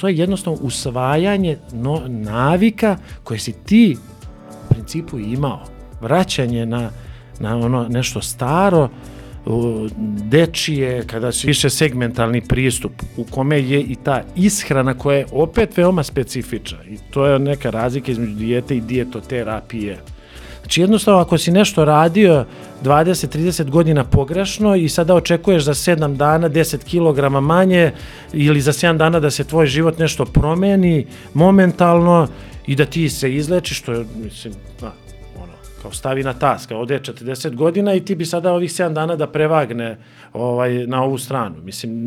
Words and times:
To 0.00 0.08
je 0.08 0.16
jednostavno 0.16 0.58
usvajanje 0.62 1.58
no, 1.72 2.02
navika 2.08 2.96
koje 3.24 3.38
si 3.38 3.52
ti 3.52 3.96
u 4.50 4.74
principu 4.74 5.18
imao. 5.18 5.60
Vraćanje 6.00 6.66
na, 6.66 6.90
na 7.40 7.56
ono 7.56 7.88
nešto 7.88 8.20
staro, 8.20 8.88
dečije, 10.28 11.04
kada 11.06 11.32
su 11.32 11.46
više 11.46 11.70
segmentalni 11.70 12.40
pristup 12.40 12.92
u 13.16 13.24
kome 13.24 13.60
je 13.60 13.80
i 13.80 13.96
ta 14.04 14.22
ishrana 14.36 14.94
koja 14.94 15.18
je 15.18 15.26
opet 15.32 15.76
veoma 15.76 16.02
specifična 16.02 16.78
i 16.84 16.98
to 17.10 17.26
je 17.26 17.38
neka 17.38 17.70
razlika 17.70 18.12
između 18.12 18.34
dijete 18.34 18.76
i 18.76 18.80
dijetoterapije. 18.80 19.98
Znači 20.68 20.80
jednostavno 20.80 21.20
ako 21.20 21.38
si 21.38 21.50
nešto 21.50 21.84
radio 21.84 22.44
20-30 22.84 23.70
godina 23.70 24.04
pogrešno 24.04 24.76
i 24.76 24.88
sada 24.88 25.14
očekuješ 25.14 25.64
za 25.64 25.74
7 25.74 26.16
dana 26.16 26.48
10 26.48 26.84
kg 26.84 27.42
manje 27.46 27.92
ili 28.32 28.60
za 28.60 28.72
7 28.72 28.96
dana 28.96 29.20
da 29.20 29.30
se 29.30 29.44
tvoj 29.44 29.66
život 29.66 29.98
nešto 29.98 30.24
promeni 30.24 31.06
momentalno 31.34 32.28
i 32.66 32.76
da 32.76 32.84
ti 32.84 33.08
se 33.08 33.34
izlečiš, 33.34 33.78
što 33.78 33.92
je, 33.92 34.04
mislim, 34.24 34.54
a, 34.82 34.90
ono, 35.42 35.52
kao 35.82 35.92
stavi 35.92 36.22
na 36.22 36.32
tas, 36.32 36.66
kao 36.66 36.80
ode 36.80 36.98
40 36.98 37.54
godina 37.54 37.94
i 37.94 38.04
ti 38.04 38.14
bi 38.14 38.26
sada 38.26 38.52
ovih 38.52 38.70
7 38.70 38.92
dana 38.92 39.16
da 39.16 39.26
prevagne 39.26 39.98
ovaj, 40.32 40.86
na 40.86 41.02
ovu 41.02 41.18
stranu. 41.18 41.56
Mislim, 41.62 42.06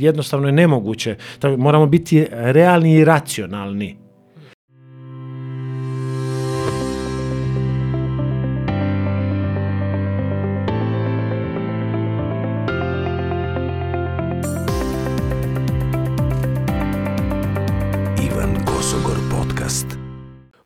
jednostavno 0.00 0.48
je 0.48 0.52
nemoguće. 0.52 1.16
Tako, 1.38 1.56
moramo 1.56 1.86
biti 1.86 2.26
realni 2.30 2.94
i 2.94 3.04
racionalni. 3.04 4.01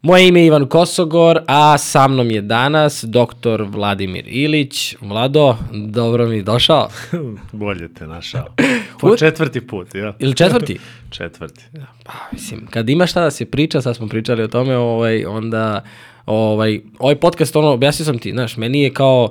Moje 0.07 0.29
ime 0.29 0.41
je 0.41 0.47
Ivan 0.47 0.67
Kosogor, 0.67 1.41
a 1.47 1.79
sa 1.79 2.09
mnom 2.09 2.31
je 2.31 2.41
danas 2.43 3.05
doktor 3.09 3.63
Vladimir 3.63 4.25
Ilić. 4.29 4.97
Vlado, 5.01 5.57
dobro 5.73 6.27
mi 6.27 6.43
došao. 6.43 6.89
Bolje 7.53 7.95
te 7.95 8.07
našao. 8.07 8.45
Po 9.01 9.17
četvrti 9.17 9.67
put, 9.67 9.95
ja. 9.95 10.15
Ili 10.19 10.35
četvrti? 10.35 10.79
četvrti. 11.17 11.65
Pa, 12.05 12.13
mislim, 12.33 12.67
kad 12.71 12.89
ima 12.89 13.07
šta 13.07 13.21
da 13.21 13.31
se 13.31 13.45
priča, 13.45 13.83
sad 13.83 13.97
smo 13.97 14.09
pričali 14.09 14.43
o 14.43 14.49
tome, 14.49 14.77
ovaj, 14.77 15.25
onda 15.25 15.85
ovaj, 16.27 16.81
ovaj 16.99 17.17
podcast, 17.17 17.57
ono, 17.57 17.69
objasnio 17.69 18.05
sam 18.05 18.19
ti, 18.19 18.31
znaš, 18.31 18.57
meni 18.57 18.83
je 18.83 18.93
kao, 18.93 19.31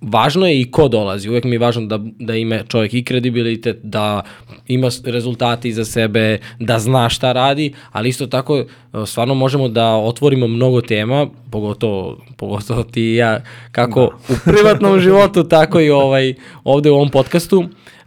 važno 0.00 0.46
je 0.46 0.60
i 0.60 0.70
ko 0.70 0.88
dolazi. 0.88 1.28
Uvek 1.28 1.44
mi 1.44 1.54
je 1.54 1.58
važno 1.58 1.86
da, 1.86 1.98
da 2.18 2.34
ima 2.36 2.62
čovjek 2.68 2.94
i 2.94 3.04
kredibilitet, 3.04 3.78
da 3.82 4.22
ima 4.68 4.88
rezultati 5.04 5.72
za 5.72 5.84
sebe, 5.84 6.38
da 6.60 6.78
zna 6.78 7.08
šta 7.08 7.32
radi, 7.32 7.72
ali 7.92 8.08
isto 8.08 8.26
tako 8.26 8.58
e, 8.58 8.66
stvarno 9.06 9.34
možemo 9.34 9.68
da 9.68 9.94
otvorimo 9.94 10.46
mnogo 10.46 10.80
tema, 10.80 11.26
pogotovo, 11.50 12.18
pogotovo 12.36 12.82
ti 12.82 13.02
i 13.02 13.14
ja, 13.14 13.40
kako 13.72 14.00
da. 14.00 14.34
u 14.34 14.38
privatnom 14.44 15.00
životu, 15.06 15.44
tako 15.44 15.80
i 15.80 15.90
ovaj, 15.90 16.34
ovde 16.64 16.90
u 16.90 16.94
ovom 16.94 17.10
podcastu. 17.10 17.58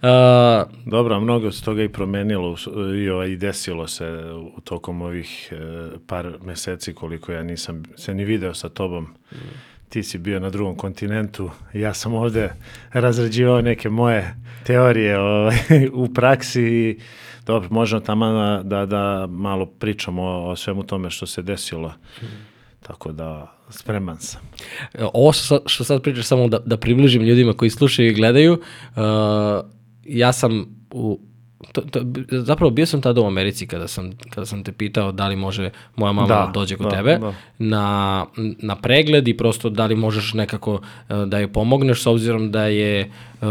Uh, 0.02 0.10
Dobro, 0.86 1.20
mnogo 1.20 1.52
se 1.52 1.64
toga 1.64 1.84
i 1.84 1.90
promenilo 1.90 2.56
i, 2.96 3.10
ovaj, 3.10 3.28
i 3.28 3.38
desilo 3.38 3.88
se 3.88 4.06
u 4.58 4.62
tokom 4.62 5.02
ovih 5.02 5.52
uh, 5.52 6.00
par 6.08 6.38
meseci 6.44 6.94
koliko 6.94 7.32
ja 7.32 7.44
nisam 7.44 7.84
se 7.96 8.14
ni 8.14 8.26
video 8.26 8.54
sa 8.54 8.70
tobom. 8.70 9.04
Mm 9.32 9.70
ti 9.90 10.04
si 10.04 10.18
bio 10.18 10.40
na 10.40 10.50
drugom 10.50 10.76
kontinentu, 10.76 11.50
ja 11.74 11.94
sam 11.94 12.14
ovde 12.14 12.50
razrađivao 12.92 13.62
neke 13.62 13.90
moje 13.90 14.36
teorije 14.64 15.20
ovaj, 15.20 15.58
u 15.94 16.14
praksi 16.14 16.62
i 16.62 17.00
dobro, 17.46 17.70
možemo 17.72 18.02
tamo 18.02 18.32
da, 18.32 18.62
da, 18.64 18.86
da 18.86 19.28
malo 19.30 19.66
pričamo 19.66 20.24
o, 20.24 20.50
o 20.50 20.56
svemu 20.56 20.84
tome 20.84 21.10
što 21.10 21.26
se 21.26 21.42
desilo. 21.42 21.94
Tako 22.80 23.12
da 23.12 23.56
spreman 23.70 24.18
sam. 24.18 24.42
Ovo 25.14 25.34
što, 25.34 25.62
što 25.66 25.84
sad 25.84 26.02
pričaš 26.02 26.26
samo 26.26 26.48
da, 26.48 26.60
da 26.60 26.78
približim 26.78 27.22
ljudima 27.22 27.54
koji 27.54 27.70
slušaju 27.70 28.10
i 28.10 28.14
gledaju, 28.14 28.54
uh, 28.54 29.02
ja 30.04 30.34
sam 30.34 30.66
u 30.92 31.20
to, 31.72 31.82
to, 31.82 32.00
zapravo 32.32 32.72
bio 32.72 32.86
sam 32.86 33.02
tada 33.02 33.22
u 33.22 33.26
Americi 33.26 33.68
kada 33.68 33.88
sam, 33.88 34.12
kada 34.30 34.46
sam 34.46 34.64
te 34.64 34.72
pitao 34.72 35.12
da 35.12 35.28
li 35.28 35.36
može 35.36 35.70
moja 35.96 36.12
mama 36.12 36.28
da, 36.28 36.36
da 36.36 36.52
dođe 36.54 36.76
kod 36.76 36.86
da, 36.86 36.96
tebe. 36.96 37.18
da. 37.18 37.34
Na, 37.60 38.26
na 38.38 38.76
pregled 38.76 39.28
i 39.28 39.38
prosto 39.38 39.70
da 39.70 39.86
li 39.86 39.96
možeš 39.96 40.34
nekako 40.34 40.82
e, 41.10 41.14
da 41.26 41.38
je 41.38 41.48
pomogneš 41.48 42.02
s 42.02 42.08
obzirom 42.08 42.52
da 42.52 42.64
je 42.64 43.12
uh, 43.42 43.48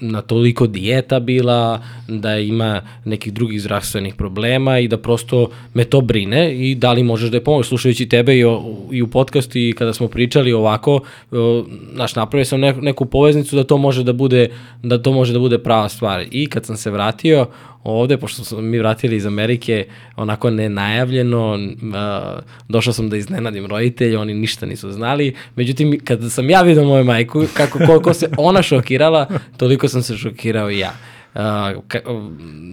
na 0.00 0.20
toliko 0.20 0.66
dijeta 0.66 1.20
bila, 1.20 1.82
da 2.08 2.38
ima 2.38 2.82
nekih 3.04 3.32
drugih 3.32 3.60
zdravstvenih 3.60 4.14
problema 4.14 4.78
i 4.78 4.88
da 4.88 4.96
prosto 4.96 5.50
me 5.74 5.84
to 5.84 6.00
brine 6.00 6.54
i 6.54 6.74
da 6.74 6.92
li 6.92 7.02
možeš 7.02 7.30
da 7.30 7.36
je 7.36 7.44
pomogneš. 7.44 7.68
Slušajući 7.68 8.08
tebe 8.08 8.36
i, 8.36 8.44
o, 8.44 8.62
i 8.90 9.02
u 9.02 9.06
podcastu 9.06 9.58
i 9.58 9.72
kada 9.78 9.92
smo 9.92 10.08
pričali 10.08 10.52
ovako, 10.52 11.00
uh, 11.30 11.38
znaš, 11.94 12.14
napravio 12.14 12.44
sam 12.44 12.60
neku 12.60 13.04
poveznicu 13.04 13.56
da 13.56 13.64
to 13.64 13.76
može 13.78 14.04
da 14.04 14.12
bude 14.12 14.48
da 14.82 15.02
to 15.02 15.12
može 15.12 15.32
da 15.32 15.38
bude 15.38 15.58
prava 15.58 15.88
stvar. 15.88 16.24
I 16.30 16.46
kad 16.46 16.66
sam 16.66 16.76
se 16.76 16.90
vratio 16.90 17.41
ovde, 17.84 18.16
pošto 18.16 18.44
smo 18.44 18.60
mi 18.60 18.78
vratili 18.78 19.16
iz 19.16 19.26
Amerike, 19.26 19.86
onako 20.16 20.50
nenajavljeno, 20.50 21.52
uh, 21.52 22.42
došao 22.68 22.92
sam 22.92 23.08
da 23.10 23.16
iznenadim 23.16 23.66
roditelje, 23.66 24.18
oni 24.18 24.34
ništa 24.34 24.66
nisu 24.66 24.92
znali, 24.92 25.34
međutim, 25.56 26.00
kada 26.04 26.30
sam 26.30 26.50
ja 26.50 26.62
vidio 26.62 26.84
moju 26.84 27.04
majku, 27.04 27.44
kako, 27.54 27.78
koliko 27.86 28.14
se 28.14 28.28
ona 28.36 28.62
šokirala, 28.62 29.26
toliko 29.56 29.88
sam 29.88 30.02
se 30.02 30.16
šokirao 30.16 30.70
i 30.70 30.78
ja. 30.78 30.92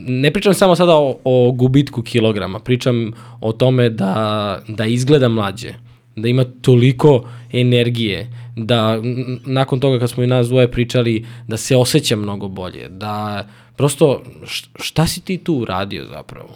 Ne 0.07 0.31
pričam 0.31 0.53
samo 0.53 0.75
sada 0.75 0.95
o, 0.95 1.19
o 1.23 1.51
gubitku 1.51 2.01
kilograma, 2.01 2.59
pričam 2.59 3.11
o 3.41 3.51
tome 3.51 3.89
da, 3.89 4.61
da 4.67 4.85
izgleda 4.85 5.29
mlađe, 5.29 5.73
da 6.15 6.27
ima 6.27 6.45
toliko 6.61 7.29
energije, 7.53 8.31
da 8.55 9.01
nakon 9.45 9.79
toga 9.79 9.99
kad 9.99 10.09
smo 10.09 10.23
i 10.23 10.27
nas 10.27 10.47
dvoje 10.47 10.71
pričali, 10.71 11.25
da 11.47 11.57
se 11.57 11.77
osjeća 11.77 12.15
mnogo 12.15 12.47
bolje, 12.47 12.89
da 12.89 13.47
prosto 13.79 14.21
šta 14.75 15.07
si 15.07 15.21
ti 15.21 15.37
tu 15.37 15.53
uradio 15.53 16.05
zapravo? 16.05 16.49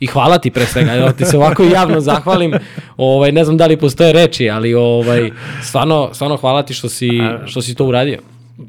I 0.00 0.06
hvala 0.06 0.38
ti 0.38 0.50
pre 0.50 0.66
svega, 0.66 0.96
da 0.96 1.12
ti 1.12 1.24
se 1.24 1.36
ovako 1.36 1.62
javno 1.62 2.00
zahvalim. 2.00 2.52
Ovaj 2.96 3.32
ne 3.32 3.44
znam 3.44 3.56
da 3.56 3.66
li 3.66 3.76
postoje 3.76 4.12
reči, 4.12 4.50
ali 4.50 4.74
ovaj 4.74 5.30
stvarno 5.62 6.10
stvarno 6.12 6.36
hvala 6.36 6.62
ti 6.62 6.74
što 6.74 6.88
si 6.88 7.10
što 7.46 7.62
si 7.62 7.74
to 7.74 7.84
uradio. 7.86 8.18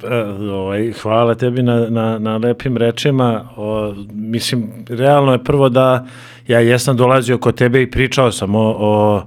E, 0.04 0.16
ovaj, 0.52 0.92
hvala 0.92 1.36
tebi 1.36 1.64
na, 1.64 1.90
na, 1.90 2.20
na 2.20 2.38
lepim 2.38 2.78
rečima. 2.78 3.50
O, 3.56 3.94
mislim, 4.14 4.70
realno 4.90 5.32
je 5.32 5.44
prvo 5.44 5.70
da 5.70 6.06
ja 6.48 6.60
jesam 6.60 6.98
dolazio 6.98 7.38
kod 7.38 7.56
tebe 7.56 7.82
i 7.82 7.92
pričao 7.92 8.32
sam 8.32 8.56
o, 8.56 8.76
o 8.80 9.24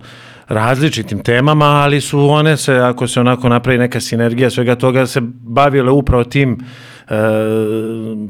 različitim 0.48 1.22
temama, 1.22 1.64
ali 1.66 2.00
su 2.00 2.30
one 2.30 2.56
se, 2.56 2.74
ako 2.74 3.06
se 3.06 3.20
onako 3.20 3.48
napravi 3.48 3.78
neka 3.78 4.00
sinergija 4.00 4.50
svega 4.50 4.74
toga, 4.74 5.06
se 5.06 5.20
bavile 5.42 5.90
upravo 5.90 6.24
tim 6.24 6.52
uh, 6.52 6.58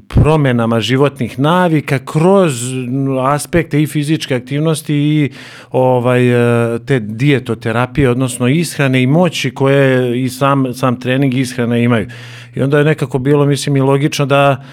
promenama 0.09 0.81
životnih 0.81 1.39
navika 1.39 1.99
kroz 1.99 2.53
aspekte 3.23 3.83
i 3.83 3.87
fizičke 3.87 4.35
aktivnosti 4.37 4.95
i 4.95 5.31
ovaj 5.71 6.29
e, 6.75 6.79
te 6.79 7.01
dijetoterapije 7.01 8.11
odnosno 8.11 8.49
ishrane 8.49 9.03
i 9.03 9.07
moći 9.07 9.55
koje 9.55 10.23
i 10.23 10.29
sam 10.29 10.75
sam 10.75 11.01
trening 11.01 11.35
ishrana 11.35 11.79
imaju. 11.79 12.09
I 12.55 12.63
onda 12.63 12.79
je 12.79 12.85
nekako 12.85 13.19
bilo 13.19 13.47
mislim 13.47 13.77
i 13.77 13.81
logično 13.81 14.27
da 14.27 14.65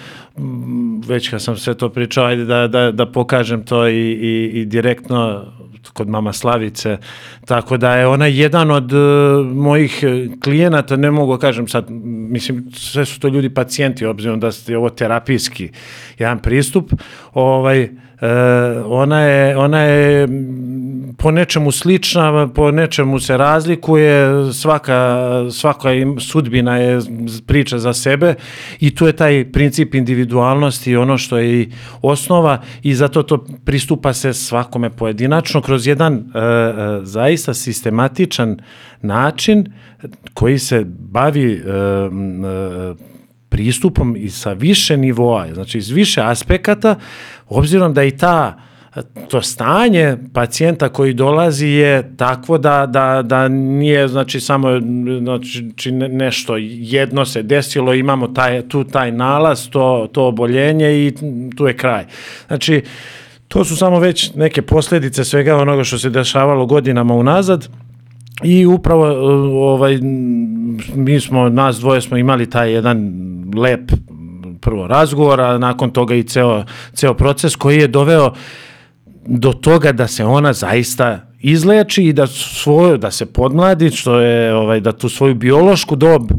već 1.06 1.28
kad 1.28 1.42
sam 1.42 1.56
sve 1.56 1.74
to 1.74 1.88
pričao, 1.88 2.26
ajde 2.26 2.44
da, 2.44 2.68
da, 2.68 2.92
da 2.92 3.06
pokažem 3.06 3.64
to 3.64 3.88
i, 3.88 4.12
i, 4.12 4.50
i 4.60 4.64
direktno 4.64 5.44
kod 5.92 6.08
mama 6.08 6.32
Slavice, 6.32 6.98
tako 7.44 7.76
da 7.76 7.96
je 7.96 8.06
ona 8.06 8.26
jedan 8.26 8.70
od 8.70 8.92
uh, 8.92 9.46
mojih 9.46 10.04
klijenata, 10.42 10.96
ne 10.96 11.10
mogu 11.10 11.32
da 11.32 11.38
kažem 11.38 11.68
sad, 11.68 11.86
mislim, 12.30 12.70
sve 12.74 13.04
su 13.04 13.20
to 13.20 13.28
ljudi 13.28 13.54
pacijenti, 13.54 14.06
obzirom 14.06 14.40
da 14.40 14.50
je 14.66 14.78
ovo 14.78 14.90
terapijski 14.90 15.70
jedan 16.18 16.38
pristup, 16.38 16.92
ovaj, 17.32 17.88
E, 18.20 18.28
ona 18.86 19.20
je, 19.20 19.56
ona 19.56 19.80
je 19.82 20.28
po 21.16 21.30
nečemu 21.30 21.72
slična, 21.72 22.48
po 22.48 22.70
nečemu 22.70 23.20
se 23.20 23.36
razlikuje, 23.36 24.28
svaka, 24.52 25.26
svaka 25.50 25.88
sudbina 26.20 26.76
je 26.76 27.00
priča 27.46 27.78
za 27.78 27.92
sebe 27.92 28.34
i 28.80 28.94
tu 28.94 29.06
je 29.06 29.12
taj 29.12 29.52
princip 29.52 29.94
individualnosti 29.94 30.96
ono 30.96 31.18
što 31.18 31.38
je 31.38 31.60
i 31.60 31.70
osnova 32.02 32.62
i 32.82 32.94
zato 32.94 33.22
to 33.22 33.46
pristupa 33.64 34.12
se 34.12 34.32
svakome 34.32 34.90
pojedinačno 34.90 35.60
kroz 35.60 35.86
jedan 35.86 36.14
e, 36.14 36.18
e, 36.18 37.00
zaista 37.02 37.54
sistematičan 37.54 38.56
način 39.02 39.72
koji 40.34 40.58
se 40.58 40.84
bavi 40.86 41.52
e, 41.52 41.58
e, 41.58 42.94
pristupom 43.48 44.16
i 44.16 44.30
sa 44.30 44.52
više 44.52 44.96
nivoa, 44.96 45.54
znači 45.54 45.78
iz 45.78 45.90
više 45.90 46.22
aspekata, 46.22 46.98
obzirom 47.48 47.94
da 47.94 48.04
i 48.04 48.16
ta 48.16 48.58
to 49.28 49.42
stanje 49.42 50.16
pacijenta 50.32 50.88
koji 50.88 51.14
dolazi 51.14 51.66
je 51.66 52.16
takvo 52.16 52.58
da, 52.58 52.86
da, 52.86 53.22
da 53.22 53.48
nije 53.48 54.08
znači 54.08 54.40
samo 54.40 54.68
znači, 55.20 55.92
nešto 55.92 56.56
jedno 56.70 57.24
se 57.24 57.42
desilo, 57.42 57.94
imamo 57.94 58.28
taj, 58.28 58.68
tu 58.68 58.84
taj 58.84 59.12
nalaz, 59.12 59.68
to, 59.68 60.08
to 60.12 60.26
oboljenje 60.26 61.06
i 61.06 61.12
tu 61.56 61.66
je 61.66 61.76
kraj. 61.76 62.04
Znači, 62.46 62.82
to 63.48 63.64
su 63.64 63.76
samo 63.76 63.98
već 63.98 64.34
neke 64.34 64.62
posljedice 64.62 65.24
svega 65.24 65.56
onoga 65.56 65.84
što 65.84 65.98
se 65.98 66.10
dešavalo 66.10 66.66
godinama 66.66 67.14
unazad 67.14 67.68
i 68.42 68.66
upravo 68.66 69.04
ovaj, 69.72 69.98
mi 70.94 71.20
smo, 71.20 71.48
nas 71.48 71.76
dvoje 71.76 72.00
smo 72.00 72.16
imali 72.16 72.50
taj 72.50 72.72
jedan 72.72 73.12
lep 73.56 73.92
prvo 74.60 74.86
razgovor, 74.86 75.40
a 75.40 75.58
nakon 75.58 75.90
toga 75.90 76.14
i 76.14 76.22
ceo, 76.22 76.64
ceo 76.92 77.14
proces 77.14 77.56
koji 77.56 77.78
je 77.78 77.88
doveo 77.88 78.32
do 79.28 79.52
toga 79.52 79.92
da 79.92 80.06
se 80.08 80.24
ona 80.24 80.52
zaista 80.52 81.26
izleči 81.40 82.04
i 82.04 82.12
da 82.12 82.26
svoju 82.26 82.96
da 82.96 83.10
se 83.10 83.26
podmladi 83.26 83.90
što 83.90 84.20
je 84.20 84.54
ovaj 84.54 84.80
da 84.80 84.92
tu 84.92 85.08
svoju 85.08 85.34
biološku 85.34 85.96
dob 85.96 86.22
uh, 86.22 86.38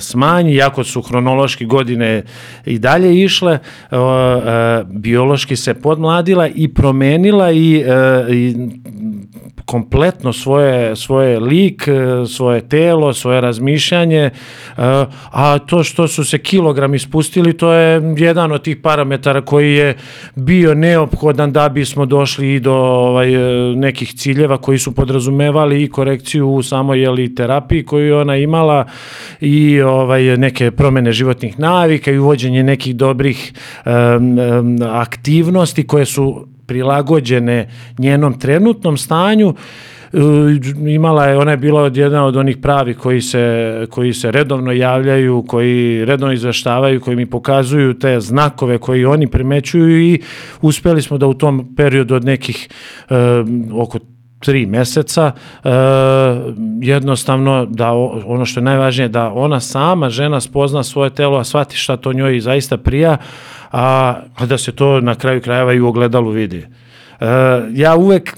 smanji 0.00 0.52
iako 0.52 0.84
su 0.84 1.02
hronološki 1.02 1.64
godine 1.64 2.22
i 2.66 2.78
dalje 2.78 3.22
išle 3.22 3.58
uh, 3.90 3.98
uh, 3.98 4.02
biološki 4.88 5.56
se 5.56 5.74
podmladila 5.74 6.48
i 6.48 6.74
promenila 6.74 7.52
i, 7.52 7.84
uh, 7.84 8.34
i 8.34 8.54
kompletno 9.70 10.32
svoje, 10.32 10.96
svoje 10.96 11.40
lik, 11.40 11.88
svoje 12.28 12.68
telo, 12.68 13.12
svoje 13.12 13.40
razmišljanje, 13.40 14.30
a 15.30 15.58
to 15.58 15.84
što 15.84 16.08
su 16.08 16.24
se 16.24 16.38
kilogrami 16.38 16.98
spustili, 16.98 17.56
to 17.56 17.72
je 17.72 18.14
jedan 18.16 18.52
od 18.52 18.62
tih 18.62 18.76
parametara 18.76 19.40
koji 19.40 19.74
je 19.74 19.96
bio 20.34 20.74
neophodan 20.74 21.52
da 21.52 21.68
bismo 21.68 22.06
došli 22.06 22.54
i 22.54 22.60
do 22.60 22.74
ovaj, 22.74 23.30
nekih 23.76 24.14
ciljeva 24.30 24.58
koji 24.58 24.78
su 24.78 24.92
podrazumevali 24.94 25.82
i 25.82 25.88
korekciju 25.88 26.48
u 26.48 26.62
samoj 26.62 27.02
jeli, 27.02 27.34
terapiji 27.34 27.84
koju 27.84 28.16
ona 28.16 28.36
imala 28.36 28.86
i 29.40 29.80
ovaj, 29.80 30.36
neke 30.36 30.70
promene 30.70 31.12
životnih 31.12 31.58
navika 31.58 32.10
i 32.10 32.18
uvođenje 32.18 32.62
nekih 32.62 32.96
dobrih 32.96 33.52
um, 33.86 33.92
um, 34.38 34.76
aktivnosti 34.82 35.86
koje 35.86 36.04
su 36.04 36.46
prilagođene 36.66 37.68
njenom 37.98 38.38
trenutnom 38.38 38.96
stanju. 38.96 39.54
E, 40.12 40.90
imala 40.90 41.26
je, 41.26 41.38
ona 41.38 41.50
je 41.50 41.56
bila 41.56 41.82
od 41.82 41.96
jedna 41.96 42.24
od 42.24 42.36
onih 42.36 42.56
pravi 42.56 42.94
koji 42.94 43.20
se, 43.20 43.86
koji 43.90 44.12
se 44.12 44.30
redovno 44.30 44.72
javljaju, 44.72 45.44
koji 45.48 46.04
redovno 46.04 46.32
izveštavaju, 46.32 47.00
koji 47.00 47.16
mi 47.16 47.26
pokazuju 47.26 47.98
te 47.98 48.20
znakove 48.20 48.78
koji 48.78 49.04
oni 49.04 49.26
primećuju 49.26 50.00
i 50.00 50.20
uspeli 50.60 51.02
smo 51.02 51.18
da 51.18 51.26
u 51.26 51.34
tom 51.34 51.74
periodu 51.76 52.14
od 52.14 52.24
nekih 52.24 52.68
um, 53.10 53.70
oko 53.74 53.98
tri 54.40 54.66
meseca 54.66 55.32
e, 55.64 55.70
jednostavno 56.80 57.66
da 57.66 57.92
ono 58.26 58.44
što 58.46 58.60
je 58.60 58.64
najvažnije 58.64 59.08
da 59.08 59.32
ona 59.32 59.60
sama 59.60 60.10
žena 60.10 60.40
spozna 60.40 60.82
svoje 60.82 61.10
telo 61.10 61.38
a 61.38 61.44
shvati 61.44 61.76
šta 61.76 61.96
to 61.96 62.12
njoj 62.12 62.40
zaista 62.40 62.76
prija 62.76 63.16
a, 63.72 64.14
a 64.36 64.46
da 64.46 64.58
se 64.58 64.72
to 64.72 65.00
na 65.00 65.14
kraju 65.14 65.40
krajeva 65.40 65.72
i 65.72 65.80
u 65.80 65.88
ogledalu 65.88 66.30
vidi. 66.30 66.66
Uh, 67.20 67.26
ja 67.74 67.96
uvek, 67.96 68.36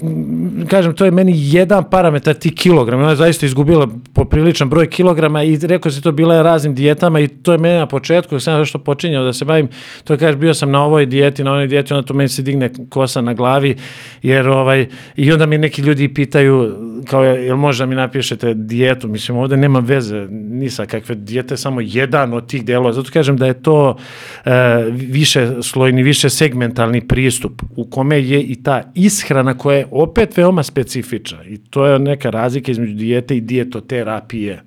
kažem, 0.68 0.94
to 0.94 1.04
je 1.04 1.10
meni 1.10 1.32
jedan 1.36 1.84
parametar, 1.90 2.34
ti 2.34 2.54
kilograma. 2.54 3.02
Ona 3.02 3.10
je 3.10 3.16
zaista 3.16 3.46
izgubila 3.46 3.88
popriličan 4.14 4.68
broj 4.68 4.90
kilograma 4.90 5.42
i 5.42 5.58
rekao 5.62 5.92
se 5.92 6.02
to 6.02 6.12
bila 6.12 6.34
je 6.34 6.42
raznim 6.42 6.74
dijetama 6.74 7.20
i 7.20 7.28
to 7.28 7.52
je 7.52 7.58
meni 7.58 7.78
na 7.78 7.86
početku, 7.86 8.40
sam 8.40 8.64
što 8.64 8.78
počinjao 8.78 9.24
da 9.24 9.32
se 9.32 9.44
bavim, 9.44 9.68
to 10.04 10.12
je 10.12 10.18
kažeš, 10.18 10.36
bio 10.36 10.54
sam 10.54 10.70
na 10.70 10.84
ovoj 10.84 11.06
dijeti, 11.06 11.44
na 11.44 11.52
onoj 11.52 11.66
dijeti, 11.66 11.94
onda 11.94 12.06
to 12.06 12.14
meni 12.14 12.28
se 12.28 12.42
digne 12.42 12.70
kosa 12.88 13.20
na 13.20 13.34
glavi, 13.34 13.76
jer 14.22 14.48
ovaj, 14.48 14.86
i 15.16 15.32
onda 15.32 15.46
mi 15.46 15.58
neki 15.58 15.82
ljudi 15.82 16.14
pitaju, 16.14 16.76
kao, 17.06 17.24
jel 17.24 17.56
možda 17.56 17.86
mi 17.86 17.94
napišete 17.94 18.54
dijetu, 18.54 19.08
mislim, 19.08 19.38
ovde 19.38 19.56
nema 19.56 19.78
veze 19.78 20.26
ni 20.30 20.70
sa 20.70 20.86
kakve 20.86 21.14
dijete, 21.14 21.56
samo 21.56 21.80
jedan 21.80 22.34
od 22.34 22.46
tih 22.46 22.64
delova, 22.64 22.92
zato 22.92 23.10
kažem 23.12 23.36
da 23.36 23.46
je 23.46 23.62
to 23.62 23.96
uh, 24.44 24.52
više 24.92 25.48
slojni, 25.62 26.02
više 26.02 26.30
segmentalni 26.30 27.08
pristup 27.08 27.62
u 27.76 27.84
kome 27.84 28.20
je 28.20 28.42
i 28.42 28.62
ta 28.62 28.71
ta 28.72 28.90
ishrana 28.94 29.54
koja 29.58 29.78
je 29.78 29.86
opet 29.90 30.36
veoma 30.36 30.62
specifična 30.62 31.44
i 31.44 31.58
to 31.58 31.86
je 31.86 31.98
neka 31.98 32.30
razlika 32.30 32.72
između 32.72 32.94
dijete 32.94 33.36
i 33.36 33.40
dijetoterapije. 33.40 34.62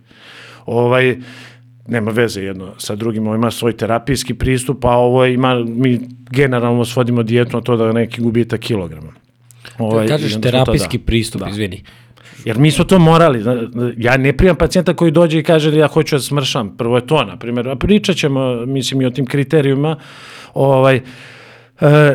Ovaj, 0.66 1.18
nema 1.88 2.12
veze 2.12 2.42
jedno 2.42 2.74
sa 2.78 2.96
drugim, 2.96 3.28
ovo 3.28 3.36
ima 3.36 3.52
svoj 3.52 3.78
terapijski 3.78 4.34
pristup, 4.34 4.86
a 4.86 4.90
ovo 4.90 5.26
ima, 5.26 5.64
mi 5.68 6.00
generalno 6.32 6.86
svodimo 6.86 7.24
dijetu 7.24 7.58
na 7.58 7.62
to 7.62 7.78
da 7.78 7.92
neki 7.92 8.22
gubita 8.22 8.58
kilograma. 8.58 9.14
Ovaj, 9.78 10.08
kažeš 10.08 10.42
terapijski 10.42 10.98
da. 10.98 11.06
pristup, 11.06 11.42
da. 11.42 11.50
izvini. 11.50 11.84
Jer 12.46 12.58
mi 12.58 12.72
smo 12.72 12.86
to 12.86 13.00
morali. 13.00 13.44
Ja 13.98 14.18
ne 14.18 14.38
primam 14.38 14.56
pacijenta 14.56 14.94
koji 14.94 15.12
dođe 15.12 15.40
i 15.40 15.44
kaže 15.44 15.72
da 15.72 15.78
ja 15.78 15.88
hoću 15.88 16.16
da 16.16 16.22
smršam. 16.22 16.78
Prvo 16.78 16.98
je 16.98 17.08
to, 17.08 17.24
na 17.24 17.38
primjer. 17.38 17.70
A 17.70 17.76
pričat 17.76 18.16
ćemo, 18.16 18.66
mislim, 18.66 19.02
i 19.02 19.06
o 19.06 19.10
tim 19.10 19.26
kriterijuma. 19.26 19.98
Ovaj, 20.54 20.98
uh, 20.98 21.04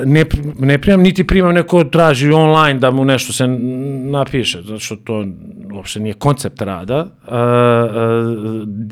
ne, 0.04 0.24
ne 0.58 0.78
primam, 0.78 1.00
niti 1.00 1.26
primam 1.26 1.54
neko 1.54 1.84
traži 1.84 2.30
online 2.30 2.80
da 2.80 2.90
mu 2.90 3.04
nešto 3.04 3.32
se 3.32 3.46
napiše, 4.10 4.62
zato 4.62 4.78
što 4.78 4.96
to 4.96 5.26
uopšte 5.74 6.00
nije 6.00 6.14
koncept 6.14 6.62
rada. 6.62 6.96
E, 6.96 7.34
e, 7.34 7.40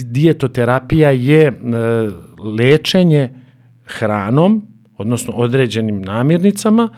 dijetoterapija 0.04 1.10
je 1.10 1.60
lečenje 2.58 3.30
hranom, 3.84 4.66
odnosno 4.96 5.32
određenim 5.32 6.02
namirnicama, 6.02 6.88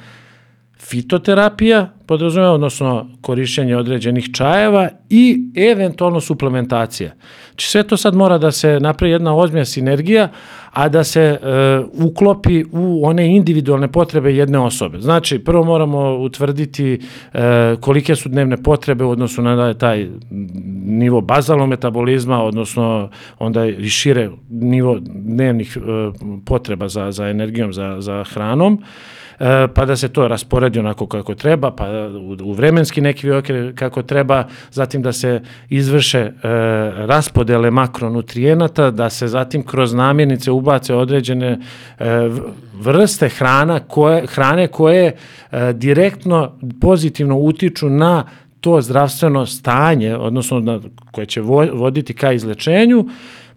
fitoterapija 0.81 1.93
podrazumeva, 2.07 2.53
odnosno 2.53 3.09
korišćenje 3.21 3.77
određenih 3.77 4.29
čajeva 4.33 4.89
i 5.11 5.39
eventualno 5.57 6.21
suplementacija. 6.21 7.13
Znači 7.49 7.69
sve 7.69 7.83
to 7.83 7.97
sad 7.97 8.15
mora 8.15 8.39
da 8.39 8.53
se 8.53 8.81
napravi 8.81 9.13
jedna 9.13 9.37
ozbiljna 9.37 9.65
sinergija, 9.65 10.29
a 10.73 10.89
da 10.89 11.05
se 11.05 11.21
e, 11.21 11.39
uklopi 11.93 12.65
u 12.73 13.07
one 13.07 13.37
individualne 13.37 13.93
potrebe 13.93 14.35
jedne 14.35 14.59
osobe. 14.59 15.01
Znači, 15.01 15.39
prvo 15.39 15.65
moramo 15.65 16.17
utvrditi 16.17 17.01
e, 17.33 17.77
kolike 17.81 18.17
su 18.17 18.29
dnevne 18.29 18.63
potrebe 18.63 19.05
u 19.05 19.11
odnosu 19.11 19.43
na 19.43 19.75
taj 19.75 20.09
nivo 20.85 21.21
bazalnog 21.21 21.69
metabolizma, 21.69 22.43
odnosno 22.43 23.11
onda 23.39 23.67
i 23.67 23.89
šire 23.89 24.31
nivo 24.49 24.99
dnevnih 25.01 25.77
e, 25.77 25.81
potreba 26.45 26.89
za, 26.89 27.13
za 27.13 27.29
energijom, 27.29 27.73
za, 27.73 27.97
za 28.01 28.25
hranom. 28.25 28.75
E, 28.75 29.20
pa 29.75 29.85
da 29.85 29.97
se 29.97 30.09
to 30.09 30.29
rasporedi 30.29 30.79
onako 30.79 31.07
kako 31.07 31.35
treba, 31.35 31.71
pa 31.71 31.87
u, 32.45 32.53
vremenski 32.53 33.01
neki 33.01 33.31
okre 33.31 33.73
kako 33.75 34.03
treba, 34.03 34.45
zatim 34.71 35.03
da 35.03 35.13
se 35.13 35.41
izvrše 35.69 36.19
e, 36.19 36.33
raspodele 36.97 37.71
makronutrijenata, 37.71 38.91
da 38.91 39.11
se 39.11 39.29
zatim 39.29 39.63
kroz 39.63 39.95
namirnice 39.95 40.51
ubace 40.51 40.95
određene 40.95 41.59
e, 41.99 42.05
vrste 42.75 43.29
hrana 43.29 43.81
koje, 43.81 44.27
hrane 44.27 44.69
koje 44.69 45.17
e, 45.53 45.73
direktno 45.73 46.59
pozitivno 46.81 47.37
utiču 47.37 47.91
na 47.91 48.25
to 48.61 48.81
zdravstveno 48.81 49.47
stanje, 49.47 50.17
odnosno 50.17 50.61
na, 50.61 50.81
koje 51.13 51.27
će 51.27 51.41
voditi 51.73 52.15
ka 52.15 52.33
izlečenju, 52.33 53.09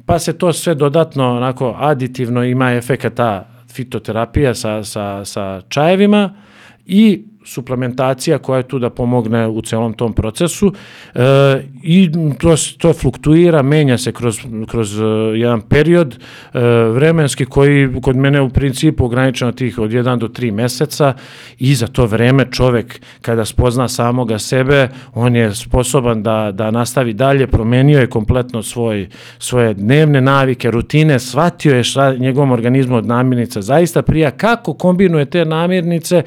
pa 0.05 0.19
se 0.19 0.37
to 0.37 0.53
sve 0.53 0.75
dodatno 0.75 1.37
onako 1.37 1.75
aditivno 1.79 2.43
ima 2.43 2.71
efekata 2.73 3.52
fitoterapija 3.73 4.55
sa, 4.55 4.83
sa, 4.83 5.25
sa 5.25 5.61
čajevima 5.69 6.33
i 6.85 7.25
suplementacija 7.45 8.37
koja 8.37 8.57
je 8.57 8.67
tu 8.67 8.79
da 8.79 8.89
pomogne 8.89 9.47
u 9.47 9.61
celom 9.61 9.93
tom 9.93 10.13
procesu 10.13 10.73
e, 11.15 11.19
i 11.83 12.09
to, 12.39 12.55
to 12.77 12.93
fluktuira, 12.93 13.61
menja 13.61 13.97
se 13.97 14.11
kroz, 14.11 14.39
kroz 14.67 14.99
uh, 14.99 15.07
jedan 15.35 15.61
period 15.61 16.15
e, 16.15 16.59
vremenski 16.93 17.45
koji 17.45 17.89
kod 18.01 18.15
mene 18.15 18.41
u 18.41 18.49
principu 18.49 19.05
ograničeno 19.05 19.51
tih 19.51 19.79
od 19.79 19.91
1 19.91 20.17
do 20.17 20.27
3 20.27 20.51
meseca 20.51 21.13
i 21.59 21.75
za 21.75 21.87
to 21.87 22.05
vreme 22.05 22.45
čovek 22.51 23.01
kada 23.21 23.45
spozna 23.45 23.87
samoga 23.87 24.39
sebe, 24.39 24.89
on 25.13 25.35
je 25.35 25.55
sposoban 25.55 26.23
da, 26.23 26.51
da 26.51 26.71
nastavi 26.71 27.13
dalje, 27.13 27.47
promenio 27.47 27.99
je 27.99 28.07
kompletno 28.07 28.63
svoj, 28.63 29.09
svoje 29.39 29.73
dnevne 29.73 30.21
navike, 30.21 30.71
rutine, 30.71 31.19
shvatio 31.19 31.75
je 31.75 31.83
šta 31.83 32.15
njegovom 32.15 32.51
organizmu 32.51 32.95
od 32.95 33.05
namirnica 33.05 33.61
zaista 33.61 34.01
prija, 34.01 34.31
kako 34.31 34.73
kombinuje 34.73 35.25
te 35.25 35.45
namirnice 35.45 36.23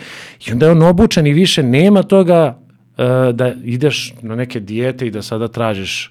i 0.46 0.52
onda 0.52 0.66
je 0.66 0.73
on 0.73 0.82
obu 0.82 1.05
obučen 1.06 1.26
i 1.26 1.32
više 1.32 1.62
nema 1.62 2.02
toga 2.02 2.58
uh, 2.58 3.34
da 3.34 3.52
ideš 3.64 4.14
na 4.22 4.34
neke 4.34 4.60
dijete 4.60 5.06
i 5.06 5.10
da 5.10 5.22
sada 5.22 5.48
tražiš 5.48 6.10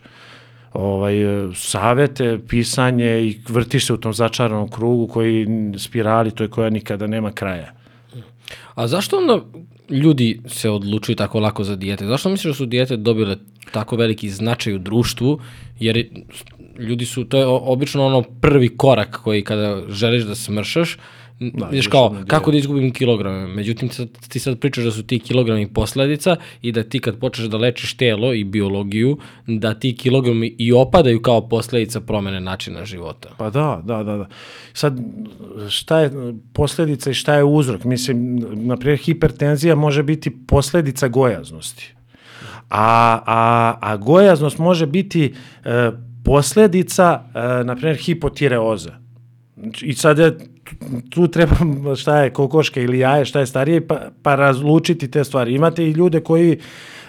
ovaj, 0.73 1.15
savete, 1.55 2.39
pisanje 2.47 3.21
i 3.21 3.39
vrtiš 3.49 3.87
se 3.87 3.93
u 3.93 3.97
tom 3.97 4.13
začaranom 4.13 4.69
krugu 4.69 5.07
koji 5.07 5.47
spirali, 5.77 6.31
to 6.31 6.43
je 6.43 6.49
koja 6.49 6.69
nikada 6.69 7.07
nema 7.07 7.31
kraja. 7.31 7.73
A 8.75 8.87
zašto 8.87 9.17
onda 9.17 9.39
ljudi 9.89 10.41
se 10.47 10.69
odlučuju 10.69 11.15
tako 11.15 11.39
lako 11.39 11.63
za 11.63 11.75
dijete? 11.75 12.05
Zašto 12.05 12.29
misliš 12.29 12.53
da 12.53 12.57
su 12.57 12.65
dijete 12.65 12.97
dobile 12.97 13.37
tako 13.71 13.95
veliki 13.95 14.29
značaj 14.29 14.73
u 14.73 14.79
društvu? 14.79 15.39
Jer 15.79 16.07
ljudi 16.79 17.05
su, 17.05 17.23
to 17.23 17.37
je 17.37 17.45
obično 17.45 18.05
ono 18.05 18.21
prvi 18.41 18.77
korak 18.77 19.19
koji 19.23 19.43
kada 19.43 19.81
želiš 19.89 20.23
da 20.23 20.35
smršaš, 20.35 20.97
Da, 21.39 21.65
Viš 21.65 21.87
kao, 21.87 22.15
kako 22.27 22.51
da 22.51 22.57
izgubim 22.57 22.93
kilograme? 22.93 23.47
Međutim, 23.47 23.89
ti 24.29 24.39
sad, 24.39 24.59
pričaš 24.59 24.83
da 24.83 24.91
su 24.91 25.03
ti 25.03 25.19
kilogrami 25.19 25.73
posledica 25.73 26.35
i 26.61 26.71
da 26.71 26.83
ti 26.83 26.99
kad 26.99 27.19
počneš 27.19 27.47
da 27.47 27.57
lečiš 27.57 27.97
telo 27.97 28.33
i 28.33 28.43
biologiju, 28.43 29.17
da 29.47 29.73
ti 29.73 29.95
kilogrami 29.95 30.55
i 30.57 30.73
opadaju 30.73 31.21
kao 31.21 31.49
posledica 31.49 32.01
promene 32.01 32.39
načina 32.39 32.85
života. 32.85 33.29
Pa 33.37 33.49
da, 33.49 33.81
da, 33.85 34.03
da, 34.03 34.17
da. 34.17 34.27
Sad, 34.73 34.99
šta 35.69 35.99
je 35.99 36.11
posljedica 36.53 37.11
i 37.11 37.13
šta 37.13 37.35
je 37.35 37.43
uzrok? 37.43 37.83
Mislim, 37.83 38.35
na 38.53 38.77
primjer, 38.77 38.99
hipertenzija 38.99 39.75
može 39.75 40.03
biti 40.03 40.45
posljedica 40.47 41.07
gojaznosti. 41.07 41.93
A, 42.69 43.19
a, 43.25 43.77
a 43.81 43.97
gojaznost 43.97 44.57
može 44.57 44.85
biti 44.85 45.33
e, 45.65 45.91
posljedica, 46.23 47.23
e, 47.33 47.63
na 47.63 47.75
primjer, 47.75 47.97
hipotireoza. 47.97 48.93
Znači, 49.57 49.85
I 49.85 49.93
sad 49.93 50.19
je, 50.19 50.37
tu 51.09 51.27
treba 51.27 51.55
šta 51.95 52.17
je 52.23 52.29
kokoška 52.29 52.81
ili 52.81 52.99
jaje, 52.99 53.25
šta 53.25 53.39
je 53.39 53.45
starije, 53.45 53.87
pa, 53.87 53.99
pa 54.21 54.35
razlučiti 54.35 55.11
te 55.11 55.23
stvari. 55.23 55.53
Imate 55.53 55.83
i 55.83 55.91
ljude 55.91 56.19
koji 56.19 56.57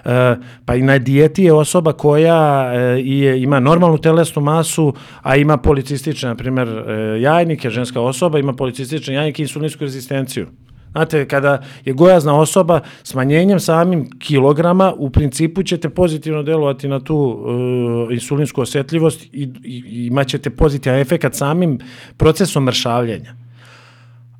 E, 0.07 0.37
pa 0.65 0.75
i 0.75 0.83
na 0.83 0.99
dijeti 0.99 1.45
je 1.45 1.53
osoba 1.53 1.93
koja 1.93 2.73
e, 2.75 2.79
je, 3.05 3.43
ima 3.43 3.61
normalnu 3.61 3.99
telesnu 3.99 4.43
masu, 4.43 4.95
a 5.23 5.37
ima 5.37 5.57
policistične, 5.57 6.29
na 6.29 6.35
primjer, 6.35 6.69
e, 6.69 7.21
jajnike, 7.21 7.71
ženska 7.71 8.01
osoba 8.01 8.39
ima 8.39 8.53
policistične 8.53 9.15
jajnike 9.15 9.43
i 9.43 9.45
insulinsku 9.45 9.85
rezistenciju. 9.85 10.47
Znate, 10.93 11.29
kada 11.29 11.63
je 11.85 11.93
gojazna 11.93 12.39
osoba, 12.41 12.81
smanjenjem 13.03 13.61
samim 13.61 14.11
kilograma, 14.19 14.93
u 14.97 15.11
principu 15.11 15.63
ćete 15.63 15.89
pozitivno 15.89 16.43
delovati 16.43 16.89
na 16.89 17.01
tu 17.01 17.17
uh, 17.17 18.13
insulinsku 18.13 18.61
osjetljivost 18.61 19.23
i, 19.23 19.29
i, 19.65 19.83
i 19.87 20.07
imat 20.07 20.27
ćete 20.27 20.51
pozitivan 20.51 20.99
efekt 20.99 21.35
samim 21.35 21.79
procesom 22.17 22.65
mršavljenja. 22.65 23.46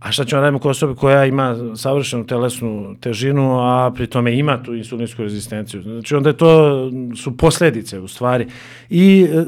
A 0.07 0.13
šta 0.13 0.25
ćemo 0.25 0.43
raditi 0.43 0.63
kod 0.63 0.71
osobe 0.71 0.95
koja 0.95 1.25
ima 1.25 1.57
savršenu 1.77 2.27
telesnu 2.27 2.97
težinu, 3.01 3.59
a 3.61 3.93
pri 3.95 4.07
tome 4.07 4.39
ima 4.39 4.63
tu 4.63 4.75
insulinsku 4.75 5.23
rezistenciju? 5.23 5.83
Znači 5.83 6.15
onda 6.15 6.29
je 6.29 6.37
to 6.37 6.91
su 7.17 7.37
posljedice 7.37 7.99
u 7.99 8.09
stvari. 8.09 8.47
I 8.91 9.27
e, 9.31 9.45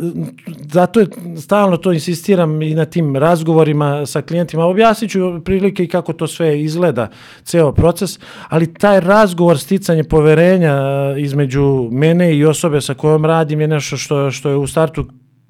zato 0.73 1.01
je 1.01 1.07
stalno 1.37 1.77
to 1.77 1.93
insistiram 1.93 2.63
i 2.63 2.75
na 2.75 2.85
tim 2.85 3.17
razgovorima 3.17 4.07
sa 4.07 4.23
klijentima. 4.23 4.65
Objasnit 4.65 5.11
ću 5.11 5.41
prilike 5.45 5.85
i 5.85 5.89
kako 5.89 6.13
to 6.13 6.27
sve 6.27 6.63
izgleda, 6.63 7.09
ceo 7.45 7.73
proces, 7.73 8.19
ali 8.49 8.75
taj 8.75 9.01
razgovor, 9.01 9.59
sticanje 9.59 10.05
poverenja 10.05 10.75
e, 10.75 11.21
između 11.21 11.89
mene 11.93 12.37
i 12.37 12.45
osobe 12.45 12.81
sa 12.81 12.95
kojom 12.95 13.25
radim 13.25 13.61
je 13.61 13.69
nešto 13.69 13.97
što, 13.97 14.31
što 14.31 14.49
je 14.49 14.57
u 14.57 14.67
startu 14.67 15.07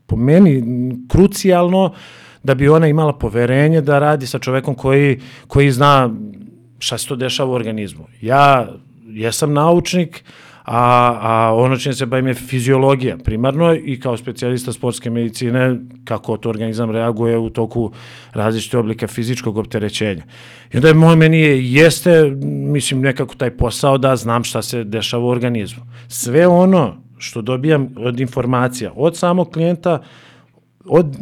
po 0.07 0.17
meni 0.17 0.63
krucijalno, 1.09 1.93
da 2.49 2.55
bi 2.55 2.69
ona 2.69 2.89
imala 2.89 3.13
poverenje 3.13 3.81
da 3.85 3.99
radi 3.99 4.27
sa 4.27 4.39
čovekom 4.39 4.75
koji, 4.75 5.21
koji 5.47 5.71
zna 5.71 6.11
šta 6.79 6.99
se 6.99 7.09
to 7.09 7.17
dešava 7.17 7.51
u 7.51 7.55
organizmu. 7.55 8.07
Ja 8.21 8.69
jesam 9.09 9.53
naučnik, 9.53 10.23
a, 10.65 11.19
a 11.23 11.55
ono 11.55 11.77
čim 11.77 11.93
se 11.93 12.07
bavim 12.07 12.27
je 12.27 12.35
fiziologija 12.35 13.19
primarno 13.25 13.75
i 13.75 14.01
kao 14.01 14.17
specijalista 14.17 14.73
sportske 14.73 15.11
medicine 15.11 15.77
kako 16.05 16.37
to 16.37 16.49
organizam 16.49 16.91
reaguje 16.91 17.39
u 17.39 17.51
toku 17.51 17.91
različite 18.33 18.79
oblika 18.79 19.07
fizičkog 19.07 19.59
opterećenja. 19.59 20.23
I 20.73 20.77
onda 20.77 20.89
je 20.89 20.95
moj 20.95 21.17
meni 21.17 21.41
je, 21.41 21.73
jeste, 21.73 22.31
mislim, 22.73 23.01
nekako 23.01 23.35
taj 23.35 23.51
posao 23.57 23.99
da 23.99 24.17
znam 24.17 24.45
šta 24.45 24.63
se 24.63 24.85
dešava 24.85 25.25
u 25.25 25.29
organizmu. 25.29 25.85
Sve 26.09 26.47
ono 26.47 26.97
što 27.19 27.43
dobijam 27.43 27.89
od 27.97 28.21
informacija 28.21 28.93
od 28.97 29.17
samog 29.17 29.51
klijenta, 29.53 30.03
od 30.89 31.17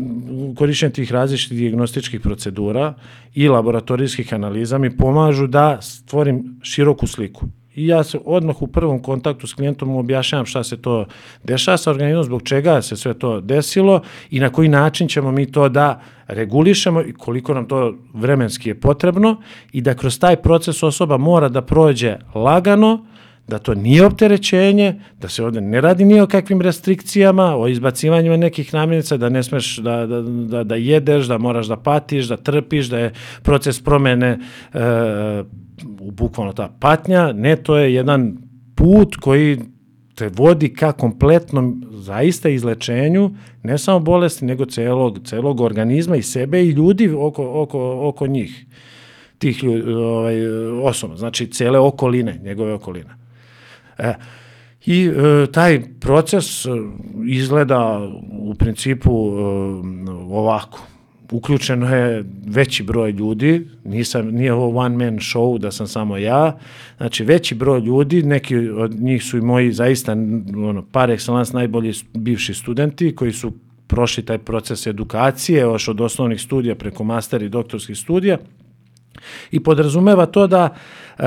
korišćenja 0.57 0.93
tih 0.93 1.13
različitih 1.13 1.59
diagnostičkih 1.59 2.21
procedura 2.21 2.95
i 3.35 3.49
laboratorijskih 3.49 4.35
analiza 4.35 4.79
mi 4.79 4.97
pomažu 4.97 5.47
da 5.47 5.79
stvorim 5.83 6.61
široku 6.63 7.07
sliku. 7.07 7.47
I 7.75 7.87
ja 7.87 8.05
se 8.05 8.19
odmah 8.25 8.63
u 8.63 8.67
prvom 8.67 9.03
kontaktu 9.03 9.47
s 9.47 9.55
klijentom 9.55 9.97
objašnjavam 9.97 10.47
šta 10.47 10.65
se 10.65 10.77
to 10.83 11.07
dešava 11.45 11.77
sa 11.77 11.91
organizmom, 11.91 12.25
zbog 12.25 12.43
čega 12.43 12.83
se 12.83 12.97
sve 12.97 13.15
to 13.15 13.41
desilo 13.41 14.03
i 14.31 14.41
na 14.41 14.51
koji 14.51 14.69
način 14.69 15.09
ćemo 15.09 15.33
mi 15.33 15.53
to 15.53 15.69
da 15.69 16.01
regulišemo 16.27 17.03
i 17.03 17.13
koliko 17.13 17.55
nam 17.55 17.69
to 17.69 17.95
vremenski 18.15 18.69
je 18.69 18.81
potrebno 18.81 19.37
i 19.73 19.81
da 19.81 19.95
kroz 19.95 20.19
taj 20.19 20.37
proces 20.37 20.83
osoba 20.83 21.17
mora 21.17 21.49
da 21.49 21.63
prođe 21.63 22.17
lagano, 22.35 23.07
da 23.49 23.59
to 23.59 23.75
nije 23.75 24.07
opterećenje, 24.07 25.01
da 25.21 25.29
se 25.29 25.45
ovde 25.45 25.61
ne 25.61 25.81
radi 25.81 26.05
ni 26.05 26.21
o 26.21 26.27
kakvim 26.27 26.61
restrikcijama, 26.61 27.57
o 27.57 27.69
izbacivanjima 27.69 28.37
nekih 28.37 28.75
namirnica, 28.75 29.17
da 29.17 29.29
ne 29.29 29.43
smeš 29.43 29.77
da, 29.77 30.07
da, 30.07 30.23
da, 30.23 30.65
da 30.65 30.75
jedeš, 30.75 31.27
da 31.27 31.39
moraš 31.39 31.67
da 31.67 31.77
patiš, 31.77 32.27
da 32.27 32.37
trpiš, 32.37 32.87
da 32.87 32.99
je 32.99 33.13
proces 33.43 33.81
promene 33.81 34.39
e, 34.75 34.79
bukvalno 36.13 36.53
ta 36.53 36.69
patnja. 36.81 37.33
Ne, 37.33 37.57
to 37.57 37.77
je 37.77 37.95
jedan 37.95 38.37
put 38.75 39.17
koji 39.17 39.59
te 40.15 40.29
vodi 40.29 40.75
ka 40.75 40.93
kompletnom 40.93 41.85
zaista 41.91 42.49
izlečenju 42.49 43.31
ne 43.63 43.79
samo 43.79 44.01
bolesti, 44.01 44.45
nego 44.45 44.65
celog, 44.65 45.19
celog 45.25 45.61
organizma 45.61 46.17
i 46.17 46.23
sebe 46.23 46.63
i 46.63 46.71
ljudi 46.71 47.09
oko, 47.09 47.63
oko, 47.63 48.09
oko 48.09 48.27
njih 48.27 48.67
tih 49.39 49.65
ljudi, 49.65 49.93
ovaj, 49.93 50.47
osoba, 50.83 51.17
znači 51.17 51.47
cele 51.47 51.79
okoline, 51.79 52.41
njegove 52.43 52.75
okoline. 52.75 53.26
E, 53.99 54.15
I 54.87 55.07
e, 55.07 55.47
taj 55.53 55.83
proces 56.01 56.67
e, 56.67 56.69
izgleda 57.27 58.11
u 58.41 58.55
principu 58.55 59.11
e, 59.11 59.43
ovako. 60.31 60.81
Uključeno 61.31 61.95
je 61.97 62.25
veći 62.47 62.83
broj 62.83 63.11
ljudi, 63.11 63.69
nisam, 63.85 64.27
nije 64.27 64.53
ovo 64.53 64.79
one 64.79 64.97
man 65.05 65.19
show 65.19 65.59
da 65.59 65.71
sam 65.71 65.87
samo 65.87 66.17
ja, 66.17 66.59
znači 66.97 67.25
veći 67.25 67.55
broj 67.55 67.81
ljudi, 67.81 68.23
neki 68.23 68.57
od 68.57 69.01
njih 69.01 69.25
su 69.25 69.39
i 69.39 69.41
moji 69.41 69.73
zaista 69.73 70.13
ono, 70.57 70.87
par 70.93 71.11
excellence 71.11 71.55
najbolji 71.55 71.93
bivši 72.15 72.55
studenti 72.55 73.15
koji 73.15 73.33
su 73.33 73.53
prošli 73.87 74.25
taj 74.25 74.39
proces 74.39 74.87
edukacije, 74.87 75.61
još 75.61 75.89
od 75.89 76.01
osnovnih 76.01 76.41
studija 76.41 76.75
preko 76.75 77.05
master 77.05 77.43
i 77.43 77.49
doktorskih 77.49 77.99
studija 77.99 78.39
i 79.51 79.63
podrazumeva 79.63 80.27
to 80.27 80.47
da 80.47 80.75
e, 81.19 81.23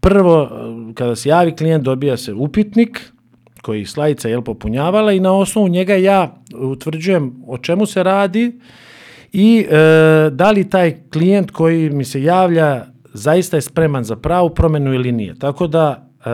prvo, 0.00 0.50
kada 0.98 1.16
se 1.16 1.28
javi 1.28 1.56
klijent, 1.56 1.84
dobija 1.84 2.16
se 2.16 2.34
upitnik 2.34 3.12
koji 3.62 3.86
slajica 3.86 4.28
je 4.28 4.44
popunjavala 4.44 5.12
i 5.12 5.20
na 5.20 5.32
osnovu 5.32 5.68
njega 5.68 5.94
ja 5.94 6.42
utvrđujem 6.54 7.42
o 7.46 7.58
čemu 7.58 7.86
se 7.86 8.02
radi 8.02 8.60
i 9.32 9.66
e, 9.70 9.76
da 10.30 10.50
li 10.50 10.70
taj 10.70 10.96
klijent 11.12 11.50
koji 11.50 11.90
mi 11.90 12.04
se 12.04 12.22
javlja 12.22 12.86
zaista 13.14 13.56
je 13.56 13.60
spreman 13.60 14.04
za 14.04 14.16
pravu 14.16 14.50
promenu 14.50 14.94
ili 14.94 15.12
nije. 15.12 15.34
Tako 15.38 15.66
da 15.66 16.08
e, 16.24 16.30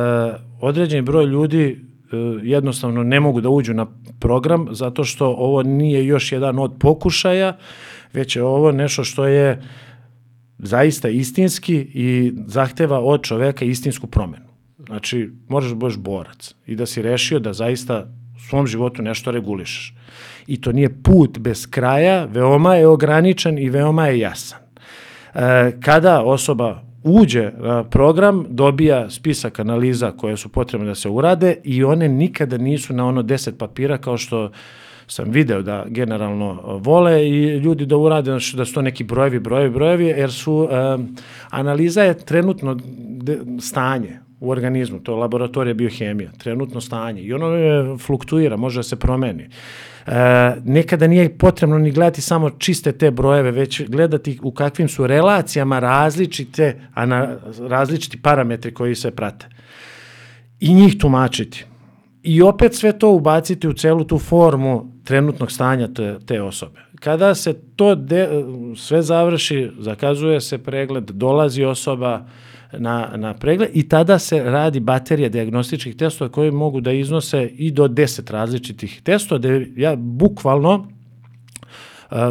određeni 0.61 1.03
broj 1.03 1.25
ljudi 1.25 1.65
e, 1.65 2.17
jednostavno 2.43 3.03
ne 3.03 3.21
mogu 3.21 3.41
da 3.41 3.49
uđu 3.49 3.75
na 3.75 3.87
program 4.21 4.67
zato 4.71 5.05
što 5.05 5.27
ovo 5.27 5.63
nije 5.63 6.07
još 6.07 6.33
jedan 6.33 6.59
od 6.59 6.73
pokušaja, 6.81 7.57
već 8.13 8.37
je 8.37 8.43
ovo 8.43 8.73
nešto 8.73 9.05
što 9.05 9.27
je 9.27 9.63
zaista 10.59 11.09
istinski 11.09 11.77
i 11.77 12.33
zahteva 12.47 13.01
od 13.01 13.23
čoveka 13.23 13.65
istinsku 13.65 14.07
promenu. 14.07 14.44
Znači, 14.87 15.31
moraš 15.49 15.69
da 15.69 15.75
budeš 15.75 15.97
borac 15.97 16.55
i 16.67 16.77
da 16.77 16.87
si 16.87 17.03
rešio 17.03 17.39
da 17.39 17.53
zaista 17.53 18.07
u 18.37 18.41
svom 18.41 18.67
životu 18.67 19.03
nešto 19.03 19.31
regulišeš. 19.31 19.95
I 20.47 20.61
to 20.61 20.73
nije 20.73 21.03
put 21.03 21.39
bez 21.39 21.67
kraja, 21.71 22.25
veoma 22.25 22.75
je 22.75 22.87
ograničen 22.87 23.59
i 23.59 23.71
veoma 23.71 24.07
je 24.07 24.19
jasan. 24.19 24.59
E, 25.35 25.73
kada 25.81 26.23
osoba 26.23 26.83
uđe 27.03 27.53
na 27.59 27.85
program, 27.85 28.47
dobija 28.49 29.11
spisak 29.11 29.59
analiza 29.59 30.11
koje 30.11 30.37
su 30.37 30.49
potrebne 30.49 30.87
da 30.87 30.95
se 30.95 31.09
urade 31.09 31.57
i 31.65 31.85
one 31.85 32.09
nikada 32.09 32.59
nisu 32.59 32.95
na 32.95 33.07
ono 33.07 33.23
10 33.23 33.53
papira 33.59 33.99
kao 33.99 34.19
što 34.19 34.51
sam 35.07 35.31
video 35.31 35.63
da 35.63 35.85
generalno 35.89 36.79
vole 36.79 37.29
i 37.29 37.59
ljudi 37.59 37.87
da 37.87 37.97
urade 37.97 38.31
znači 38.31 38.57
da 38.57 38.65
su 38.65 38.75
to 38.75 38.83
neki 38.83 39.05
brojevi, 39.05 39.39
brojevi, 39.39 39.71
brojevi, 39.71 40.05
jer 40.05 40.33
su, 40.33 40.69
analiza 41.51 42.03
je 42.03 42.19
trenutno 42.19 42.79
stanje 43.61 44.24
u 44.45 44.51
organizmu, 44.51 45.01
to 45.01 45.13
je 45.13 45.17
laboratorija 45.17 45.75
biohemija, 45.75 46.31
trenutno 46.39 46.81
stanje 46.81 47.23
i 47.23 47.33
ono 47.33 47.47
je 47.47 47.99
fluktuira, 47.99 48.57
može 48.57 48.79
da 48.79 48.83
se 48.83 48.97
promeni. 48.97 49.49
E, 50.07 50.11
nekada 50.65 51.07
nije 51.07 51.39
potrebno 51.39 51.79
ni 51.79 51.91
gledati 51.91 52.21
samo 52.21 52.51
čiste 52.51 52.93
te 52.93 53.11
brojeve, 53.11 53.51
već 53.51 53.83
gledati 53.89 54.39
u 54.43 54.53
kakvim 54.53 54.89
su 54.89 55.07
relacijama 55.07 55.79
različite, 55.79 56.81
ana, 56.95 57.37
različiti 57.61 58.23
parametri 58.23 58.75
koji 58.75 58.95
se 58.95 59.11
prate. 59.11 59.47
I 60.61 60.75
njih 60.75 60.99
tumačiti. 60.99 61.65
I 62.23 62.43
opet 62.43 62.75
sve 62.75 62.99
to 62.99 63.11
ubaciti 63.11 63.69
u 63.69 63.73
celu 63.73 64.05
tu 64.05 64.19
formu 64.19 64.93
trenutnog 65.05 65.53
stanja 65.53 65.89
te, 65.89 66.17
te 66.27 66.43
osobe. 66.43 66.81
Kada 67.01 67.35
se 67.35 67.55
to 67.77 67.95
de, 67.95 68.29
sve 68.77 69.03
završi, 69.03 69.71
zakazuje 69.79 70.41
se 70.41 70.59
pregled, 70.59 71.05
dolazi 71.05 71.65
osoba 71.65 72.27
na, 72.73 73.11
na 73.17 73.35
pregled 73.35 73.71
i 73.75 73.89
tada 73.89 74.19
se 74.19 74.43
radi 74.43 74.81
baterija 74.81 75.29
diagnostičkih 75.29 75.97
testova 75.97 76.31
koji 76.31 76.51
mogu 76.51 76.81
da 76.81 76.93
iznose 76.93 77.47
i 77.47 77.71
do 77.71 77.89
10 77.89 78.33
različitih 78.33 79.01
testova, 79.03 79.39
da 79.39 79.49
ja 79.77 79.97
bukvalno 79.97 80.87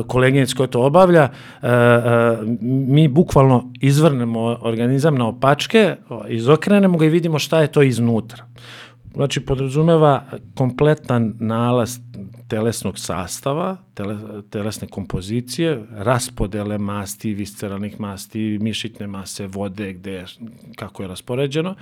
koleginic 0.08 0.54
koja 0.54 0.68
to 0.68 0.82
obavlja, 0.82 1.30
uh, 1.32 1.70
uh, 1.70 2.48
mi 2.62 3.08
bukvalno 3.08 3.72
izvrnemo 3.82 4.58
organizam 4.62 5.16
na 5.16 5.28
opačke, 5.28 5.96
izokrenemo 6.30 6.98
ga 6.98 7.06
i 7.06 7.10
vidimo 7.10 7.40
šta 7.40 7.62
je 7.62 7.72
to 7.72 7.82
iznutra. 7.82 8.46
Znači, 9.14 9.40
podrazumeva 9.40 10.24
kompletan 10.56 11.34
nalaz 11.40 12.00
telesnog 12.54 13.00
sastava, 13.00 13.78
tele, 13.94 14.18
telesne 14.50 14.88
kompozicije, 14.88 15.80
raspodele 16.06 16.78
masti, 16.78 17.34
visceralnih 17.34 18.00
masti, 18.00 18.60
mišićne 18.62 19.08
mase, 19.08 19.48
vode, 19.48 19.94
gde, 19.94 20.26
kako 20.76 21.04
je 21.04 21.08
raspoređeno. 21.08 21.76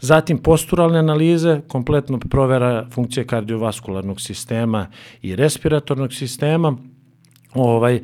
Zatim 0.00 0.38
posturalne 0.38 0.98
analize, 0.98 1.60
kompletno 1.68 2.18
provera 2.18 2.86
funkcije 2.90 3.26
kardiovaskularnog 3.26 4.20
sistema 4.20 4.86
i 5.22 5.36
respiratornog 5.36 6.12
sistema, 6.12 6.76
ovaj, 7.54 7.94
e, 7.96 8.00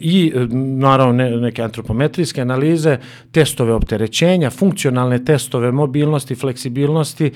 i 0.00 0.32
naravno 0.52 1.12
ne, 1.12 1.30
neke 1.30 1.62
antropometrijske 1.62 2.40
analize, 2.40 2.98
testove 3.32 3.72
opterećenja, 3.72 4.50
funkcionalne 4.50 5.24
testove 5.24 5.72
mobilnosti, 5.72 6.34
fleksibilnosti, 6.34 7.26
e, 7.26 7.32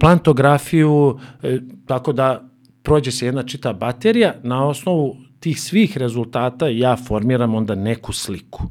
plantografiju, 0.00 1.18
e, 1.42 1.58
tako 1.86 2.12
da 2.12 2.48
prođe 2.82 3.10
se 3.10 3.26
jedna 3.26 3.42
čita 3.42 3.72
baterija, 3.72 4.34
na 4.42 4.66
osnovu 4.66 5.16
tih 5.40 5.60
svih 5.60 5.98
rezultata 5.98 6.68
ja 6.68 6.96
formiram 6.96 7.54
onda 7.54 7.74
neku 7.74 8.12
sliku. 8.12 8.62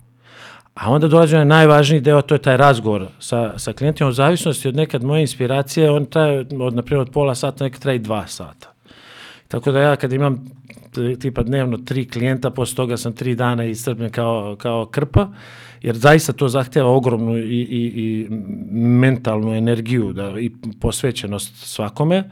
A 0.73 0.91
onda 0.91 1.07
dolazi 1.07 1.35
onaj 1.35 1.45
najvažniji 1.45 2.01
deo, 2.01 2.21
to 2.21 2.35
je 2.35 2.41
taj 2.41 2.57
razgovor 2.57 3.07
sa, 3.19 3.59
sa 3.59 3.73
klijentima. 3.73 4.09
U 4.09 4.13
zavisnosti 4.13 4.67
od 4.67 4.75
nekad 4.75 5.03
moje 5.03 5.21
inspiracije, 5.21 5.91
on 5.91 6.05
traje 6.05 6.45
od, 6.59 6.75
na 6.75 6.81
primjer, 6.81 7.01
od 7.01 7.09
pola 7.09 7.35
sata, 7.35 7.63
nekad 7.63 7.81
traje 7.81 7.95
i 7.95 7.99
dva 7.99 8.27
sata. 8.27 8.73
Tako 9.47 9.71
da 9.71 9.79
ja 9.79 9.95
kad 9.95 10.13
imam 10.13 10.45
tipa 11.19 11.43
dnevno 11.43 11.77
tri 11.77 12.07
klijenta, 12.09 12.49
posle 12.49 12.75
toga 12.75 12.97
sam 12.97 13.13
tri 13.13 13.35
dana 13.35 13.65
iscrpljen 13.65 14.11
kao, 14.11 14.55
kao 14.59 14.85
krpa, 14.85 15.27
jer 15.81 15.95
zaista 15.95 16.33
to 16.33 16.47
zahteva 16.47 16.89
ogromnu 16.89 17.37
i, 17.37 17.41
i, 17.41 17.91
i 17.95 18.27
mentalnu 18.71 19.53
energiju 19.53 20.13
da, 20.13 20.39
i 20.39 20.51
posvećenost 20.81 21.55
svakome, 21.55 22.23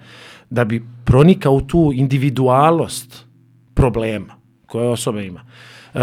da 0.55 0.65
bi 0.65 0.83
pronikao 1.05 1.53
u 1.53 1.61
tu 1.61 1.91
individualnost 1.93 3.25
problema 3.73 4.35
koje 4.65 4.89
osoba 4.89 5.21
ima. 5.21 5.45
E, 5.93 5.99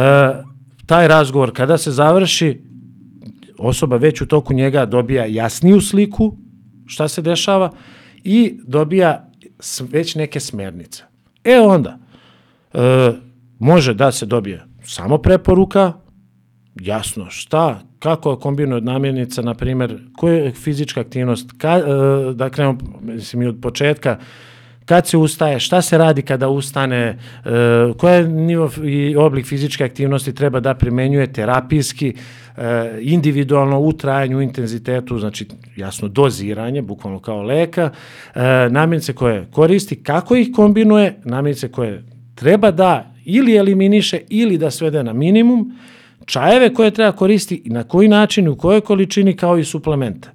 taj 0.86 1.08
razgovor 1.08 1.52
kada 1.52 1.78
se 1.78 1.90
završi, 1.90 2.60
osoba 3.58 3.96
već 3.96 4.20
u 4.20 4.26
toku 4.26 4.54
njega 4.54 4.86
dobija 4.86 5.24
jasniju 5.24 5.80
sliku 5.80 6.36
šta 6.86 7.08
se 7.08 7.22
dešava 7.22 7.70
i 8.24 8.58
dobija 8.66 9.28
već 9.80 10.14
neke 10.14 10.40
smernice. 10.40 11.04
E 11.44 11.58
onda, 11.60 11.98
e, 12.74 13.12
može 13.58 13.94
da 13.94 14.12
se 14.12 14.26
dobije 14.26 14.64
samo 14.84 15.18
preporuka, 15.18 15.92
jasno 16.80 17.30
šta, 17.30 17.80
kako 17.98 18.36
kombinuje 18.36 18.76
od 18.76 18.84
namirnica, 18.84 19.42
na 19.42 19.54
primjer, 19.54 19.98
koja 20.16 20.34
je 20.34 20.50
fizička 20.52 21.00
aktivnost, 21.00 21.50
ka, 21.58 21.78
e, 21.78 21.82
da 22.34 22.50
krenemo, 22.50 22.78
mislim, 23.00 23.42
i 23.42 23.46
od 23.46 23.58
početka, 23.62 24.18
kad 24.84 25.06
se 25.06 25.16
ustaje, 25.16 25.60
šta 25.60 25.82
se 25.82 25.98
radi 25.98 26.22
kada 26.22 26.48
ustane, 26.48 26.98
e, 26.98 27.18
koja 27.98 28.14
je 28.14 28.28
nivo 28.28 28.70
i 28.84 29.16
oblik 29.16 29.46
fizičke 29.46 29.84
aktivnosti 29.84 30.34
treba 30.34 30.60
da 30.60 30.74
primenjuje 30.74 31.32
terapijski, 31.32 32.14
e, 32.56 32.98
individualno 33.00 33.80
u 33.80 33.92
trajanju, 33.92 34.38
u 34.38 34.42
intenzitetu, 34.42 35.18
znači 35.18 35.48
jasno 35.76 36.08
doziranje, 36.08 36.82
bukvalno 36.82 37.20
kao 37.20 37.42
leka, 37.42 37.90
namirnice 38.70 39.12
koje 39.12 39.46
koristi, 39.50 40.02
kako 40.02 40.36
ih 40.36 40.48
kombinuje, 40.54 41.20
namirnice 41.24 41.68
koje 41.68 42.04
treba 42.34 42.70
da 42.70 43.12
ili 43.24 43.56
eliminiše 43.56 44.20
ili 44.28 44.58
da 44.58 44.70
svede 44.70 45.02
na 45.02 45.12
minimum, 45.12 45.72
čajeve 46.26 46.74
koje 46.74 46.90
treba 46.90 47.12
koristiti 47.12 47.68
i 47.68 47.70
na 47.70 47.84
koji 47.84 48.08
način, 48.08 48.48
u 48.48 48.56
kojoj 48.56 48.80
količini 48.80 49.36
kao 49.36 49.58
i 49.58 49.64
suplemente. 49.64 50.30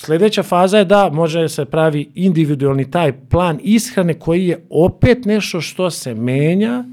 Sledeća 0.00 0.42
faza 0.42 0.78
je 0.78 0.84
da 0.84 1.10
može 1.12 1.48
se 1.48 1.64
pravi 1.64 2.10
individualni 2.14 2.90
taj 2.90 3.12
plan 3.28 3.58
ishrane 3.62 4.14
koji 4.14 4.46
je 4.46 4.66
opet 4.70 5.24
nešto 5.24 5.60
što 5.60 5.90
se 5.90 6.14
menja 6.14 6.84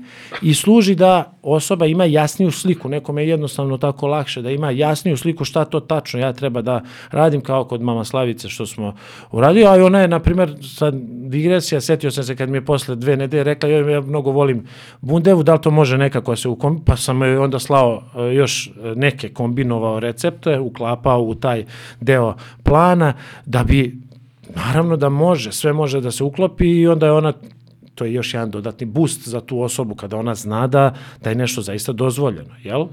i 0.42 0.54
služi 0.54 0.96
da 0.96 1.38
osoba 1.42 1.86
ima 1.86 2.06
jasniju 2.06 2.52
sliku. 2.52 2.90
Nekome 2.90 3.24
je 3.24 3.30
jednostavno 3.30 3.78
tako 3.78 4.08
lakše 4.08 4.42
da 4.42 4.52
ima 4.52 4.72
jasniju 4.72 5.18
sliku 5.18 5.46
šta 5.46 5.66
to 5.66 5.80
tačno 5.80 6.20
ja 6.20 6.34
treba 6.34 6.62
da 6.62 6.82
radim 7.12 7.42
kao 7.42 7.66
kod 7.66 7.82
mama 7.82 8.04
Slavice 8.04 8.50
što 8.50 8.66
smo 8.66 8.96
uradili. 9.32 9.66
A 9.66 9.86
ona 9.86 10.00
je, 10.00 10.08
na 10.08 10.20
primjer, 10.20 10.56
sad 10.62 10.96
digresija, 11.08 11.82
setio 11.82 12.12
sam 12.12 12.24
se 12.24 12.36
kad 12.36 12.50
mi 12.50 12.58
je 12.58 12.66
posle 12.66 12.96
dve 12.96 13.18
nedelje 13.18 13.44
rekla, 13.44 13.70
joj, 13.70 13.94
ja 13.94 14.02
mnogo 14.02 14.32
volim 14.32 14.68
bundevu, 15.02 15.44
da 15.44 15.54
li 15.54 15.62
to 15.62 15.72
može 15.72 15.98
nekako 15.98 16.36
se 16.36 16.48
ukom... 16.50 16.84
Pa 16.86 16.98
sam 16.98 17.22
joj 17.22 17.38
onda 17.38 17.60
slao 17.60 18.04
e, 18.16 18.34
još 18.34 18.72
neke 18.96 19.30
kombinovao 19.30 20.00
recepte, 20.00 20.60
uklapao 20.60 21.22
u 21.22 21.36
taj 21.36 21.66
deo 22.02 22.36
plana 22.64 22.95
da 23.46 23.64
bi 23.64 24.06
Naravno 24.56 24.98
da 24.98 25.10
može, 25.10 25.52
sve 25.52 25.74
može 25.74 26.02
da 26.02 26.12
se 26.12 26.24
uklopi 26.24 26.66
i 26.66 26.88
onda 26.88 27.06
je 27.06 27.12
ona 27.12 27.34
to 27.96 28.06
je 28.06 28.14
još 28.14 28.34
jedan 28.34 28.52
dodatni 28.52 28.86
boost 28.86 29.28
za 29.28 29.42
tu 29.42 29.62
osobu 29.62 29.96
kada 29.96 30.18
ona 30.18 30.36
zna 30.36 30.68
da, 30.68 30.96
da 31.24 31.30
je 31.30 31.36
nešto 31.36 31.62
zaista 31.62 31.92
dozvoljeno, 31.92 32.56
jel? 32.64 32.88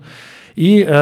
I 0.57 0.81
e, 0.81 0.85
e, 0.85 0.97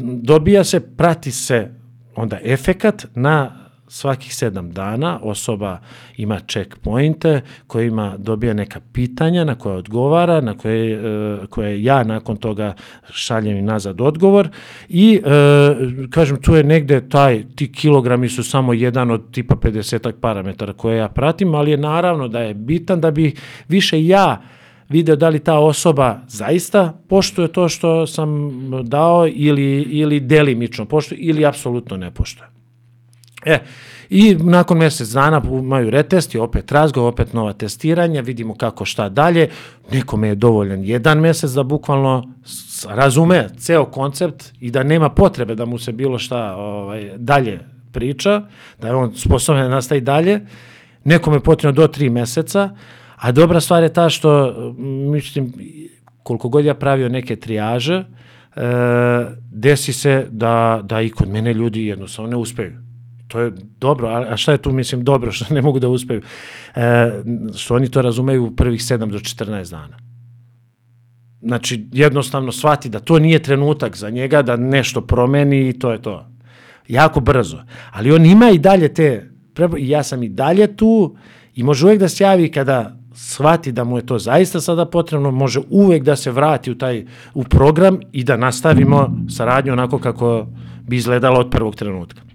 dobija 0.00 0.64
se, 0.64 0.80
prati 0.80 1.30
se 1.30 1.70
onda 2.14 2.38
efekat 2.42 3.06
na 3.14 3.67
svakih 3.88 4.34
sedam 4.34 4.70
dana 4.72 5.18
osoba 5.22 5.78
ima 6.16 6.40
checkpointe 6.48 7.40
kojima 7.66 8.14
dobija 8.18 8.54
neka 8.54 8.80
pitanja 8.92 9.44
na 9.44 9.54
koje 9.54 9.76
odgovara, 9.76 10.40
na 10.40 10.58
koje, 10.58 10.92
e, 10.94 11.46
koje 11.46 11.82
ja 11.82 12.04
nakon 12.04 12.36
toga 12.36 12.74
šaljem 13.10 13.56
i 13.56 13.62
nazad 13.62 14.00
odgovor 14.00 14.48
i 14.88 15.20
e, 15.24 16.08
kažem 16.10 16.42
tu 16.42 16.54
je 16.54 16.64
negde 16.64 17.08
taj, 17.08 17.44
ti 17.56 17.72
kilogrami 17.72 18.28
su 18.28 18.44
samo 18.44 18.72
jedan 18.72 19.10
od 19.10 19.30
tipa 19.32 19.54
50 19.54 20.12
parametara 20.20 20.72
koje 20.72 20.98
ja 20.98 21.08
pratim, 21.08 21.54
ali 21.54 21.70
je 21.70 21.76
naravno 21.76 22.28
da 22.28 22.40
je 22.40 22.54
bitan 22.54 23.00
da 23.00 23.10
bi 23.10 23.34
više 23.68 24.04
ja 24.06 24.42
video 24.88 25.16
da 25.16 25.28
li 25.28 25.38
ta 25.38 25.58
osoba 25.58 26.20
zaista 26.28 26.92
poštuje 27.08 27.48
to 27.48 27.68
što 27.68 28.06
sam 28.06 28.50
dao 28.84 29.28
ili, 29.28 29.82
ili 29.82 30.20
delimično 30.20 30.84
poštuje 30.84 31.18
ili 31.18 31.46
apsolutno 31.46 31.96
ne 31.96 32.10
poštuje. 32.10 32.57
E, 33.48 33.58
i 34.10 34.34
nakon 34.34 34.78
mjesec 34.78 35.08
dana 35.08 35.42
imaju 35.44 35.90
retesti, 35.90 36.38
opet 36.38 36.72
razgovor, 36.72 37.12
opet 37.12 37.32
nova 37.32 37.52
testiranja, 37.52 38.20
vidimo 38.20 38.54
kako 38.54 38.84
šta 38.84 39.08
dalje. 39.08 39.48
Nekome 39.92 40.28
je 40.28 40.34
dovoljan 40.34 40.84
jedan 40.84 41.20
mjesec 41.20 41.50
da 41.50 41.62
bukvalno 41.62 42.32
razume 42.88 43.48
ceo 43.58 43.84
koncept 43.84 44.52
i 44.60 44.70
da 44.70 44.82
nema 44.82 45.08
potrebe 45.08 45.54
da 45.54 45.64
mu 45.64 45.78
se 45.78 45.92
bilo 45.92 46.18
šta 46.18 46.56
ovaj, 46.56 47.10
dalje 47.16 47.60
priča, 47.92 48.42
da 48.80 48.88
je 48.88 48.94
on 48.94 49.14
sposoban 49.14 49.62
da 49.62 49.68
nastavi 49.68 50.00
dalje. 50.00 50.40
Nekome 51.04 51.36
je 51.36 51.40
potrebno 51.40 51.82
do 51.82 51.88
tri 51.88 52.10
meseca, 52.10 52.70
a 53.16 53.32
dobra 53.32 53.60
stvar 53.60 53.82
je 53.82 53.92
ta 53.92 54.08
što, 54.10 54.54
mislim, 55.12 55.52
koliko 56.22 56.48
god 56.48 56.64
ja 56.64 56.74
pravio 56.74 57.08
neke 57.08 57.36
trijaže, 57.36 57.94
e, 57.94 58.04
desi 59.52 59.92
se 59.92 60.26
da, 60.30 60.80
da 60.82 61.00
i 61.00 61.10
kod 61.10 61.28
mene 61.28 61.54
ljudi 61.54 61.86
jednostavno 61.86 62.30
ne 62.30 62.36
uspeju 62.36 62.87
to 63.28 63.40
je 63.40 63.52
dobro, 63.80 64.08
a 64.08 64.36
šta 64.36 64.52
je 64.52 64.58
tu, 64.58 64.72
mislim, 64.72 65.04
dobro, 65.04 65.32
što 65.32 65.54
ne 65.54 65.62
mogu 65.62 65.78
da 65.78 65.88
uspeju? 65.88 66.22
E, 66.74 67.12
što 67.56 67.74
oni 67.74 67.90
to 67.90 68.02
razumeju 68.02 68.44
u 68.44 68.56
prvih 68.56 68.80
7 68.80 69.10
do 69.10 69.18
14 69.18 69.70
dana. 69.70 69.98
Znači, 71.42 71.86
jednostavno 71.92 72.52
shvati 72.52 72.88
da 72.88 73.00
to 73.00 73.18
nije 73.18 73.42
trenutak 73.42 73.96
za 73.96 74.10
njega, 74.10 74.42
da 74.42 74.56
nešto 74.56 75.00
promeni 75.00 75.68
i 75.68 75.78
to 75.78 75.92
je 75.92 76.02
to. 76.02 76.26
Jako 76.88 77.20
brzo. 77.20 77.62
Ali 77.92 78.12
on 78.12 78.26
ima 78.26 78.50
i 78.50 78.58
dalje 78.58 78.94
te, 78.94 79.30
i 79.78 79.88
ja 79.88 80.02
sam 80.02 80.22
i 80.22 80.28
dalje 80.28 80.76
tu 80.76 81.16
i 81.54 81.62
može 81.62 81.86
uvek 81.86 81.98
da 81.98 82.08
se 82.08 82.24
javi 82.24 82.50
kada 82.50 82.96
shvati 83.14 83.72
da 83.72 83.84
mu 83.84 83.98
je 83.98 84.06
to 84.06 84.18
zaista 84.18 84.60
sada 84.60 84.84
potrebno, 84.84 85.30
može 85.30 85.60
uvek 85.70 86.02
da 86.02 86.16
se 86.16 86.30
vrati 86.30 86.70
u 86.70 86.78
taj 86.78 87.06
u 87.34 87.44
program 87.44 87.98
i 88.12 88.24
da 88.24 88.36
nastavimo 88.36 89.26
saradnju 89.30 89.72
onako 89.72 89.98
kako 89.98 90.46
bi 90.82 90.96
izgledalo 90.96 91.40
od 91.40 91.50
prvog 91.50 91.76
trenutka. 91.76 92.27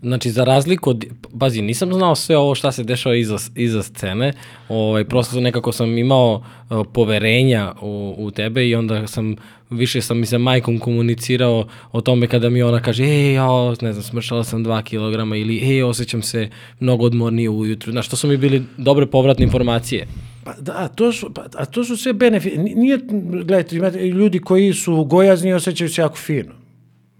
Znači, 0.00 0.30
za 0.30 0.44
razliku 0.44 0.90
od, 0.90 1.04
bazi, 1.32 1.62
nisam 1.62 1.94
znao 1.94 2.14
sve 2.14 2.36
ovo 2.36 2.54
šta 2.54 2.72
se 2.72 2.84
dešava 2.84 3.16
iza, 3.16 3.36
iza 3.54 3.82
scene, 3.82 4.32
ovaj, 4.68 5.04
prosto 5.04 5.40
nekako 5.40 5.72
sam 5.72 5.98
imao 5.98 6.34
uh, 6.70 6.86
poverenja 6.92 7.74
u, 7.82 8.14
u 8.18 8.30
tebe 8.30 8.68
i 8.68 8.74
onda 8.74 9.06
sam, 9.06 9.36
više 9.70 10.00
sam 10.00 10.18
mi 10.18 10.26
sa 10.26 10.38
majkom 10.38 10.78
komunicirao 10.78 11.66
o 11.92 12.00
tome 12.00 12.26
kada 12.26 12.50
mi 12.50 12.62
ona 12.62 12.80
kaže, 12.82 13.04
ej, 13.04 13.32
ja, 13.32 13.74
ne 13.80 13.92
znam, 13.92 14.02
smršala 14.02 14.44
sam 14.44 14.64
2 14.64 14.82
kg 14.82 15.36
ili 15.36 15.58
ej, 15.58 15.82
osjećam 15.82 16.22
se 16.22 16.48
mnogo 16.80 17.04
odmornije 17.04 17.50
ujutru. 17.50 17.92
Znaš, 17.92 18.08
to 18.08 18.16
su 18.16 18.28
mi 18.28 18.36
bili 18.36 18.62
dobre 18.76 19.06
povratne 19.06 19.44
informacije. 19.44 20.06
Pa 20.44 20.52
da, 20.60 20.88
to 20.88 21.12
su, 21.12 21.30
pa, 21.34 21.44
a 21.54 21.64
to 21.64 21.84
su 21.84 21.96
sve 21.96 22.12
benefiti. 22.12 22.58
Nije, 22.58 22.98
gledajte, 23.30 23.76
imate 23.76 24.06
ljudi 24.06 24.38
koji 24.38 24.72
su 24.72 25.04
gojazni 25.04 25.50
i 25.50 25.52
osjećaju 25.52 25.90
se 25.90 26.00
jako 26.00 26.16
fino. 26.16 26.52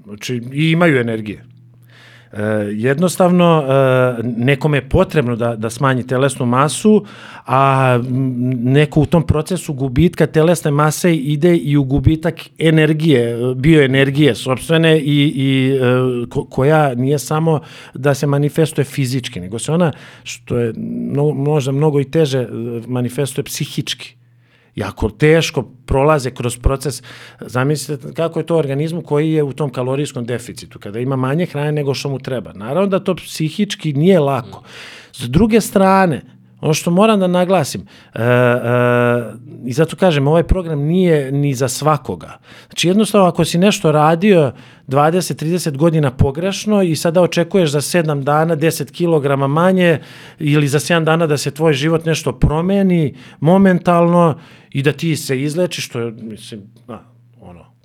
Znači, 0.05 0.42
i 0.52 0.70
imaju 0.70 1.00
energije. 1.00 1.44
E, 2.37 2.42
jednostavno, 2.72 3.64
e, 3.68 4.22
nekome 4.37 4.77
je 4.77 4.88
potrebno 4.88 5.37
da, 5.37 5.57
da 5.57 5.70
smanji 5.70 6.07
telesnu 6.07 6.46
masu, 6.46 7.05
a 7.46 7.99
neko 8.62 9.01
u 9.01 9.07
tom 9.07 9.27
procesu 9.27 9.72
gubitka 9.72 10.27
telesne 10.27 10.70
mase 10.70 11.14
ide 11.16 11.57
i 11.57 11.77
u 11.77 11.85
gubitak 11.85 12.40
energije, 12.59 13.55
bioenergije 13.55 14.35
sobstvene 14.35 14.99
i, 14.99 15.33
i 15.37 15.70
e, 15.75 16.27
ko, 16.31 16.44
koja 16.44 16.94
nije 16.94 17.18
samo 17.18 17.61
da 17.94 18.14
se 18.14 18.27
manifestuje 18.27 18.85
fizički, 18.85 19.40
nego 19.40 19.59
se 19.59 19.72
ona, 19.72 19.92
što 20.22 20.59
je 20.59 20.72
možda 21.35 21.72
mnogo 21.72 22.01
i 22.01 22.05
teže, 22.05 22.49
manifestuje 22.87 23.44
psihički 23.44 24.16
jako 24.77 25.11
teško 25.11 25.62
prolaze 25.62 26.31
kroz 26.31 26.59
proces. 26.59 27.03
Zamislite 27.41 28.15
kako 28.15 28.41
je 28.41 28.47
to 28.47 28.57
organizmu 28.57 29.03
koji 29.03 29.33
je 29.33 29.43
u 29.43 29.53
tom 29.53 29.71
kalorijskom 29.71 30.25
deficitu, 30.25 30.79
kada 30.79 30.99
ima 31.01 31.17
manje 31.17 31.47
hrane 31.47 31.73
nego 31.73 31.95
što 31.95 32.09
mu 32.09 32.19
treba. 32.19 32.53
Naravno 32.53 32.89
da 32.89 33.05
to 33.05 33.15
psihički 33.15 33.93
nije 33.93 34.21
lako. 34.21 34.62
S 35.12 35.29
druge 35.29 35.61
strane, 35.61 36.23
ono 36.66 36.74
što 36.74 36.90
moram 36.90 37.20
da 37.20 37.26
naglasim, 37.26 37.81
e, 38.14 38.22
e, 38.22 38.26
i 39.66 39.72
zato 39.72 39.96
kažem, 39.96 40.29
ovaj 40.29 40.42
program 40.42 40.79
nije 40.79 41.33
ni 41.33 41.55
za 41.55 41.68
svakoga. 41.68 42.38
Znači 42.68 42.88
jednostavno 42.88 43.26
ako 43.26 43.44
si 43.44 43.59
nešto 43.59 43.92
radio 43.92 44.52
20-30 44.88 45.76
godina 45.76 46.11
pogrešno 46.11 46.83
i 46.83 46.96
sada 46.96 47.22
očekuješ 47.22 47.70
za 47.70 47.81
7 47.81 48.22
dana 48.22 48.57
10 48.57 48.90
kg 48.90 49.48
manje 49.48 50.00
ili 50.38 50.68
za 50.68 50.79
7 50.79 51.05
dana 51.05 51.26
da 51.26 51.37
se 51.37 51.50
tvoj 51.50 51.72
život 51.72 52.05
nešto 52.05 52.33
promeni 52.33 53.14
momentalno 53.40 54.38
i 54.70 54.83
da 54.83 54.92
ti 54.92 55.16
se 55.16 55.42
izlečiš, 55.42 55.87
što 55.87 56.00
je, 56.00 56.12
mislim, 56.12 56.61
a, 56.88 56.98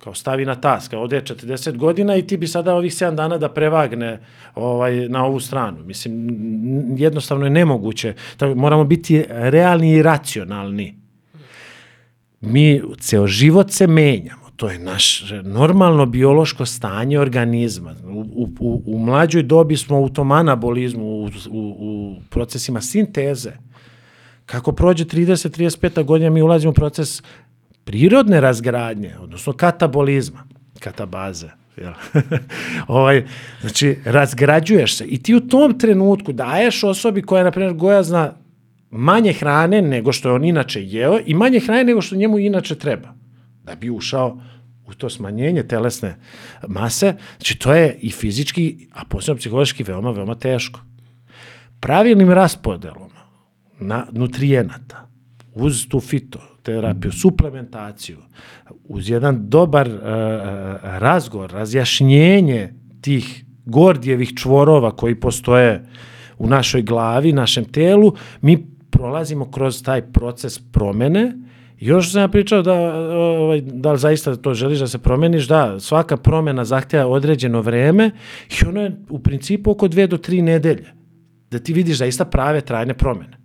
kao 0.04 0.14
stavi 0.14 0.46
na 0.46 0.56
tas, 0.56 0.88
kao 0.88 1.02
ode 1.02 1.22
40 1.22 1.78
godina 1.78 2.16
i 2.16 2.28
ti 2.28 2.38
bi 2.38 2.48
sada 2.48 2.76
ovih 2.76 2.92
7 2.92 3.16
dana 3.16 3.38
da 3.38 3.50
prevagne 3.50 4.20
ovaj, 4.56 5.10
na 5.10 5.26
ovu 5.26 5.40
stranu. 5.40 5.84
Mislim, 5.84 6.28
jednostavno 6.98 7.46
je 7.46 7.50
nemoguće. 7.50 8.14
Tako, 8.38 8.56
moramo 8.56 8.84
biti 8.84 9.26
realni 9.30 9.92
i 9.92 10.02
racionalni. 10.02 10.96
Mi, 12.42 12.82
ceo 13.00 13.28
život 13.28 13.72
se 13.72 13.88
menjamo. 13.88 14.42
To 14.56 14.70
je 14.70 14.80
naše 14.80 15.44
normalno 15.44 16.06
biološko 16.06 16.66
stanje 16.66 17.20
organizma. 17.20 17.96
U, 18.04 18.48
u, 18.60 18.82
u 18.86 19.00
mlađoj 19.00 19.44
dobi 19.44 19.78
smo 19.78 20.00
u 20.00 20.10
tom 20.10 20.32
anabolizmu, 20.32 21.06
u, 21.06 21.26
u, 21.26 21.76
u 21.80 22.16
procesima 22.30 22.82
sinteze. 22.82 23.52
Kako 24.46 24.72
prođe 24.72 25.06
30-35 25.06 26.04
godina 26.04 26.30
mi 26.30 26.42
ulazimo 26.42 26.72
u 26.72 26.74
proces 26.74 27.24
prirodne 27.84 28.42
razgradnje, 28.42 29.16
odnosno 29.20 29.54
katabolizma, 29.54 30.44
katabaze. 30.80 31.50
Jel? 31.78 31.94
ovaj, 32.88 33.26
znači, 33.62 33.98
razgrađuješ 34.06 34.98
se 34.98 35.06
i 35.06 35.24
ti 35.24 35.36
u 35.36 35.48
tom 35.48 35.80
trenutku 35.80 36.34
daješ 36.34 36.84
osobi 36.84 37.22
koja 37.22 37.40
je, 37.40 37.44
na 37.44 37.52
primjer, 37.52 37.74
gojazna 37.74 38.34
manje 38.92 39.34
hrane 39.34 39.82
nego 39.82 40.12
što 40.12 40.30
je 40.30 40.36
on 40.36 40.46
inače 40.46 40.84
jeo 40.84 41.20
i 41.26 41.34
manje 41.34 41.60
hrane 41.60 41.84
nego 41.84 42.02
što 42.02 42.16
njemu 42.16 42.40
inače 42.40 42.76
treba 42.76 43.14
da 43.64 43.76
bi 43.76 43.90
ušao 43.90 44.42
u 44.86 44.94
to 44.94 45.10
smanjenje 45.10 45.64
telesne 45.64 46.16
mase. 46.68 47.14
Znači, 47.38 47.60
to 47.60 47.74
je 47.74 47.98
i 48.02 48.10
fizički, 48.10 48.88
a 48.94 49.06
posebno 49.06 49.40
psihološki 49.40 49.84
veoma, 49.84 50.12
veoma 50.12 50.36
teško. 50.36 50.80
Pravilnim 51.80 52.32
raspodelom 52.32 53.12
na 53.80 54.08
nutrijenata, 54.12 55.08
uz 55.54 55.88
tu 55.90 56.00
fitoterapiju, 56.62 57.12
suplementaciju, 57.12 58.18
uz 58.84 59.10
jedan 59.10 59.50
dobar 59.50 59.88
uh, 59.88 60.00
razgovor, 60.84 61.52
razjašnjenje 61.52 62.74
tih 63.02 63.46
gordijevih 63.66 64.34
čvorova 64.36 64.96
koji 64.96 65.16
postoje 65.16 65.86
u 66.38 66.48
našoj 66.48 66.82
glavi, 66.82 67.34
našem 67.34 67.66
telu, 67.66 68.14
mi 68.42 68.68
prolazimo 68.90 69.52
kroz 69.52 69.84
taj 69.84 70.02
proces 70.02 70.60
promene 70.72 71.34
Još 71.82 72.12
sam 72.12 72.22
ja 72.22 72.28
pričao 72.28 72.62
da, 72.62 72.74
ovaj, 72.74 73.62
da 73.62 73.92
li 73.92 74.00
zaista 74.00 74.36
to 74.36 74.54
želiš 74.54 74.80
da 74.80 74.88
se 74.88 75.00
promeniš, 75.00 75.48
da, 75.48 75.80
svaka 75.80 76.18
promena 76.18 76.66
zahtjeva 76.66 77.08
određeno 77.08 77.62
vreme 77.62 78.12
i 78.50 78.68
ono 78.68 78.82
je 78.82 78.92
u 79.10 79.20
principu 79.20 79.72
oko 79.72 79.88
dve 79.88 80.08
do 80.08 80.18
tri 80.18 80.42
nedelje, 80.42 80.94
da 81.52 81.60
ti 81.60 81.74
vidiš 81.74 81.98
zaista 81.98 82.26
prave 82.26 82.62
trajne 82.62 82.94
promene. 82.94 83.41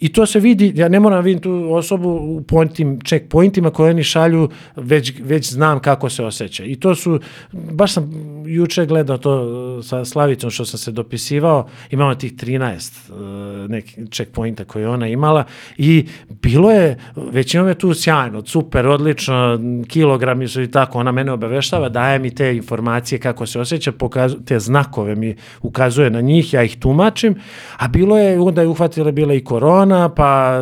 I 0.00 0.12
to 0.12 0.26
se 0.26 0.40
vidi, 0.40 0.72
ja 0.74 0.88
ne 0.88 1.00
moram 1.00 1.24
vidjeti 1.24 1.42
tu 1.42 1.68
osobu 1.72 2.08
u 2.08 2.42
pointim, 2.42 3.00
checkpointima 3.00 3.70
koje 3.70 3.90
oni 3.90 4.02
šalju, 4.02 4.48
već, 4.76 5.12
već 5.20 5.52
znam 5.52 5.80
kako 5.80 6.10
se 6.10 6.24
osjeća. 6.24 6.64
I 6.64 6.76
to 6.76 6.94
su, 6.94 7.20
baš 7.52 7.92
sam 7.92 8.10
juče 8.46 8.86
gledao 8.86 9.18
to 9.18 9.82
sa 9.82 10.04
Slavicom 10.04 10.50
što 10.50 10.64
sam 10.64 10.78
se 10.78 10.92
dopisivao, 10.92 11.66
imamo 11.90 12.14
tih 12.14 12.34
13 12.34 13.10
uh, 13.10 13.70
neki 13.70 14.06
checkpointa 14.06 14.64
koje 14.64 14.88
ona 14.88 15.08
imala 15.08 15.44
i 15.76 16.06
bilo 16.28 16.70
je, 16.70 16.98
većinom 17.16 17.68
je 17.68 17.74
tu 17.74 17.94
sjajno, 17.94 18.42
super, 18.46 18.86
odlično, 18.86 19.60
kilogrami 19.88 20.48
su 20.48 20.62
i 20.62 20.70
tako, 20.70 20.98
ona 20.98 21.12
mene 21.12 21.32
obaveštava, 21.32 21.88
daje 21.88 22.18
mi 22.18 22.34
te 22.34 22.56
informacije 22.56 23.18
kako 23.18 23.46
se 23.46 23.60
osjeća, 23.60 23.92
pokazu, 23.92 24.36
te 24.44 24.58
znakove 24.58 25.14
mi 25.14 25.36
ukazuje 25.62 26.10
na 26.10 26.20
njih, 26.20 26.54
ja 26.54 26.62
ih 26.62 26.76
tumačim, 26.76 27.34
a 27.76 27.88
bilo 27.88 28.18
je, 28.18 28.40
onda 28.40 28.62
je 28.62 28.68
uhvatila 28.68 29.12
bila 29.12 29.34
i 29.34 29.44
korona, 29.44 29.85
korona, 29.86 30.08
pa 30.08 30.60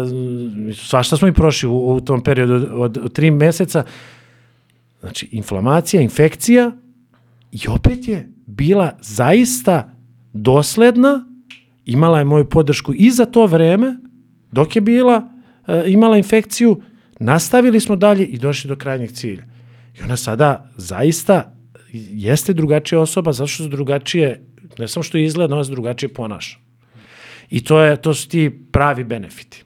svašta 0.75 1.17
smo 1.17 1.29
i 1.29 1.33
prošli 1.33 1.69
u, 1.69 1.95
u 1.95 2.01
tom 2.01 2.23
periodu 2.23 2.69
od, 2.73 2.99
od 3.05 3.13
tri 3.13 3.31
meseca. 3.31 3.85
Znači, 5.01 5.29
inflamacija, 5.33 6.03
infekcija 6.03 6.73
i 7.53 7.69
opet 7.69 8.09
je 8.09 8.29
bila 8.47 8.99
zaista 9.01 9.93
dosledna, 10.33 11.25
imala 11.85 12.19
je 12.19 12.25
moju 12.25 12.49
podršku 12.49 12.93
i 12.95 13.11
za 13.11 13.27
to 13.27 13.47
vreme, 13.47 13.97
dok 14.53 14.77
je 14.77 14.83
bila, 14.83 15.29
e, 15.67 15.85
imala 15.87 16.17
infekciju, 16.17 16.81
nastavili 17.21 17.81
smo 17.81 17.97
dalje 17.97 18.25
i 18.25 18.39
došli 18.39 18.69
do 18.69 18.77
krajnjeg 18.77 19.13
cilja. 19.13 19.45
I 19.99 20.03
ona 20.03 20.17
sada 20.17 20.71
zaista 20.77 21.55
jeste 21.93 22.53
drugačija 22.53 23.01
osoba, 23.01 23.33
zašto 23.33 23.63
se 23.63 23.69
drugačije, 23.69 24.47
ne 24.79 24.89
samo 24.89 25.03
što 25.03 25.19
izgleda, 25.19 25.55
ona 25.55 25.65
se 25.65 25.71
drugačije 25.71 26.15
ponaša. 26.15 26.64
I 27.51 27.65
to, 27.65 27.81
je, 27.81 27.97
to 27.97 28.15
su 28.15 28.29
ti 28.29 28.51
pravi 28.73 29.05
benefiti 29.05 29.65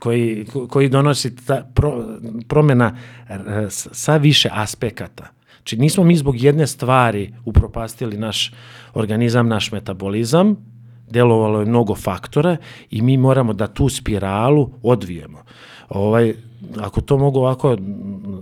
koji, 0.00 0.46
koji 0.68 0.88
donosi 0.88 1.36
ta 1.36 1.70
pro, 1.74 2.04
promjena 2.48 2.96
e, 3.28 3.34
sa 3.70 4.16
više 4.16 4.48
aspekata. 4.52 5.26
Znači 5.56 5.76
nismo 5.76 6.04
mi 6.04 6.16
zbog 6.16 6.42
jedne 6.42 6.66
stvari 6.66 7.34
upropastili 7.44 8.18
naš 8.18 8.52
organizam, 8.94 9.48
naš 9.48 9.72
metabolizam, 9.72 10.56
delovalo 11.10 11.60
je 11.60 11.66
mnogo 11.66 11.94
faktora 11.94 12.56
i 12.90 13.02
mi 13.02 13.16
moramo 13.16 13.52
da 13.52 13.66
tu 13.66 13.88
spiralu 13.88 14.70
odvijemo. 14.82 15.42
Ovaj, 15.88 16.34
ako 16.80 17.00
to 17.00 17.18
mogu 17.18 17.38
ovako 17.38 17.76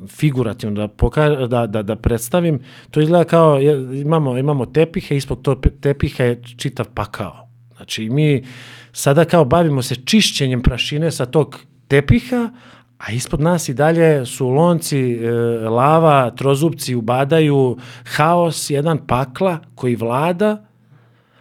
figurativno 0.09 0.77
da, 0.77 0.89
poka 0.89 1.29
da, 1.29 1.67
da, 1.67 1.83
da 1.83 1.97
predstavim, 1.97 2.61
to 2.91 3.01
izgleda 3.01 3.25
kao 3.25 3.61
imamo, 3.95 4.39
imamo 4.39 4.67
tepihe, 4.67 5.17
ispod 5.17 5.43
to 5.43 5.55
tepiha 5.81 6.25
je 6.25 6.43
čitav 6.57 6.87
pakao. 6.95 7.46
Znači 7.77 8.11
mi 8.11 8.45
sada 8.93 9.25
kao 9.25 9.45
bavimo 9.45 9.83
se 9.83 9.95
čišćenjem 9.95 10.63
prašine 10.63 11.11
sa 11.11 11.27
tog 11.27 11.61
tepiha, 11.89 12.51
a 12.99 13.13
ispod 13.13 13.41
nas 13.41 13.69
i 13.69 13.75
dalje 13.75 14.27
su 14.27 14.49
lonci, 14.49 15.13
e, 15.13 15.31
lava, 15.69 16.31
trozupci 16.31 16.95
ubadaju, 16.95 17.77
haos, 18.05 18.71
jedan 18.71 19.07
pakla 19.07 19.59
koji 19.75 19.97
vlada, 19.97 20.67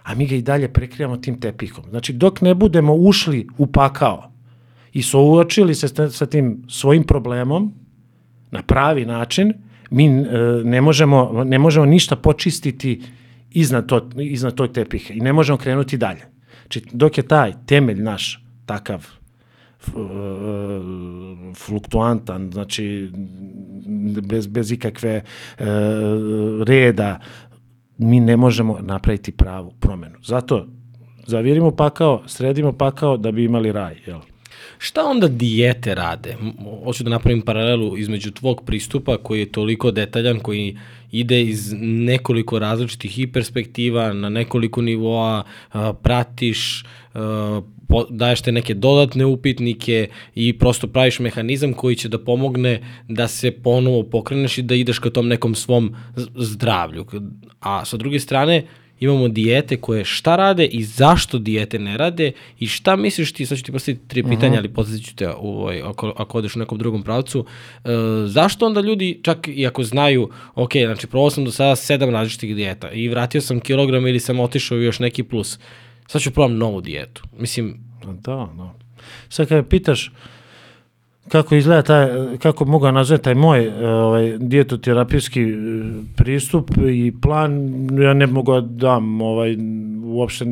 a 0.04 0.15
mi 0.15 0.28
ga 0.28 0.36
i 0.36 0.41
dalje 0.41 0.74
prekrijamo 0.74 1.17
tim 1.17 1.39
tepihom. 1.39 1.86
Znači 1.89 2.13
dok 2.13 2.41
ne 2.41 2.54
budemo 2.54 2.93
ušli 2.93 3.48
u 3.58 3.67
pakao 3.67 4.32
i 4.93 5.02
souočili 5.04 5.76
se 5.76 6.10
sa 6.10 6.26
tim 6.26 6.63
svojim 6.67 7.04
problemom 7.04 7.74
na 8.52 8.63
pravi 8.63 9.06
način, 9.06 9.54
mi 9.89 10.06
e, 10.06 10.21
ne 10.63 10.82
možemo, 10.82 11.43
ne 11.45 11.60
možemo 11.60 11.86
ništa 11.86 12.15
počistiti 12.15 13.02
iznad, 13.55 13.87
to, 13.87 14.09
iznad 14.19 14.55
tog 14.55 14.71
tepiha 14.71 15.13
i 15.13 15.19
ne 15.19 15.33
možemo 15.33 15.57
krenuti 15.57 15.97
dalje. 15.97 16.21
Znači, 16.61 16.81
dok 16.91 17.17
je 17.17 17.27
taj 17.27 17.53
temelj 17.65 18.01
naš 18.01 18.43
takav 18.65 19.07
e, 19.87 19.91
fluktuantan, 21.55 22.51
znači 22.53 23.11
bez, 24.27 24.47
bez 24.47 24.71
ikakve 24.71 25.11
e, 25.11 25.23
reda, 26.65 27.19
mi 27.97 28.19
ne 28.19 28.37
možemo 28.37 28.79
napraviti 28.81 29.31
pravu 29.31 29.71
promenu. 29.79 30.15
Zato 30.23 30.67
zavirimo 31.27 31.71
pakao, 31.71 32.23
sredimo 32.27 32.71
pakao 32.71 33.17
da 33.17 33.31
bi 33.31 33.43
imali 33.43 33.71
raj. 33.71 33.95
Jel? 34.05 34.19
Šta 34.77 35.05
onda 35.05 35.27
dijete 35.27 35.95
rade? 35.95 36.35
Hoću 36.83 37.03
da 37.03 37.09
napravim 37.09 37.41
paralelu 37.41 37.97
između 37.97 38.31
tvog 38.31 38.61
pristupa 38.65 39.17
koji 39.17 39.39
je 39.39 39.51
toliko 39.51 39.91
detaljan, 39.91 40.39
koji 40.39 40.77
ide 41.11 41.41
iz 41.41 41.73
nekoliko 41.81 42.59
različitih 42.59 43.19
i 43.19 43.27
perspektiva, 43.27 44.13
na 44.13 44.29
nekoliko 44.29 44.81
nivoa, 44.81 45.43
pratiš, 46.01 46.83
daješ 48.09 48.41
te 48.41 48.51
neke 48.51 48.73
dodatne 48.73 49.25
upitnike 49.25 50.09
i 50.35 50.57
prosto 50.57 50.88
praviš 50.88 51.19
mehanizam 51.19 51.73
koji 51.73 51.95
će 51.95 52.09
da 52.09 52.19
pomogne 52.19 52.81
da 53.07 53.27
se 53.27 53.51
ponovo 53.51 54.03
pokreneš 54.03 54.57
i 54.57 54.61
da 54.61 54.75
ideš 54.75 54.99
ka 54.99 55.09
tom 55.09 55.27
nekom 55.27 55.55
svom 55.55 55.95
zdravlju. 56.35 57.05
A 57.59 57.85
sa 57.85 57.97
druge 57.97 58.19
strane, 58.19 58.63
imamo 58.99 59.27
dijete 59.27 59.77
koje 59.77 60.05
šta 60.05 60.36
rade 60.36 60.65
i 60.65 60.84
zašto 60.84 61.38
dijete 61.39 61.79
ne 61.79 61.97
rade 61.97 62.31
i 62.60 62.67
šta 62.67 62.95
misliš 62.95 63.34
ti, 63.34 63.45
sad 63.45 63.58
ću 63.58 63.63
ti 63.63 63.71
postaviti 63.71 64.08
tri 64.08 64.23
pitanja, 64.23 64.47
uh 64.47 64.53
-huh. 64.53 64.58
ali 64.58 64.73
podsjetit 64.73 65.08
ću 65.08 65.15
te 65.15 65.29
ovaj, 65.29 65.81
ako, 65.81 66.13
ako 66.17 66.38
odeš 66.38 66.55
u 66.55 66.60
nekom 66.60 66.77
drugom 66.77 67.03
pravcu, 67.03 67.45
e, 67.84 67.89
zašto 68.25 68.65
onda 68.65 68.81
ljudi, 68.81 69.19
čak 69.23 69.47
i 69.47 69.67
ako 69.67 69.84
znaju, 69.84 70.29
ok, 70.55 70.71
znači 70.86 71.08
probao 71.08 71.29
sam 71.29 71.45
do 71.45 71.51
sada 71.51 71.75
sedam 71.75 72.10
različitih 72.10 72.55
dijeta 72.55 72.91
i 72.91 73.08
vratio 73.08 73.41
sam 73.41 73.60
kilogram 73.60 74.08
ili 74.08 74.19
sam 74.19 74.39
otišao 74.39 74.77
još 74.77 74.99
neki 74.99 75.23
plus, 75.23 75.60
sad 76.08 76.21
ću 76.21 76.31
probam 76.31 76.58
novu 76.58 76.81
dijetu. 76.81 77.23
Mislim, 77.38 77.86
Da, 78.05 78.49
da. 78.58 78.73
Sad 79.29 79.47
kada 79.47 79.63
pitaš 79.63 80.12
kako 81.29 81.55
izgleda 81.55 81.81
taj, 81.81 82.07
kako 82.38 82.65
mogu 82.65 82.91
nazvati 82.91 83.23
taj 83.23 83.35
moj 83.35 83.83
ovaj, 83.83 84.38
dijetoterapijski 84.38 85.41
e, 85.41 85.55
pristup 86.15 86.71
i 86.89 87.13
plan, 87.21 87.69
ja 88.01 88.13
ne 88.13 88.27
mogu 88.27 88.53
da 88.53 88.61
dam 88.61 89.21
ovaj, 89.21 89.57
uopšte 90.03 90.45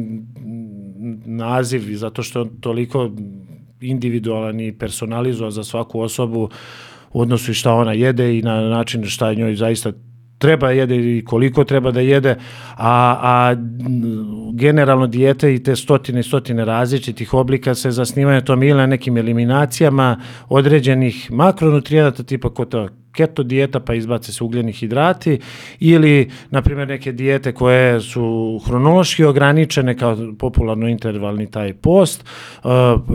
naziv 1.25 1.95
zato 1.95 2.23
što 2.23 2.39
je 2.39 2.45
toliko 2.61 3.11
individualan 3.81 4.59
i 4.59 4.77
personalizovan 4.77 5.51
za 5.51 5.63
svaku 5.63 5.99
osobu 5.99 6.49
u 7.13 7.21
odnosu 7.21 7.51
i 7.51 7.53
šta 7.53 7.73
ona 7.73 7.93
jede 7.93 8.37
i 8.37 8.41
na 8.41 8.61
način 8.61 9.05
šta 9.05 9.33
njoj 9.33 9.55
zaista 9.55 9.91
treba 10.43 10.71
jede 10.71 10.95
i 10.95 11.23
koliko 11.25 11.63
treba 11.63 11.91
da 11.91 12.01
jede, 12.01 12.35
a, 12.77 13.17
a 13.21 13.55
generalno 14.53 15.07
dijete 15.07 15.53
i 15.55 15.63
te 15.63 15.75
stotine 15.75 16.19
i 16.19 16.23
stotine 16.23 16.65
različitih 16.65 17.33
oblika 17.33 17.75
se 17.75 17.91
zasnivaju 17.91 18.41
tom 18.41 18.63
ili 18.63 18.77
na 18.77 18.85
nekim 18.85 19.17
eliminacijama 19.17 20.19
određenih 20.49 21.31
makronutrijenata 21.31 22.23
tipa 22.23 22.49
kota 22.49 22.87
keto 23.13 23.43
dijeta 23.43 23.79
pa 23.79 23.93
izbace 23.93 24.31
se 24.31 24.43
ugljeni 24.43 24.71
hidrati 24.71 25.39
ili 25.79 26.31
na 26.49 26.61
primjer 26.61 26.87
neke 26.87 27.11
dijete 27.11 27.51
koje 27.51 28.01
su 28.01 28.59
hronološki 28.65 29.23
ograničene 29.23 29.97
kao 29.97 30.17
popularno 30.39 30.87
intervalni 30.87 31.51
taj 31.51 31.73
post, 31.73 32.25
uh, 32.63 32.71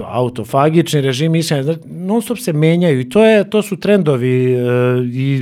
autofagični 0.07 1.01
režim 1.01 1.35
ishrane, 1.35 1.77
non 1.87 2.23
stop 2.23 2.39
se 2.39 2.53
menjaju 2.53 3.01
i 3.01 3.09
to 3.09 3.25
je 3.25 3.51
to 3.51 3.63
su 3.63 3.77
trendovi 3.77 4.57
uh, 4.57 4.61
i 5.05 5.37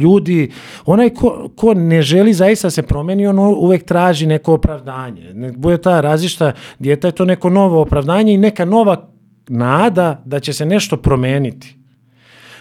ljudi 0.00 0.50
onaj 0.86 1.10
ko, 1.10 1.50
ko 1.56 1.74
ne 1.74 2.02
želi 2.02 2.32
zaista 2.32 2.70
se 2.70 2.82
promeni 2.82 3.26
on 3.26 3.38
uvek 3.38 3.84
traži 3.84 4.26
neko 4.26 4.54
opravdanje. 4.54 5.34
Ne 5.34 5.52
bude 5.52 5.78
ta 5.78 6.00
različita 6.00 6.52
dijeta 6.78 7.08
je 7.08 7.12
to 7.12 7.24
neko 7.24 7.50
novo 7.50 7.80
opravdanje 7.80 8.34
i 8.34 8.38
neka 8.38 8.64
nova 8.64 9.08
nada 9.48 10.22
da 10.24 10.40
će 10.40 10.52
se 10.52 10.66
nešto 10.66 10.96
promeniti. 10.96 11.76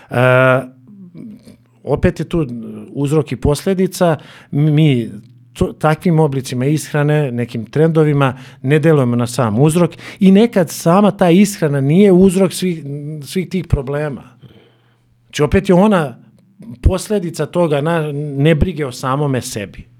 Uh, 0.10 0.18
opet 1.84 2.20
je 2.20 2.30
tu 2.30 2.48
uzrok 2.90 3.32
i 3.32 3.36
posljedica, 3.36 4.18
mi 4.52 5.10
to, 5.54 5.74
takvim 5.74 6.20
oblicima 6.20 6.66
ishrane, 6.66 7.32
nekim 7.32 7.66
trendovima, 7.66 8.38
ne 8.62 8.80
delujemo 8.80 9.16
na 9.16 9.28
sam 9.28 9.60
uzrok 9.60 9.92
i 10.20 10.32
nekad 10.32 10.70
sama 10.70 11.12
ta 11.12 11.30
ishrana 11.30 11.82
nije 11.82 12.12
uzrok 12.12 12.54
svih, 12.54 12.84
svih 13.24 13.50
tih 13.50 13.68
problema. 13.68 14.24
Znači 15.26 15.44
opet 15.44 15.70
je 15.70 15.76
ona 15.76 16.18
posljedica 16.82 17.46
toga 17.46 17.82
na 17.82 18.12
nebrige 18.38 18.86
o 18.86 18.92
samome 18.92 19.42
sebi. 19.42 19.91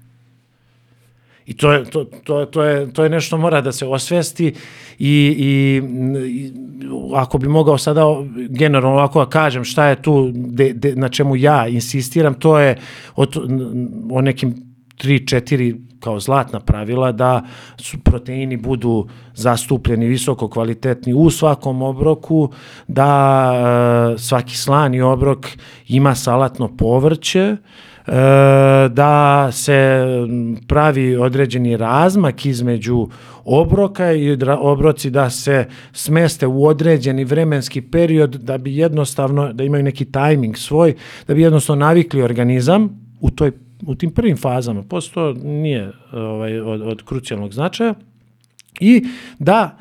I 1.46 1.54
to 1.56 1.72
je, 1.72 1.84
to, 1.84 2.04
to, 2.04 2.44
to, 2.44 2.62
je, 2.62 2.92
to 2.92 3.04
je 3.04 3.10
nešto 3.10 3.36
mora 3.36 3.60
da 3.60 3.72
se 3.72 3.86
osvesti 3.86 4.46
i, 4.46 4.54
i, 4.98 5.82
i 6.28 6.52
ako 7.14 7.38
bi 7.38 7.48
mogao 7.48 7.78
sada 7.78 8.04
generalno 8.48 8.96
ovako 8.98 9.24
da 9.24 9.30
kažem 9.30 9.64
šta 9.64 9.86
je 9.86 10.02
tu 10.02 10.30
de, 10.34 10.72
de, 10.72 10.96
na 10.96 11.08
čemu 11.08 11.36
ja 11.36 11.68
insistiram, 11.68 12.34
to 12.34 12.58
je 12.58 12.78
o, 13.16 13.26
o 14.12 14.20
nekim 14.20 14.54
tri, 14.96 15.26
četiri 15.26 15.76
kao 16.00 16.20
zlatna 16.20 16.60
pravila 16.60 17.12
da 17.12 17.42
su 17.78 17.98
proteini 17.98 18.56
budu 18.56 19.08
zastupljeni 19.34 20.06
visoko 20.06 20.48
kvalitetni 20.48 21.14
u 21.14 21.30
svakom 21.30 21.82
obroku, 21.82 22.50
da 22.88 24.14
e, 24.14 24.18
svaki 24.18 24.56
slani 24.56 25.00
obrok 25.00 25.46
ima 25.88 26.14
salatno 26.14 26.76
povrće, 26.76 27.56
da 28.90 29.48
se 29.52 30.06
pravi 30.68 31.16
određeni 31.16 31.76
razmak 31.76 32.46
između 32.46 33.08
obroka 33.44 34.12
i 34.12 34.38
obroci 34.58 35.10
da 35.10 35.30
se 35.30 35.66
smeste 35.92 36.46
u 36.46 36.66
određeni 36.66 37.24
vremenski 37.24 37.82
period 37.82 38.30
da 38.30 38.58
bi 38.58 38.76
jednostavno, 38.76 39.52
da 39.52 39.64
imaju 39.64 39.82
neki 39.82 40.04
tajming 40.04 40.56
svoj, 40.56 40.94
da 41.26 41.34
bi 41.34 41.42
jednostavno 41.42 41.86
navikli 41.86 42.22
organizam 42.22 43.00
u 43.20 43.30
toj 43.30 43.52
u 43.86 43.94
tim 43.94 44.10
prvim 44.10 44.36
fazama, 44.36 44.82
posle 44.82 45.12
to 45.14 45.32
nije 45.32 45.92
ovaj, 46.12 46.60
od, 46.60 46.82
od 46.82 47.02
krucijalnog 47.04 47.52
značaja, 47.52 47.94
i 48.80 49.04
da 49.38 49.78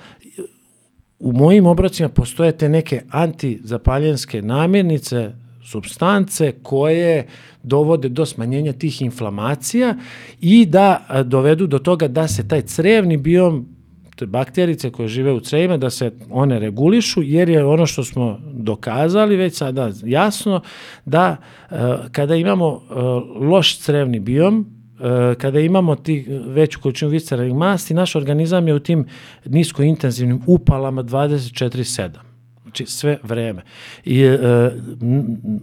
u 1.19 1.31
mojim 1.31 1.65
obrocima 1.65 2.09
postoje 2.09 2.51
te 2.51 2.69
neke 2.69 3.01
antizapaljenske 3.09 4.41
namirnice, 4.41 5.31
substance 5.63 6.53
koje 6.63 7.27
dovode 7.63 8.09
do 8.09 8.25
smanjenja 8.25 8.73
tih 8.73 9.01
inflamacija 9.01 9.95
i 10.41 10.65
da 10.65 11.05
dovedu 11.25 11.67
do 11.67 11.79
toga 11.79 12.07
da 12.07 12.27
se 12.27 12.47
taj 12.47 12.61
crevni 12.61 13.17
biom 13.17 13.67
te 14.15 14.25
bakterice 14.25 14.91
koje 14.91 15.07
žive 15.07 15.31
u 15.33 15.39
crevima, 15.39 15.77
da 15.77 15.89
se 15.89 16.11
one 16.29 16.59
regulišu, 16.59 17.21
jer 17.23 17.49
je 17.49 17.65
ono 17.65 17.85
što 17.85 18.03
smo 18.03 18.39
dokazali 18.53 19.35
već 19.35 19.57
sada 19.57 19.91
jasno, 20.03 20.61
da 21.05 21.37
uh, 21.71 21.77
kada 22.11 22.35
imamo 22.35 22.67
uh, 22.67 22.81
loš 23.49 23.79
crevni 23.79 24.19
biom, 24.19 24.59
uh, 24.59 25.05
kada 25.37 25.59
imamo 25.59 25.95
ti 25.95 26.25
veću 26.45 26.79
količinu 26.81 27.11
visceralnih 27.11 27.55
masti, 27.55 27.93
naš 27.93 28.15
organizam 28.15 28.67
je 28.67 28.73
u 28.73 28.79
tim 28.79 29.05
niskointenzivnim 29.45 30.41
upalama 30.47 31.03
24-7 31.03 32.30
znači 32.71 32.85
sve 32.85 33.17
vreme. 33.23 33.61
I 34.05 34.21
e, 34.21 34.37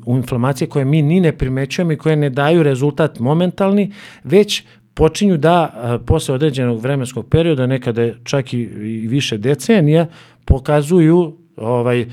u 0.07 0.17
inflamacije 0.17 0.69
koje 0.69 0.85
mi 0.85 1.03
ni 1.03 1.21
ne 1.21 1.33
primećujemo 1.33 1.93
i 1.93 1.97
koje 1.97 2.17
ne 2.17 2.31
daju 2.31 2.63
rezultat 2.63 3.19
momentalni, 3.19 3.93
već 4.25 4.63
počinju 4.95 5.37
da 5.37 5.63
a, 5.63 5.99
posle 6.07 6.35
određenog 6.35 6.81
vremenskog 6.81 7.29
perioda, 7.29 7.67
nekada 7.67 8.09
čak 8.25 8.53
i, 8.53 8.59
i 8.61 9.09
više 9.09 9.39
decenija, 9.39 10.07
pokazuju 10.45 11.37
ovaj 11.57 12.07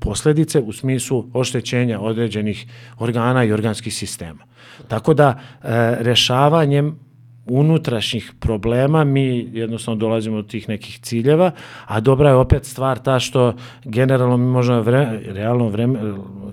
posledice 0.00 0.60
u 0.60 0.72
smislu 0.72 1.30
oštećenja 1.32 2.00
određenih 2.00 2.66
organa 2.98 3.44
i 3.44 3.52
organskih 3.52 3.94
sistema. 3.94 4.44
Tako 4.88 5.14
da 5.14 5.28
e, 5.28 5.58
rešavanjem 6.00 7.09
unutrašnjih 7.50 8.32
problema 8.40 9.04
mi 9.04 9.48
jednostavno 9.52 9.98
dolazimo 9.98 10.36
do 10.36 10.48
tih 10.48 10.68
nekih 10.68 10.98
ciljeva, 11.02 11.50
a 11.86 12.00
dobra 12.00 12.28
je 12.28 12.34
opet 12.34 12.64
stvar 12.64 12.98
ta 12.98 13.20
što 13.20 13.54
generalno 13.84 14.36
mi 14.36 14.46
možemo 14.46 14.82
vre, 14.82 15.20
realno 15.26 15.68
vreme, 15.68 15.98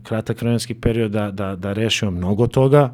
kratak 0.03 0.41
vremenski 0.41 0.73
period 0.73 1.11
da, 1.11 1.31
da, 1.31 1.55
da 1.55 1.73
rešimo 1.73 2.11
mnogo 2.11 2.47
toga, 2.47 2.93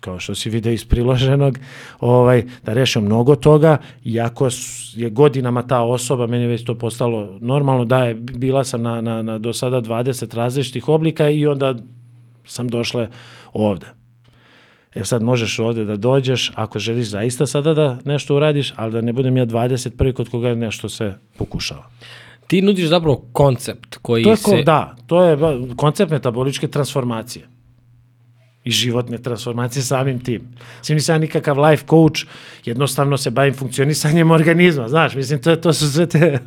kao 0.00 0.18
što 0.18 0.34
si 0.34 0.50
vide 0.50 0.74
iz 0.74 0.84
priloženog, 0.84 1.58
ovaj, 2.00 2.44
da 2.64 2.72
rešio 2.72 3.02
mnogo 3.02 3.36
toga, 3.36 3.78
iako 4.04 4.48
je 4.94 5.10
godinama 5.10 5.62
ta 5.62 5.82
osoba, 5.82 6.26
meni 6.26 6.46
već 6.46 6.64
to 6.64 6.74
postalo 6.74 7.38
normalno, 7.40 7.84
da 7.84 8.04
je, 8.04 8.14
bila 8.14 8.64
sam 8.64 8.82
na, 8.82 9.00
na, 9.00 9.22
na 9.22 9.38
do 9.38 9.52
sada 9.52 9.80
20 9.80 10.36
različitih 10.36 10.88
oblika 10.88 11.28
i 11.30 11.46
onda 11.46 11.74
sam 12.44 12.68
došla 12.68 13.08
ovde. 13.52 13.86
E 14.94 15.04
sad 15.04 15.22
možeš 15.22 15.58
ovde 15.58 15.84
da 15.84 15.96
dođeš, 15.96 16.52
ako 16.54 16.78
želiš 16.78 17.06
zaista 17.06 17.46
sada 17.46 17.74
da 17.74 17.98
nešto 18.04 18.36
uradiš, 18.36 18.72
ali 18.76 18.92
da 18.92 19.00
ne 19.00 19.12
budem 19.12 19.36
ja 19.36 19.46
21. 19.46 20.12
kod 20.12 20.28
koga 20.28 20.54
nešto 20.54 20.88
se 20.88 21.14
pokušava. 21.38 21.90
Ti 22.46 22.62
nudiš 22.62 22.88
zapravo 22.88 23.24
koncept 23.32 23.96
koji 24.02 24.24
to 24.24 24.30
je 24.30 24.36
se... 24.36 24.62
Da, 24.62 24.96
to 25.06 25.24
je 25.24 25.38
koncept 25.76 26.10
metaboličke 26.10 26.68
transformacije 26.68 27.48
i 28.64 28.70
životne 28.70 29.18
transformacije 29.18 29.82
samim 29.82 30.20
tim. 30.20 30.42
Mislim, 30.78 30.96
nisam 30.96 31.20
nikakav 31.20 31.60
life 31.60 31.84
coach, 31.90 32.20
jednostavno 32.64 33.16
se 33.16 33.30
bavim 33.30 33.54
funkcionisanjem 33.54 34.30
organizma, 34.38 34.88
znaš, 34.88 35.14
mislim, 35.14 35.42
to, 35.42 35.56
to 35.56 35.72
su 35.72 35.92
sve 35.92 36.06
te... 36.06 36.38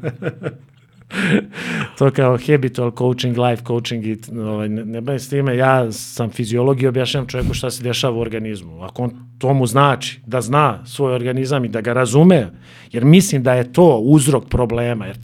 to 1.97 2.11
kao 2.11 2.37
habitual 2.47 2.91
coaching, 2.97 3.37
life 3.37 3.63
coaching 3.67 4.05
i 4.05 4.17
ovaj, 4.39 4.69
ne, 4.69 4.85
ne 4.85 5.01
bavim 5.01 5.19
s 5.19 5.29
time, 5.29 5.57
ja 5.57 5.91
sam 5.91 6.29
fiziolog 6.29 6.81
i 6.81 6.87
objašnjam 6.87 7.27
čovjeku 7.27 7.53
šta 7.53 7.71
se 7.71 7.83
dešava 7.83 8.17
u 8.17 8.19
organizmu. 8.19 8.81
Ako 8.81 9.03
on 9.03 9.11
to 9.37 9.53
mu 9.53 9.65
znači, 9.65 10.21
da 10.25 10.41
zna 10.41 10.85
svoj 10.85 11.13
organizam 11.13 11.65
i 11.65 11.69
da 11.69 11.81
ga 11.81 11.93
razume, 11.93 12.51
jer 12.91 13.05
mislim 13.05 13.43
da 13.43 13.53
je 13.53 13.73
to 13.73 13.97
uzrok 13.97 14.49
problema, 14.49 15.05
jer 15.05 15.17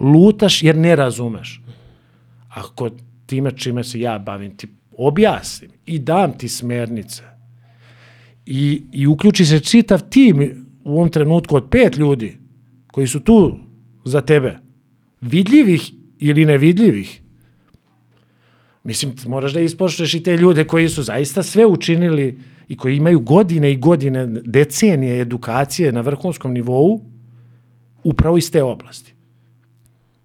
Lutaš 0.00 0.62
jer 0.62 0.76
ne 0.76 0.96
razumeš. 0.96 1.62
Ako 2.48 2.90
time 3.26 3.56
čime 3.56 3.84
se 3.84 4.00
ja 4.00 4.18
bavim, 4.18 4.56
ti 4.56 4.68
objasnim 4.92 5.70
i 5.86 5.98
dam 5.98 6.32
ti 6.38 6.48
smernice 6.48 7.22
i, 8.46 8.82
i 8.92 9.06
uključi 9.06 9.44
se 9.44 9.60
čitav 9.60 10.02
tim 10.10 10.66
u 10.84 10.92
ovom 10.92 11.10
trenutku 11.10 11.56
od 11.56 11.68
pet 11.70 11.96
ljudi 11.96 12.38
koji 12.92 13.06
su 13.06 13.20
tu 13.20 13.58
za 14.04 14.20
tebe, 14.20 14.58
vidljivih 15.20 15.92
ili 16.18 16.44
nevidljivih, 16.44 17.20
Mislim, 18.88 19.12
moraš 19.26 19.52
da 19.52 19.60
ispoštuješ 19.60 20.14
i 20.14 20.22
te 20.22 20.36
ljude 20.36 20.64
koji 20.64 20.88
su 20.88 21.02
zaista 21.02 21.42
sve 21.42 21.66
učinili 21.66 22.38
i 22.68 22.76
koji 22.76 22.96
imaju 22.96 23.20
godine 23.20 23.72
i 23.72 23.76
godine, 23.76 24.26
decenije 24.26 25.20
edukacije 25.20 25.92
na 25.92 26.00
vrhunskom 26.00 26.52
nivou, 26.52 27.00
upravo 28.04 28.38
iz 28.38 28.50
te 28.52 28.62
oblasti. 28.62 29.14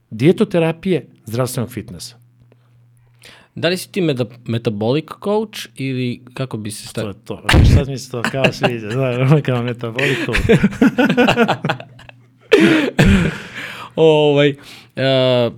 Dijetoterapije, 0.10 1.08
zdravstvenog 1.26 1.72
fitnessa. 1.72 2.16
Da 3.56 3.70
li 3.70 3.78
si 3.78 3.92
ti 3.92 4.02
meta, 4.02 4.26
metabolic 4.46 5.06
coach 5.24 5.60
ili 5.76 6.22
kako 6.34 6.58
bi 6.58 6.72
se 6.72 6.84
To 6.84 6.90
stavio? 6.90 7.10
je 7.10 7.16
to. 7.26 7.44
Sad 7.76 7.88
mi 7.88 7.98
se 7.98 8.12
to 8.12 8.22
kao 8.22 8.52
sviđa. 8.52 8.90
Znaš, 8.90 9.42
kao 9.46 9.64
metabolic 9.64 10.18
coach. 10.26 10.40
ovaj, 13.96 14.56
uh, 14.96 15.54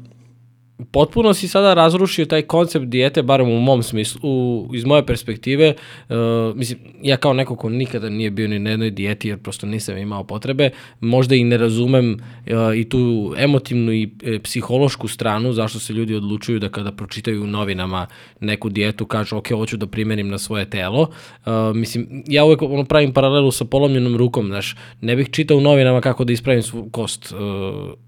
potpuno 0.91 1.33
si 1.33 1.47
sada 1.47 1.73
razrušio 1.73 2.25
taj 2.25 2.41
koncept 2.41 2.85
dijete, 2.85 3.23
barem 3.23 3.49
u 3.49 3.59
mom 3.59 3.83
smislu, 3.83 4.19
u, 4.23 4.69
iz 4.73 4.85
moje 4.85 5.05
perspektive, 5.05 5.73
uh, 6.09 6.15
mislim, 6.55 6.79
ja 7.01 7.17
kao 7.17 7.33
neko 7.33 7.55
ko 7.55 7.69
nikada 7.69 8.09
nije 8.09 8.31
bio 8.31 8.47
ni 8.47 8.59
na 8.59 8.69
jednoj 8.69 8.91
dijeti, 8.91 9.27
jer 9.27 9.37
prosto 9.37 9.67
nisam 9.67 9.97
imao 9.97 10.23
potrebe, 10.23 10.69
možda 10.99 11.35
i 11.35 11.43
ne 11.43 11.57
razumem 11.57 12.13
uh, 12.13 12.77
i 12.77 12.89
tu 12.89 13.33
emotivnu 13.37 13.93
i 13.93 14.09
e, 14.23 14.39
psihološku 14.39 15.07
stranu, 15.07 15.53
zašto 15.53 15.79
se 15.79 15.93
ljudi 15.93 16.15
odlučuju 16.15 16.59
da 16.59 16.69
kada 16.69 16.91
pročitaju 16.91 17.43
u 17.43 17.47
novinama 17.47 18.07
neku 18.39 18.69
dijetu, 18.69 19.05
kažu, 19.05 19.37
ok, 19.37 19.49
hoću 19.49 19.77
da 19.77 19.87
primenim 19.87 20.29
na 20.29 20.37
svoje 20.37 20.69
telo. 20.69 21.01
Uh, 21.45 21.51
mislim, 21.75 22.23
ja 22.27 22.45
uvek 22.45 22.61
ono, 22.61 22.85
pravim 22.85 23.13
paralelu 23.13 23.51
sa 23.51 23.65
polomljenom 23.65 24.17
rukom, 24.17 24.47
znaš, 24.47 24.75
ne 25.01 25.15
bih 25.15 25.29
čitao 25.31 25.57
u 25.57 25.61
novinama 25.61 26.01
kako 26.01 26.23
da 26.23 26.33
ispravim 26.33 26.63
svu 26.63 26.89
kost 26.89 27.33
uh, 27.33 28.04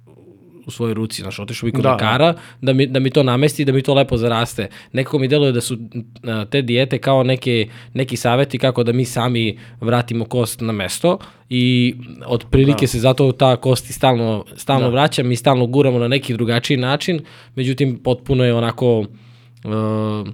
u 0.67 0.71
svojoj 0.71 0.93
ruci, 0.93 1.21
znaš, 1.21 1.39
otišao 1.39 1.67
bi 1.67 1.71
kod 1.71 1.83
Da. 1.83 1.89
da. 1.89 1.93
lekara 1.95 2.33
da 2.61 2.73
mi, 2.73 2.87
da 2.87 2.99
mi 2.99 3.09
to 3.09 3.23
namesti 3.23 3.61
i 3.61 3.65
da 3.65 3.71
mi 3.71 3.81
to 3.81 3.93
lepo 3.93 4.17
zaraste. 4.17 4.69
Nekako 4.91 5.19
mi 5.19 5.27
deluje 5.27 5.51
da 5.51 5.61
su 5.61 5.77
a, 6.23 6.45
te 6.45 6.61
dijete 6.61 6.97
kao 6.97 7.23
neke, 7.23 7.67
neki 7.93 8.17
saveti 8.17 8.57
kako 8.57 8.83
da 8.83 8.91
mi 8.91 9.05
sami 9.05 9.59
vratimo 9.81 10.25
kost 10.25 10.61
na 10.61 10.71
mesto 10.73 11.17
i 11.49 11.95
otprilike 12.25 12.81
Da. 12.85 12.87
se 12.87 12.99
zato 12.99 13.31
ta 13.31 13.55
kost 13.55 13.89
i 13.89 13.93
stalno, 13.93 14.45
stalno 14.55 14.85
Da. 14.85 14.91
vraća, 14.91 15.23
mi 15.23 15.35
stalno 15.35 15.65
guramo 15.67 15.99
na 15.99 16.07
neki 16.07 16.33
drugačiji 16.33 16.77
način, 16.77 17.21
međutim 17.55 17.99
potpuno 18.03 18.43
je 18.45 18.53
onako 18.53 18.99
uh, 18.99 20.27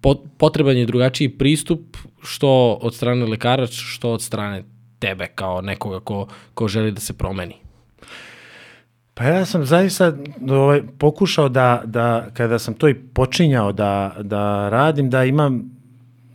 pot, 0.00 0.20
potreban 0.38 0.76
je 0.76 0.86
drugačiji 0.86 1.28
pristup 1.28 1.96
što 2.22 2.78
od 2.82 2.94
strane 2.94 3.26
lekara, 3.26 3.66
što 3.66 4.10
od 4.12 4.22
strane 4.22 4.64
tebe 4.98 5.26
kao 5.34 5.60
nekoga 5.60 6.00
ko, 6.00 6.26
ko 6.54 6.68
želi 6.68 6.92
da 6.92 7.00
se 7.00 7.12
promeni. 7.12 7.54
Pa 9.14 9.24
ja 9.24 9.44
sam 9.44 9.64
zaista 9.64 10.12
ovaj, 10.50 10.82
pokušao 10.98 11.48
da, 11.48 11.82
da 11.84 12.26
kada 12.32 12.58
sam 12.58 12.74
to 12.74 12.88
i 12.88 12.94
počinjao 12.94 13.72
da, 13.72 14.16
da 14.22 14.68
radim, 14.68 15.10
da 15.10 15.24
imam 15.24 15.74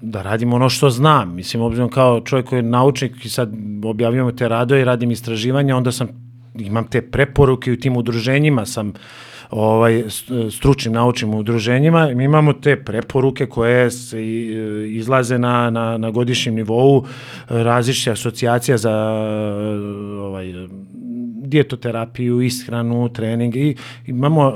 da 0.01 0.21
radim 0.21 0.53
ono 0.53 0.69
što 0.69 0.89
znam. 0.89 1.35
Mislim, 1.35 1.63
obzirom 1.63 1.89
kao 1.89 2.21
čovjek 2.21 2.47
koji 2.47 2.59
je 2.59 2.63
naučnik 2.63 3.25
i 3.25 3.29
sad 3.29 3.53
objavljujemo 3.83 4.31
te 4.31 4.47
radove 4.47 4.81
i 4.81 4.85
radim 4.85 5.11
istraživanja, 5.11 5.77
onda 5.77 5.91
sam, 5.91 6.07
imam 6.55 6.87
te 6.87 7.01
preporuke 7.01 7.71
u 7.71 7.75
tim 7.75 7.97
udruženjima, 7.97 8.65
sam 8.65 8.93
ovaj, 9.49 10.03
stručnim 10.51 10.93
naučnim 10.93 11.33
udruženjima, 11.33 12.07
mi 12.15 12.23
imamo 12.23 12.53
te 12.53 12.83
preporuke 12.83 13.45
koje 13.45 13.91
se 13.91 14.27
izlaze 14.87 15.37
na, 15.37 15.69
na, 15.69 15.97
na 15.97 16.11
godišnjem 16.11 16.55
nivou 16.55 17.05
različite 17.49 18.11
asocijacija 18.11 18.77
za 18.77 18.93
ovaj, 20.19 20.53
dijetoterapiju, 21.49 22.41
ishranu, 22.41 23.09
trening 23.09 23.55
i 23.55 23.75
imamo 24.07 24.49
e, 24.49 24.53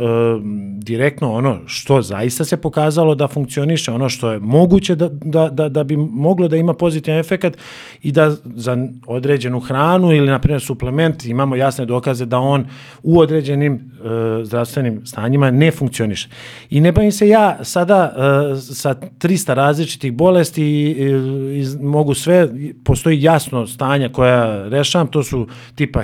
direktno 0.78 1.34
ono 1.34 1.60
što 1.66 2.02
zaista 2.02 2.46
se 2.46 2.58
pokazalo 2.58 3.16
da 3.16 3.28
funkcioniše, 3.28 3.92
ono 3.92 4.10
što 4.10 4.32
je 4.32 4.40
moguće 4.40 4.96
da, 4.96 5.10
da, 5.10 5.50
da, 5.50 5.70
da 5.70 5.84
bi 5.84 5.98
moglo 5.98 6.48
da 6.48 6.58
ima 6.58 6.74
pozitivan 6.74 7.20
efekat 7.20 7.58
i 8.02 8.12
da 8.12 8.36
za 8.46 8.78
određenu 9.08 9.60
hranu 9.60 10.12
ili 10.12 10.28
na 10.28 10.40
primjer 10.40 10.62
suplement 10.62 11.26
imamo 11.26 11.56
jasne 11.56 11.86
dokaze 11.86 12.26
da 12.26 12.40
on 12.40 12.66
u 13.04 13.20
određenim 13.20 13.74
e, 13.74 14.46
zdravstvenim 14.46 15.06
stanjima 15.06 15.52
ne 15.52 15.72
funkcioniše. 15.72 16.30
I 16.70 16.82
ne 16.82 16.92
bavim 16.92 17.12
se 17.12 17.28
ja 17.28 17.64
sada 17.64 18.14
e, 18.16 18.56
sa 18.60 18.96
300 18.96 19.54
različitih 19.54 20.14
bolesti 20.14 20.64
i, 20.64 20.92
i, 20.92 21.60
iz- 21.60 21.78
mogu 21.82 22.14
sve, 22.14 22.50
postoji 22.84 23.22
jasno 23.22 23.68
stanja 23.68 24.10
koja 24.10 24.68
rešavam, 24.70 25.08
to 25.08 25.24
su 25.24 25.48
tipa 25.76 26.02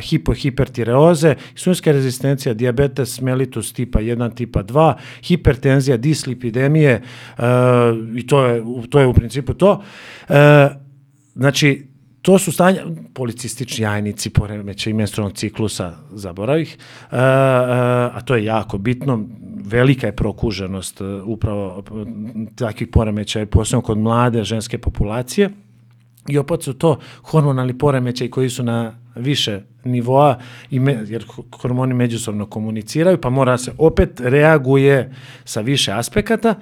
hipohipertireoze, 0.79 1.35
insulinska 1.51 1.91
rezistencija, 1.91 2.53
diabetes 2.53 3.21
mellitus 3.21 3.73
tipa 3.73 3.99
1, 3.99 4.35
tipa 4.35 4.63
2, 4.63 4.93
hipertenzija, 5.23 5.97
dislipidemije 5.97 6.91
e, 6.91 7.01
i 8.15 8.27
to 8.27 8.45
je, 8.45 8.63
to 8.89 8.99
je 8.99 9.07
u 9.07 9.13
principu 9.13 9.53
to. 9.53 9.83
E, 10.29 10.69
znači, 11.35 11.85
to 12.21 12.37
su 12.37 12.51
stanja, 12.51 12.83
policistični 13.13 13.83
jajnici, 13.83 14.29
poremećaj 14.29 14.93
menstrualnog 14.93 15.37
ciklusa, 15.37 15.93
zaboravih, 16.11 16.77
e, 17.11 17.15
e, 17.15 17.19
a 17.19 18.21
to 18.25 18.35
je 18.35 18.43
jako 18.43 18.77
bitno, 18.77 19.25
velika 19.65 20.07
je 20.07 20.15
prokuženost 20.15 21.01
e, 21.01 21.05
upravo 21.05 21.83
takvih 22.55 22.87
poremećaja, 22.87 23.45
posebno 23.45 23.81
kod 23.81 23.97
mlade 23.97 24.43
ženske 24.43 24.77
populacije. 24.77 25.49
I 26.31 26.37
opet 26.37 26.63
su 26.63 26.73
to 26.73 26.99
hormonalni 27.21 27.77
poremećaj 27.77 28.29
koji 28.29 28.49
su 28.49 28.63
na 28.63 28.99
više 29.15 29.61
nivoa, 29.83 30.39
i 30.71 30.79
me, 30.79 31.03
jer 31.07 31.25
hormoni 31.61 31.93
međusobno 31.93 32.45
komuniciraju, 32.45 33.21
pa 33.21 33.29
mora 33.29 33.57
se 33.57 33.71
opet 33.77 34.19
reaguje 34.19 35.11
sa 35.43 35.61
više 35.61 35.91
aspekata. 35.91 36.55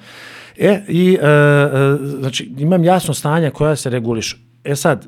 E, 0.58 0.82
i, 0.88 1.18
e, 1.22 1.26
e, 1.26 1.98
znači, 2.20 2.52
imam 2.58 2.84
jasno 2.84 3.14
stanja 3.14 3.52
koja 3.52 3.76
se 3.76 3.90
regulišu. 3.90 4.38
E 4.64 4.76
sad, 4.76 5.08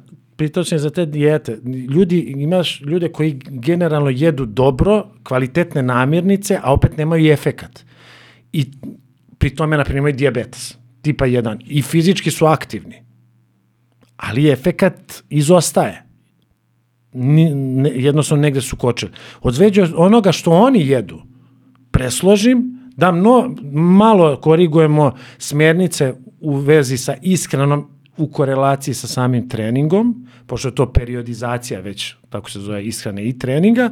sam 0.65 0.77
za 0.77 0.89
te 0.89 1.05
dijete. 1.05 1.59
Ljudi, 1.89 2.19
imaš 2.19 2.81
ljude 2.81 3.11
koji 3.11 3.39
generalno 3.45 4.09
jedu 4.09 4.45
dobro, 4.45 5.07
kvalitetne 5.23 5.81
namirnice, 5.81 6.59
a 6.63 6.73
opet 6.73 6.97
nemaju 6.97 7.31
efekat. 7.31 7.85
I 8.53 8.65
pri 9.37 9.49
tome, 9.55 9.77
na 9.77 9.83
primjer, 9.83 10.15
diabetes, 10.15 10.77
tipa 11.01 11.25
1. 11.25 11.57
I 11.65 11.81
fizički 11.81 12.31
su 12.31 12.45
aktivni 12.45 13.08
ali 14.19 14.49
efekat 14.49 15.23
izostaje. 15.29 16.03
Ni, 17.13 17.55
ne, 17.55 17.91
jednostavno 17.95 18.41
negde 18.41 18.62
su 18.62 18.77
kočili. 18.77 19.12
Od 19.41 19.55
sveđa 19.55 19.88
onoga 19.95 20.32
što 20.32 20.51
oni 20.51 20.88
jedu, 20.88 21.21
presložim, 21.91 22.79
da 22.95 23.12
mno, 23.12 23.55
malo 23.71 24.38
korigujemo 24.41 25.15
smjernice 25.38 26.13
u 26.39 26.55
vezi 26.55 26.97
sa 26.97 27.15
iskrenom 27.21 27.88
u 28.17 28.27
korelaciji 28.27 28.93
sa 28.93 29.08
samim 29.08 29.49
treningom, 29.49 30.27
pošto 30.45 30.67
je 30.67 30.75
to 30.75 30.93
periodizacija 30.93 31.79
već, 31.79 32.15
tako 32.29 32.49
se 32.49 32.60
zove, 32.60 32.86
ishrane 32.86 33.25
i 33.27 33.39
treninga, 33.39 33.89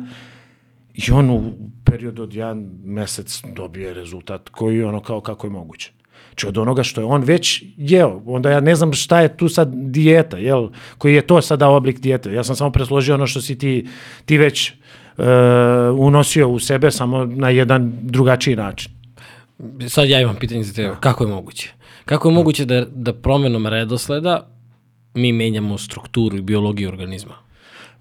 i 0.93 1.11
on 1.11 1.29
u 1.29 1.53
periodu 1.85 2.23
od 2.23 2.33
jedan 2.33 2.69
mesec 2.83 3.41
dobije 3.55 3.93
rezultat 3.93 4.49
koji 4.49 4.77
je 4.77 4.85
ono 4.85 4.99
kao 5.01 5.21
kako 5.21 5.47
je 5.47 5.51
moguće. 5.51 5.96
Znači 6.37 6.47
od 6.47 6.57
onoga 6.57 6.83
što 6.83 7.01
je 7.01 7.05
on 7.05 7.23
već 7.23 7.63
jeo, 7.77 8.21
onda 8.25 8.51
ja 8.51 8.59
ne 8.59 8.75
znam 8.75 8.93
šta 8.93 9.21
je 9.21 9.37
tu 9.37 9.49
sad 9.49 9.71
dijeta, 9.73 10.37
jel, 10.37 10.69
koji 10.97 11.15
je 11.15 11.21
to 11.21 11.41
sada 11.41 11.69
oblik 11.69 11.99
dijete. 11.99 12.33
Ja 12.33 12.43
sam 12.43 12.55
samo 12.55 12.71
presložio 12.71 13.15
ono 13.15 13.27
što 13.27 13.41
si 13.41 13.57
ti, 13.57 13.87
ti 14.25 14.37
već 14.37 14.71
uh, 14.71 15.25
unosio 15.97 16.49
u 16.49 16.59
sebe 16.59 16.91
samo 16.91 17.25
na 17.25 17.49
jedan 17.49 17.93
drugačiji 18.01 18.55
način. 18.55 18.91
Sad 19.87 20.09
ja 20.09 20.21
imam 20.21 20.35
pitanje 20.35 20.63
za 20.63 20.73
tebe. 20.73 20.95
Kako 20.99 21.23
je 21.23 21.27
moguće? 21.27 21.73
Kako 22.05 22.29
je 22.29 22.33
moguće 22.33 22.65
da, 22.65 22.85
da 22.85 23.13
promenom 23.13 23.67
redosleda 23.67 24.47
mi 25.13 25.31
menjamo 25.31 25.77
strukturu 25.77 26.37
i 26.37 26.41
biologiju 26.41 26.89
organizma? 26.89 27.33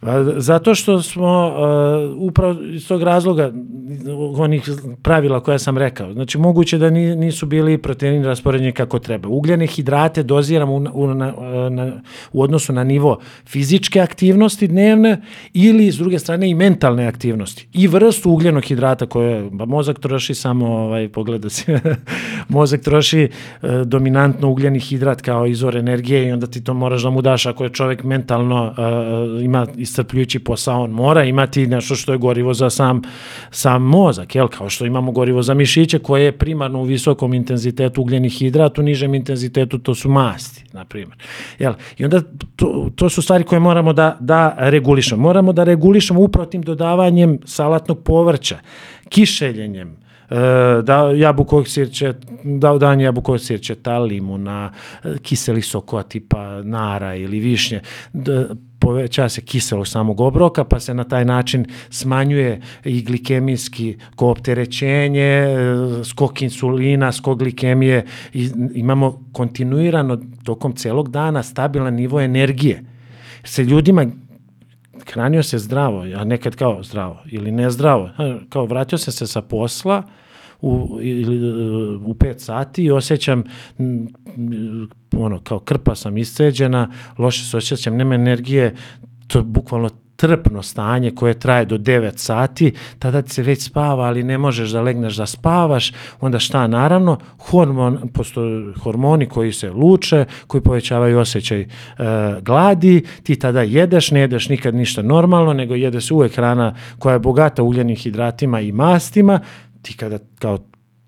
Pa, 0.00 0.24
Zato 0.36 0.74
što 0.74 1.02
smo 1.02 1.48
uh, 1.48 2.28
upravo 2.28 2.56
iz 2.62 2.88
tog 2.88 3.02
razloga 3.02 3.52
onih 4.36 4.70
pravila 5.02 5.40
koja 5.40 5.58
sam 5.58 5.78
rekao. 5.78 6.12
Znači, 6.12 6.38
moguće 6.38 6.78
da 6.78 6.90
ni, 6.90 7.16
nisu 7.16 7.46
bili 7.46 7.78
proteini 7.78 8.26
raspoređeni 8.26 8.72
kako 8.72 8.98
treba. 8.98 9.28
Ugljene 9.28 9.66
hidrate 9.66 10.22
doziramo 10.22 10.74
u, 10.74 10.84
u, 10.92 11.14
na, 11.14 11.34
na, 11.70 11.92
u 12.32 12.42
odnosu 12.42 12.72
na 12.72 12.84
nivo 12.84 13.18
fizičke 13.46 14.00
aktivnosti 14.00 14.68
dnevne 14.68 15.22
ili, 15.52 15.92
s 15.92 15.96
druge 15.96 16.18
strane, 16.18 16.50
i 16.50 16.54
mentalne 16.54 17.06
aktivnosti. 17.06 17.68
I 17.72 17.88
vrstu 17.88 18.30
ugljenog 18.30 18.64
hidrata 18.64 19.06
koje 19.06 19.50
ba, 19.50 19.64
mozak 19.64 19.98
troši 19.98 20.34
samo, 20.34 20.66
ovaj, 20.66 21.08
pogleda 21.08 21.48
se, 21.48 21.80
mozak 22.48 22.80
troši 22.80 23.28
uh, 23.62 23.70
dominantno 23.84 24.50
ugljeni 24.50 24.80
hidrat 24.80 25.22
kao 25.22 25.46
izvor 25.46 25.76
energije 25.76 26.28
i 26.28 26.32
onda 26.32 26.46
ti 26.46 26.64
to 26.64 26.74
moraš 26.74 27.02
da 27.02 27.10
mu 27.10 27.22
daš 27.22 27.46
ako 27.46 27.64
je 27.64 27.70
čovjek 27.70 28.04
mentalno 28.04 28.66
uh, 28.66 29.44
ima 29.44 29.66
iscrpljujući 29.86 30.38
posao, 30.38 30.82
on 30.82 30.90
mora 30.90 31.24
imati 31.24 31.66
nešto 31.66 31.94
što 31.94 32.12
je 32.12 32.18
gorivo 32.18 32.54
za 32.54 32.70
sam, 32.70 33.02
sam 33.50 33.82
mozak, 33.82 34.34
jel? 34.34 34.48
kao 34.48 34.68
što 34.68 34.86
imamo 34.86 35.12
gorivo 35.12 35.42
za 35.42 35.54
mišiće 35.54 35.98
koje 35.98 36.24
je 36.24 36.38
primarno 36.38 36.80
u 36.80 36.84
visokom 36.84 37.34
intenzitetu 37.34 38.00
ugljenih 38.00 38.32
hidrata, 38.32 38.80
u 38.80 38.84
nižem 38.84 39.14
intenzitetu 39.14 39.78
to 39.78 39.94
su 39.94 40.08
masti, 40.08 40.64
na 40.72 40.84
primjer. 40.84 41.18
Jel? 41.58 41.72
I 41.98 42.04
onda 42.04 42.22
to, 42.56 42.90
to 42.96 43.08
su 43.08 43.22
stvari 43.22 43.44
koje 43.44 43.60
moramo 43.60 43.92
da, 43.92 44.16
da 44.20 44.54
regulišemo. 44.58 45.22
Moramo 45.22 45.52
da 45.52 45.64
regulišemo 45.64 46.20
upravo 46.20 46.46
tim 46.46 46.62
dodavanjem 46.62 47.38
salatnog 47.44 48.02
povrća, 48.02 48.58
kišeljenjem, 49.08 50.05
da 50.82 51.10
jabukovog 51.16 51.68
sirće, 51.68 52.14
da 52.44 52.78
dan 52.78 53.00
jabukovog 53.00 53.40
sirće, 53.40 53.74
ta 53.74 53.98
limuna, 53.98 54.72
e, 55.04 55.18
kiseli 55.22 55.62
sokova 55.62 56.02
tipa 56.02 56.62
nara 56.62 57.14
ili 57.14 57.40
višnje, 57.40 57.80
da, 58.12 58.46
poveća 58.78 59.28
se 59.28 59.40
kiselog 59.40 59.88
samog 59.88 60.20
obroka, 60.20 60.64
pa 60.64 60.80
se 60.80 60.94
na 60.94 61.04
taj 61.04 61.24
način 61.24 61.66
smanjuje 61.90 62.60
i 62.84 63.02
glikemijski 63.02 63.96
koopterećenje, 64.16 65.20
e, 65.20 65.54
skok 66.04 66.42
insulina, 66.42 67.12
skok 67.12 67.38
glikemije, 67.38 68.04
i 68.34 68.50
imamo 68.74 69.24
kontinuirano 69.32 70.20
tokom 70.44 70.72
celog 70.72 71.10
dana 71.10 71.42
stabilan 71.42 71.94
nivo 71.94 72.20
energije. 72.20 72.82
Se 73.44 73.64
ljudima 73.64 74.06
hranio 75.12 75.42
se 75.42 75.58
zdravo, 75.58 76.00
a 76.16 76.24
nekad 76.24 76.56
kao 76.56 76.82
zdravo 76.82 77.22
ili 77.26 77.52
ne 77.52 77.70
zdravo. 77.70 78.10
Kao 78.48 78.66
vratio 78.66 78.98
sam 78.98 79.12
se 79.12 79.26
sa 79.26 79.42
posla 79.42 80.02
u, 80.60 80.98
ili, 81.02 81.56
u 81.96 82.14
pet 82.14 82.40
sati 82.40 82.84
i 82.84 82.90
osjećam 82.90 83.44
ono, 85.16 85.40
kao 85.40 85.58
krpa 85.58 85.94
sam 85.94 86.18
isceđena, 86.18 86.90
loše 87.18 87.44
se 87.44 87.56
osjećam, 87.56 87.96
nema 87.96 88.14
energije, 88.14 88.74
to 89.26 89.38
je 89.38 89.42
bukvalno 89.42 89.90
trpno 90.16 90.62
stanje 90.62 91.10
koje 91.10 91.38
traje 91.38 91.64
do 91.64 91.78
9 91.78 92.16
sati, 92.16 92.72
tada 92.98 93.22
se 93.26 93.42
već 93.42 93.62
spava, 93.62 94.04
ali 94.04 94.22
ne 94.22 94.38
možeš 94.38 94.70
da 94.70 94.82
legneš 94.82 95.16
da 95.16 95.26
spavaš, 95.26 95.92
onda 96.20 96.38
šta 96.38 96.66
naravno, 96.66 97.18
hormon, 97.38 98.08
postoje 98.14 98.72
hormoni 98.82 99.26
koji 99.26 99.52
se 99.52 99.70
luče, 99.70 100.24
koji 100.46 100.60
povećavaju 100.60 101.18
osjećaj 101.18 101.60
e, 101.60 101.66
gladi, 102.40 103.04
ti 103.22 103.36
tada 103.36 103.62
jedeš, 103.62 104.10
ne 104.10 104.20
jedeš 104.20 104.48
nikad 104.48 104.74
ništa 104.74 105.02
normalno, 105.02 105.52
nego 105.52 105.74
jede 105.74 106.00
se 106.00 106.14
uvek 106.14 106.36
hrana 106.36 106.74
koja 106.98 107.12
je 107.12 107.18
bogata 107.18 107.62
ugljenim 107.62 107.96
hidratima 107.96 108.60
i 108.60 108.72
mastima, 108.72 109.40
ti 109.82 109.96
kada 109.96 110.18
kao 110.38 110.58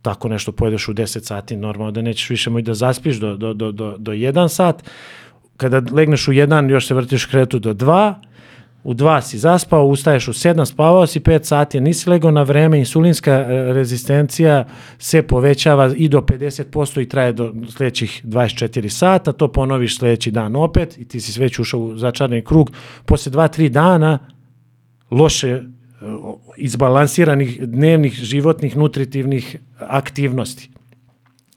tako 0.02 0.28
nešto 0.28 0.52
pojedeš 0.52 0.88
u 0.88 0.94
10 0.94 1.20
sati, 1.20 1.56
normalno 1.56 1.90
da 1.90 2.02
nećeš 2.02 2.30
više 2.30 2.50
moći 2.50 2.62
da 2.62 2.74
zaspiš 2.74 3.16
do, 3.16 3.36
do, 3.36 3.54
do, 3.54 3.72
do, 3.72 3.96
do 3.98 4.12
1 4.12 4.48
sat, 4.48 4.82
kada 5.56 5.82
legneš 5.92 6.28
u 6.28 6.32
1, 6.32 6.70
još 6.70 6.86
se 6.86 6.94
vrtiš 6.94 7.24
kretu 7.24 7.58
do 7.58 7.74
2, 7.74 8.14
u 8.84 8.94
2 8.94 9.20
si 9.20 9.38
zaspao, 9.38 9.86
ustaješ 9.86 10.28
u 10.28 10.32
7, 10.32 10.66
spavao 10.66 11.06
si 11.06 11.20
5 11.20 11.44
sati, 11.44 11.80
nisi 11.80 12.10
legao 12.10 12.30
na 12.30 12.42
vreme, 12.42 12.78
insulinska 12.78 13.32
e, 13.32 13.72
rezistencija 13.72 14.64
se 14.98 15.22
povećava 15.22 15.94
i 15.96 16.08
do 16.08 16.20
50% 16.20 17.02
i 17.02 17.08
traje 17.08 17.32
do 17.32 17.54
sledećih 17.70 18.22
24 18.24 18.88
sata, 18.88 19.32
to 19.32 19.48
ponoviš 19.48 19.98
sledeći 19.98 20.30
dan 20.30 20.56
opet 20.56 20.98
i 20.98 21.04
ti 21.04 21.20
si 21.20 21.40
već 21.40 21.58
ušao 21.58 21.80
u 21.80 21.96
začarni 21.96 22.44
krug. 22.44 22.70
Posle 23.04 23.32
2-3 23.32 23.68
dana 23.68 24.18
loše 25.10 25.62
izbalansiranih 26.56 27.60
dnevnih 27.62 28.12
životnih 28.12 28.76
nutritivnih 28.76 29.56
aktivnosti. 29.78 30.70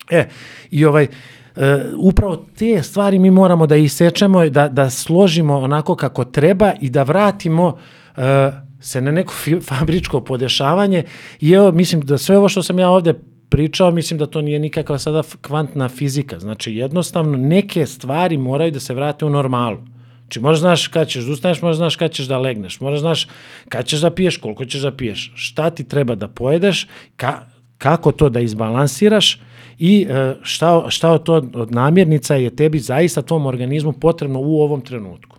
E, 0.09 0.27
i 0.71 0.85
ovaj, 0.85 1.07
e, 1.55 1.83
upravo 1.97 2.45
te 2.57 2.83
stvari 2.83 3.19
mi 3.19 3.31
moramo 3.31 3.67
da 3.67 3.75
isečemo, 3.75 4.49
da, 4.49 4.67
da 4.67 4.89
složimo 4.89 5.57
onako 5.57 5.95
kako 5.95 6.25
treba 6.25 6.71
i 6.81 6.89
da 6.89 7.03
vratimo 7.03 7.77
e, 8.17 8.51
se 8.79 9.01
na 9.01 9.11
neko 9.11 9.33
fabričko 9.69 10.21
podešavanje 10.21 11.03
i 11.39 11.51
evo, 11.51 11.71
mislim 11.71 12.01
da 12.01 12.17
sve 12.17 12.37
ovo 12.37 12.49
što 12.49 12.63
sam 12.63 12.79
ja 12.79 12.89
ovde 12.89 13.13
pričao, 13.49 13.91
mislim 13.91 14.19
da 14.19 14.25
to 14.25 14.41
nije 14.41 14.59
nikakva 14.59 14.97
sada 14.99 15.23
kvantna 15.41 15.89
fizika. 15.89 16.39
Znači, 16.39 16.75
jednostavno, 16.75 17.37
neke 17.37 17.85
stvari 17.85 18.37
moraju 18.37 18.71
da 18.71 18.79
se 18.79 18.93
vrate 18.93 19.25
u 19.25 19.29
normalu. 19.29 19.77
Znači, 20.21 20.39
možeš 20.39 20.59
znaš 20.59 20.87
kada 20.87 21.05
ćeš 21.05 21.23
da 21.23 21.31
ustaneš, 21.31 21.61
možeš 21.61 21.77
znaš 21.77 21.95
kada 21.95 22.13
ćeš 22.13 22.25
da 22.25 22.37
legneš, 22.37 22.79
možeš 22.79 22.99
znaš 22.99 23.27
kada 23.69 23.83
ćeš 23.83 23.99
da 23.99 24.11
piješ, 24.11 24.37
koliko 24.37 24.65
ćeš 24.65 24.81
da 24.81 24.91
piješ, 24.91 25.31
šta 25.35 25.69
ti 25.69 25.83
treba 25.83 26.15
da 26.15 26.27
pojedeš, 26.27 26.87
ka, 27.15 27.39
kako 27.77 28.11
to 28.11 28.29
da 28.29 28.39
izbalansiraš 28.39 29.39
i 29.83 30.07
e, 30.09 30.35
šta, 30.41 30.89
šta 30.89 31.11
od 31.11 31.23
to 31.23 31.33
od 31.53 31.71
namirnica 31.71 32.35
je 32.35 32.55
tebi 32.55 32.79
zaista 32.79 33.21
tvom 33.21 33.45
organizmu 33.45 33.93
potrebno 33.93 34.39
u 34.39 34.61
ovom 34.61 34.81
trenutku. 34.81 35.37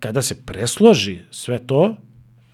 Kada 0.00 0.22
se 0.22 0.46
presloži 0.46 1.18
sve 1.30 1.58
to, 1.58 1.96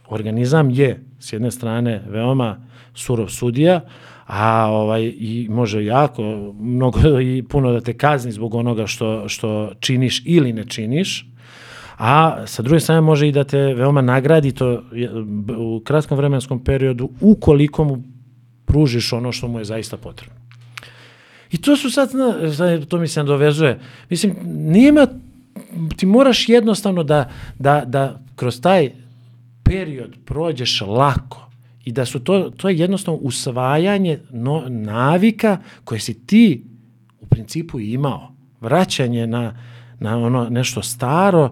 organizam 0.08 0.70
je 0.70 1.04
s 1.18 1.32
jedne 1.32 1.50
strane 1.50 2.02
veoma 2.08 2.66
surov 2.94 3.28
sudija, 3.28 3.80
a 4.26 4.66
ovaj 4.70 5.02
i 5.04 5.46
može 5.50 5.84
jako 5.84 6.22
mnogo 6.60 7.20
i 7.20 7.42
puno 7.42 7.72
da 7.72 7.80
te 7.80 7.96
kazni 7.96 8.32
zbog 8.32 8.54
onoga 8.54 8.86
što 8.86 9.28
što 9.28 9.72
činiš 9.80 10.22
ili 10.24 10.52
ne 10.52 10.64
činiš. 10.64 11.26
A 11.98 12.46
sa 12.46 12.62
druge 12.62 12.80
strane 12.80 13.00
može 13.00 13.28
i 13.28 13.32
da 13.32 13.44
te 13.44 13.58
veoma 13.58 14.00
nagradi 14.00 14.52
to 14.52 14.82
u 15.58 15.82
kratkom 15.84 16.18
vremenskom 16.18 16.64
periodu 16.64 17.10
ukoliko 17.20 17.84
mu 17.84 18.02
pružiš 18.64 19.12
ono 19.12 19.32
što 19.32 19.48
mu 19.48 19.58
je 19.58 19.64
zaista 19.64 19.96
potrebno. 19.96 20.47
I 21.50 21.58
to 21.58 21.76
su 21.76 21.90
sad, 21.90 22.10
to 22.88 22.98
mi 22.98 23.08
se 23.08 23.22
dovezuje, 23.22 23.80
mislim, 24.10 24.36
nima, 24.44 25.06
ti 25.96 26.06
moraš 26.06 26.48
jednostavno 26.48 27.02
da, 27.02 27.30
da, 27.58 27.82
da 27.86 28.20
kroz 28.36 28.60
taj 28.60 28.90
period 29.62 30.16
prođeš 30.24 30.80
lako 30.80 31.50
i 31.84 31.92
da 31.92 32.04
su 32.04 32.20
to, 32.20 32.50
to 32.50 32.68
je 32.68 32.78
jednostavno 32.78 33.20
usvajanje 33.20 34.18
no, 34.30 34.64
navika 34.68 35.58
koje 35.84 36.00
si 36.00 36.26
ti 36.26 36.64
u 37.20 37.26
principu 37.26 37.80
imao. 37.80 38.32
Vraćanje 38.60 39.26
na, 39.26 39.58
na 40.00 40.18
ono 40.18 40.48
nešto 40.50 40.82
staro, 40.82 41.50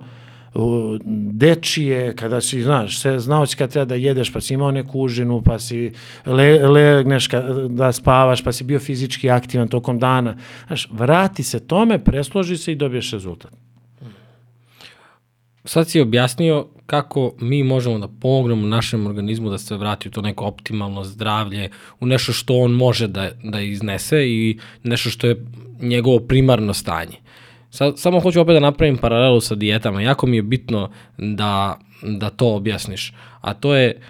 dečije, 1.32 2.16
kada 2.16 2.40
si, 2.40 2.62
znaš, 2.62 3.00
se, 3.00 3.18
znao 3.18 3.46
si 3.46 3.56
kad 3.56 3.72
treba 3.72 3.84
da 3.84 3.94
jedeš, 3.94 4.32
pa 4.32 4.40
si 4.40 4.54
imao 4.54 4.70
neku 4.70 5.00
užinu, 5.00 5.42
pa 5.42 5.58
si 5.58 5.92
le, 6.26 6.68
legneš 6.68 7.28
ka, 7.28 7.40
da 7.68 7.92
spavaš, 7.92 8.44
pa 8.44 8.52
si 8.52 8.64
bio 8.64 8.78
fizički 8.78 9.30
aktivan 9.30 9.68
tokom 9.68 9.98
dana. 9.98 10.36
Znaš, 10.66 10.88
vrati 10.92 11.42
se 11.42 11.66
tome, 11.66 12.04
presloži 12.04 12.56
se 12.56 12.72
i 12.72 12.76
dobiješ 12.76 13.12
rezultat. 13.12 13.52
Sad 15.64 15.88
si 15.88 16.00
objasnio 16.00 16.66
kako 16.86 17.34
mi 17.40 17.62
možemo 17.62 17.98
da 17.98 18.08
pomognemo 18.08 18.66
našem 18.66 19.06
organizmu 19.06 19.50
da 19.50 19.58
se 19.58 19.76
vrati 19.76 20.08
u 20.08 20.10
to 20.10 20.22
neko 20.22 20.44
optimalno 20.44 21.04
zdravlje, 21.04 21.70
u 22.00 22.06
nešto 22.06 22.32
što 22.32 22.56
on 22.56 22.72
može 22.72 23.08
da, 23.08 23.30
da 23.42 23.60
iznese 23.60 24.26
i 24.28 24.58
nešto 24.82 25.10
što 25.10 25.26
je 25.26 25.44
njegovo 25.80 26.18
primarno 26.18 26.74
stanje. 26.74 27.16
Sad, 27.76 27.98
samo 27.98 28.20
hoću 28.20 28.40
opet 28.40 28.54
da 28.54 28.60
napravim 28.60 28.96
paralelu 28.96 29.40
sa 29.40 29.54
dijetama. 29.54 30.02
Jako 30.02 30.26
mi 30.26 30.36
je 30.36 30.42
bitno 30.42 30.90
da, 31.18 31.78
da 32.02 32.30
to 32.30 32.54
objasniš. 32.54 33.12
A 33.40 33.54
to 33.54 33.74
je 33.74 34.00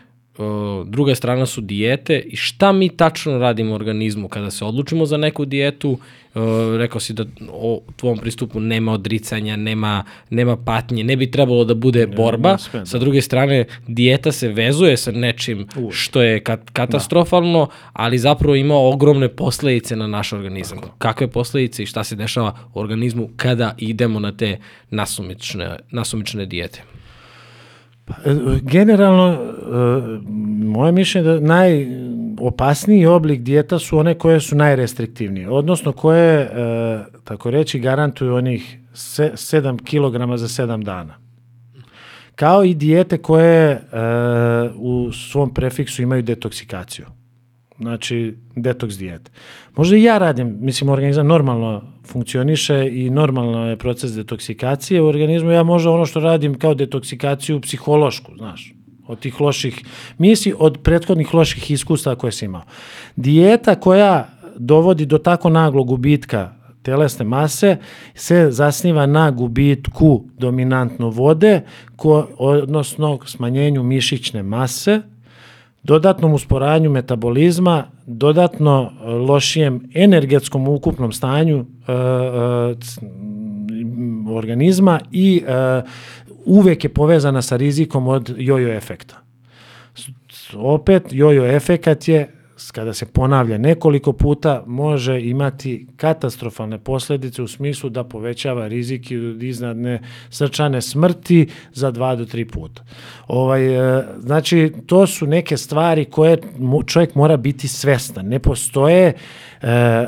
druga 0.85 1.15
strana 1.15 1.47
su 1.47 1.61
dijete 1.61 2.19
i 2.19 2.37
šta 2.37 2.73
mi 2.73 2.89
tačno 2.89 3.39
radimo 3.39 3.73
u 3.73 3.75
organizmu 3.75 4.29
kada 4.29 4.51
se 4.51 4.65
odlučimo 4.65 5.07
za 5.07 5.17
neku 5.17 5.45
dijetu, 5.45 5.99
rekao 6.79 7.01
si 7.01 7.13
da 7.13 7.25
o 7.51 7.81
tvom 7.97 8.19
pristupu 8.19 8.61
nema 8.61 8.93
odricanja, 8.93 9.57
nema, 9.57 10.05
nema 10.31 10.57
patnje, 10.57 11.05
ne 11.05 11.17
bi 11.17 11.31
trebalo 11.31 11.65
da 11.65 11.75
bude 11.75 12.07
borba, 12.07 12.59
sa 12.85 12.99
druge 12.99 13.23
strane 13.23 13.65
dijeta 13.87 14.33
se 14.33 14.49
vezuje 14.49 14.97
sa 14.97 15.13
nečim 15.13 15.67
što 15.91 16.23
je 16.23 16.41
kat, 16.41 16.71
katastrofalno, 16.73 17.67
da. 17.67 17.73
ali 17.93 18.19
zapravo 18.19 18.55
ima 18.55 18.75
ogromne 18.75 19.29
posledice 19.29 19.97
na 19.97 20.07
naš 20.07 20.33
organizam. 20.33 20.79
Kakve 20.99 21.29
posledice 21.29 21.83
i 21.83 21.87
šta 21.87 22.05
se 22.05 22.17
dešava 22.17 22.59
u 22.75 22.81
organizmu 22.81 23.29
kada 23.37 23.75
idemo 23.79 24.21
na 24.21 24.33
te 24.33 24.59
nasumične, 24.91 25.77
nasumične 25.91 26.47
dijete? 26.47 26.96
Pa, 28.07 28.15
e, 28.25 28.35
generalno, 28.63 29.33
e, 29.33 29.39
moje 30.65 30.93
mišljenje 30.93 31.29
je 31.29 31.41
da 31.41 31.47
najopasniji 31.47 33.07
oblik 33.07 33.41
dijeta 33.41 33.79
su 33.79 33.99
one 33.99 34.15
koje 34.15 34.41
su 34.41 34.57
najrestriktivnije, 34.57 35.51
odnosno 35.51 35.93
koje, 35.93 36.41
e, 36.41 36.49
tako 37.25 37.51
reći, 37.51 37.79
garantuju 37.79 38.35
onih 38.35 38.79
7 38.93 39.79
kg 39.79 40.37
za 40.37 40.49
7 40.49 40.85
dana. 40.85 41.15
Kao 42.35 42.65
i 42.65 42.75
dijete 42.75 43.19
koje 43.19 43.81
u 44.75 45.13
svom 45.13 45.55
prefiksu 45.55 46.03
imaju 46.03 46.23
detoksikaciju 46.23 47.07
znači 47.79 48.35
detoks 48.57 48.99
dijet. 48.99 49.31
Možda 49.77 49.97
i 49.97 50.03
ja 50.03 50.19
radim, 50.19 50.57
mislim 50.61 50.91
organizam 50.91 51.27
normalno 51.27 51.83
funkcioniše 52.07 52.89
i 52.93 53.11
normalno 53.11 53.69
je 53.69 53.77
proces 53.77 54.13
detoksikacije 54.13 55.03
u 55.03 55.07
organizmu, 55.07 55.51
ja 55.51 55.63
možda 55.63 55.91
ono 55.91 56.07
što 56.07 56.21
radim 56.21 56.55
kao 56.55 56.75
detoksikaciju 56.75 57.61
psihološku, 57.61 58.33
znaš, 58.37 58.75
od 59.07 59.19
tih 59.19 59.41
loših 59.41 59.85
misli, 60.19 60.55
od 60.59 60.79
prethodnih 60.83 61.35
loših 61.35 61.71
iskustava 61.71 62.17
koje 62.17 62.33
si 62.33 62.45
imao. 62.45 62.63
Dijeta 63.17 63.75
koja 63.75 64.29
dovodi 64.59 65.07
do 65.07 65.19
tako 65.19 65.51
naglog 65.51 65.87
gubitka 65.87 66.53
telesne 66.83 67.25
mase 67.25 67.77
se 68.15 68.47
zasniva 68.51 69.07
na 69.07 69.31
gubitku 69.31 70.25
dominantno 70.39 71.09
vode, 71.09 71.61
ko, 71.97 72.29
odnosno 72.39 73.19
smanjenju 73.27 73.83
mišićne 73.83 74.43
mase, 74.43 75.01
dodatnom 75.87 76.35
usporanju 76.35 76.91
metabolizma, 76.91 77.85
dodatno 78.07 78.91
e, 78.91 79.11
lošijem 79.11 79.81
energetskom 79.95 80.69
ukupnom 80.69 81.13
stanju 81.13 81.59
e, 81.59 81.93
e, 81.93 81.97
organizma 84.31 85.01
i 85.13 85.43
e, 85.47 85.83
uvek 86.45 86.85
je 86.85 86.95
povezana 86.95 87.43
sa 87.43 87.57
rizikom 87.57 88.09
od 88.09 88.35
jojo 88.37 88.73
efekta. 88.73 89.23
Opet, 90.55 91.03
jojo 91.11 91.47
efekat 91.47 92.09
je 92.09 92.36
kada 92.73 92.93
se 92.95 93.07
ponavlja 93.07 93.59
nekoliko 93.59 94.13
puta, 94.13 94.63
može 94.67 95.21
imati 95.21 95.87
katastrofalne 95.97 96.79
posledice 96.79 97.43
u 97.43 97.49
smislu 97.49 97.91
da 97.91 98.05
povećava 98.05 98.69
rizik 98.69 99.11
iznadne 99.41 100.01
srčane 100.31 100.83
smrti 100.83 101.49
za 101.73 101.91
dva 101.91 102.17
do 102.17 102.25
tri 102.25 102.45
puta. 102.45 102.85
Ovaj, 103.29 103.99
e, 103.99 104.05
znači, 104.21 104.73
to 104.87 105.07
su 105.07 105.27
neke 105.27 105.57
stvari 105.57 106.05
koje 106.05 106.39
čovjek 106.87 107.15
mora 107.15 107.37
biti 107.37 107.69
svestan. 107.69 108.27
Ne 108.27 108.39
postoje, 108.39 109.13
e, 109.63 110.07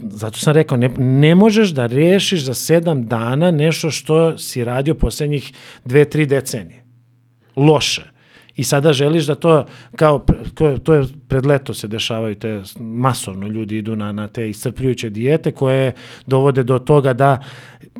zato 0.00 0.38
sam 0.38 0.54
rekao, 0.54 0.78
ne, 0.78 0.88
ne 0.98 1.34
možeš 1.34 1.70
da 1.70 1.86
rešiš 1.86 2.44
za 2.44 2.54
sedam 2.54 3.06
dana 3.06 3.50
nešto 3.50 3.90
što 3.90 4.38
si 4.38 4.64
radio 4.64 4.94
poslednjih 4.94 5.52
dve, 5.84 6.04
tri 6.04 6.26
decenije. 6.26 6.84
Loše 7.56 8.15
i 8.56 8.64
sada 8.64 8.92
želiš 8.92 9.26
da 9.26 9.34
to, 9.34 9.64
kao, 9.96 10.24
to 10.82 10.94
je 10.94 11.04
pred 11.28 11.46
leto 11.46 11.74
se 11.74 11.88
dešavaju 11.88 12.34
te, 12.34 12.62
masovno 12.80 13.48
ljudi 13.48 13.78
idu 13.78 13.96
na, 13.96 14.12
na 14.12 14.28
te 14.28 14.48
iscrpljujuće 14.50 15.10
dijete 15.10 15.52
koje 15.52 15.92
dovode 16.26 16.62
do 16.62 16.78
toga 16.78 17.12
da, 17.12 17.42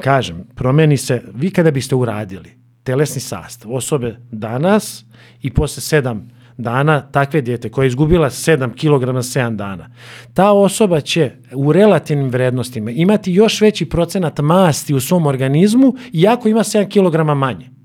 kažem, 0.00 0.44
promeni 0.54 0.96
se, 0.96 1.22
vi 1.34 1.50
kada 1.50 1.70
biste 1.70 1.94
uradili 1.94 2.50
telesni 2.82 3.20
sastav 3.20 3.74
osobe 3.74 4.16
danas 4.30 5.04
i 5.42 5.50
posle 5.50 5.82
sedam 5.82 6.36
dana 6.58 7.00
takve 7.00 7.40
dijete 7.40 7.70
koja 7.70 7.84
je 7.84 7.88
izgubila 7.88 8.30
7 8.30 8.70
kg 8.72 9.14
na 9.14 9.22
7 9.22 9.56
dana, 9.56 9.90
ta 10.34 10.52
osoba 10.52 11.00
će 11.00 11.32
u 11.54 11.72
relativnim 11.72 12.30
vrednostima 12.30 12.90
imati 12.90 13.32
još 13.32 13.60
veći 13.60 13.86
procenat 13.86 14.38
masti 14.38 14.94
u 14.94 15.00
svom 15.00 15.26
organizmu 15.26 15.94
iako 16.12 16.48
ima 16.48 16.60
7 16.60 16.88
kg 16.88 17.38
manje. 17.38 17.75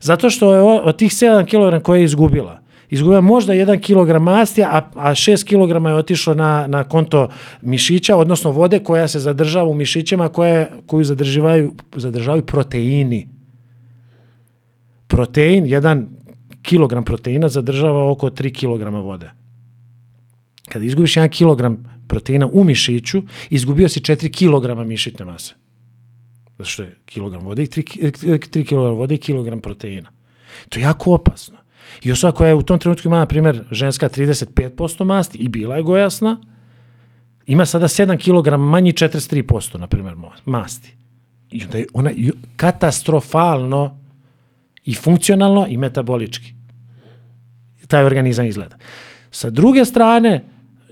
Zato 0.00 0.30
što 0.30 0.54
je 0.54 0.60
od 0.60 0.96
tih 0.96 1.12
7 1.12 1.44
kg 1.44 1.82
koje 1.82 2.00
je 2.00 2.04
izgubila, 2.04 2.60
izgubila 2.90 3.20
možda 3.20 3.52
1 3.52 3.80
kg 3.80 4.22
masti, 4.22 4.62
a, 4.62 4.90
a 4.94 5.10
6 5.10 5.44
kg 5.44 5.86
je 5.86 5.94
otišlo 5.94 6.34
na, 6.34 6.66
na 6.66 6.84
konto 6.84 7.28
mišića, 7.62 8.16
odnosno 8.16 8.50
vode 8.50 8.78
koja 8.78 9.08
se 9.08 9.18
zadržava 9.18 9.68
u 9.68 9.74
mišićima 9.74 10.28
koje, 10.28 10.70
koju 10.86 11.04
zadržavaju, 11.04 11.74
zadržavaju 11.96 12.46
proteini. 12.46 13.28
Protein, 15.06 15.64
1 15.64 16.06
kg 16.62 17.04
proteina 17.04 17.48
zadržava 17.48 18.10
oko 18.10 18.30
3 18.30 18.52
kg 18.60 18.94
vode. 19.04 19.30
Kada 20.68 20.84
izgubiš 20.84 21.14
1 21.14 21.28
kg 21.28 21.82
proteina 22.08 22.48
u 22.52 22.64
mišiću, 22.64 23.22
izgubio 23.50 23.88
si 23.88 24.00
4 24.00 24.30
kg 24.30 24.88
mišićne 24.88 25.24
mase. 25.24 25.54
Zato 26.58 26.70
što 26.70 26.82
je 26.82 26.96
kilogram 27.06 27.44
vode 27.44 27.62
i 27.62 27.66
3, 27.66 28.64
kg 28.68 28.72
vode 28.72 29.14
i 29.14 29.18
kilogram 29.18 29.60
proteina. 29.60 30.10
To 30.68 30.78
je 30.78 30.82
jako 30.82 31.14
opasno. 31.14 31.56
I 32.02 32.12
osoba 32.12 32.32
koja 32.32 32.48
je 32.48 32.54
u 32.54 32.62
tom 32.62 32.78
trenutku 32.78 33.08
ima, 33.08 33.18
na 33.18 33.26
primjer, 33.26 33.64
ženska 33.70 34.08
35% 34.08 35.04
masti 35.04 35.38
i 35.38 35.48
bila 35.48 35.76
je 35.76 35.82
gojasna, 35.82 36.40
ima 37.46 37.66
sada 37.66 37.88
7 37.88 38.18
kg 38.18 38.60
manji 38.60 38.92
43%, 38.92 39.78
na 39.78 39.86
primjer, 39.86 40.14
masti. 40.44 40.94
I 41.50 41.64
onda 41.64 41.78
je 41.78 41.86
ona 41.94 42.10
katastrofalno 42.56 43.98
i 44.84 44.94
funkcionalno 44.94 45.66
i 45.68 45.76
metabolički. 45.76 46.54
Taj 47.86 48.04
organizam 48.04 48.46
izgleda. 48.46 48.76
Sa 49.30 49.50
druge 49.50 49.84
strane, 49.84 50.44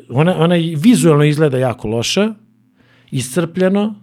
ona, 0.08 0.36
ona 0.38 0.54
vizualno 0.76 1.24
izgleda 1.24 1.58
jako 1.58 1.88
loše, 1.88 2.28
iscrpljeno, 3.10 3.94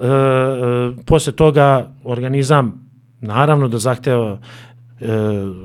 e, 0.00 0.06
e, 0.06 1.04
posle 1.06 1.32
toga 1.32 1.92
organizam 2.04 2.82
naravno 3.20 3.68
da 3.68 3.78
zahteva 3.78 4.38
e, 5.00 5.06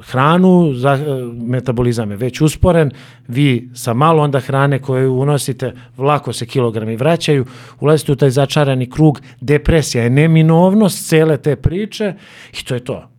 hranu, 0.01 0.73
za, 0.73 0.93
e, 0.93 1.03
metabolizam 1.33 2.11
je 2.11 2.17
već 2.17 2.41
usporen, 2.41 2.91
vi 3.27 3.69
sa 3.75 3.93
malo 3.93 4.23
onda 4.23 4.39
hrane 4.39 4.79
koju 4.81 5.13
unosite, 5.13 5.73
vlako 5.97 6.33
se 6.33 6.45
kilogrami 6.45 6.95
vraćaju, 6.95 7.45
ulazite 7.79 8.11
u 8.11 8.15
taj 8.15 8.29
začarani 8.29 8.89
krug, 8.89 9.21
depresija 9.41 10.03
je 10.03 10.09
neminovnost 10.09 11.09
cele 11.09 11.37
te 11.37 11.55
priče 11.55 12.13
i 12.61 12.65
to 12.65 12.73
je 12.73 12.79
to. 12.79 13.09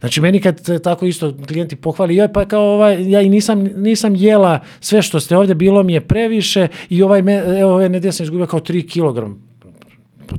Znači 0.00 0.20
meni 0.20 0.40
kad 0.40 0.82
tako 0.82 1.06
isto 1.06 1.34
klijenti 1.46 1.76
pohvali, 1.76 2.16
joj 2.16 2.32
pa 2.32 2.44
kao 2.44 2.74
ovaj, 2.74 3.10
ja 3.10 3.20
i 3.20 3.28
nisam, 3.28 3.62
nisam 3.62 4.14
jela 4.16 4.60
sve 4.80 5.02
što 5.02 5.20
ste 5.20 5.36
ovde, 5.36 5.54
bilo 5.54 5.82
mi 5.82 5.92
je 5.92 6.00
previše 6.00 6.68
i 6.88 7.02
ovaj, 7.02 7.22
me, 7.22 7.34
evo 7.34 7.74
ove 7.74 7.88
nedelje 7.88 8.12
sam 8.12 8.24
izgubio 8.24 8.46
kao 8.46 8.60
3 8.60 8.92
kg 8.92 9.36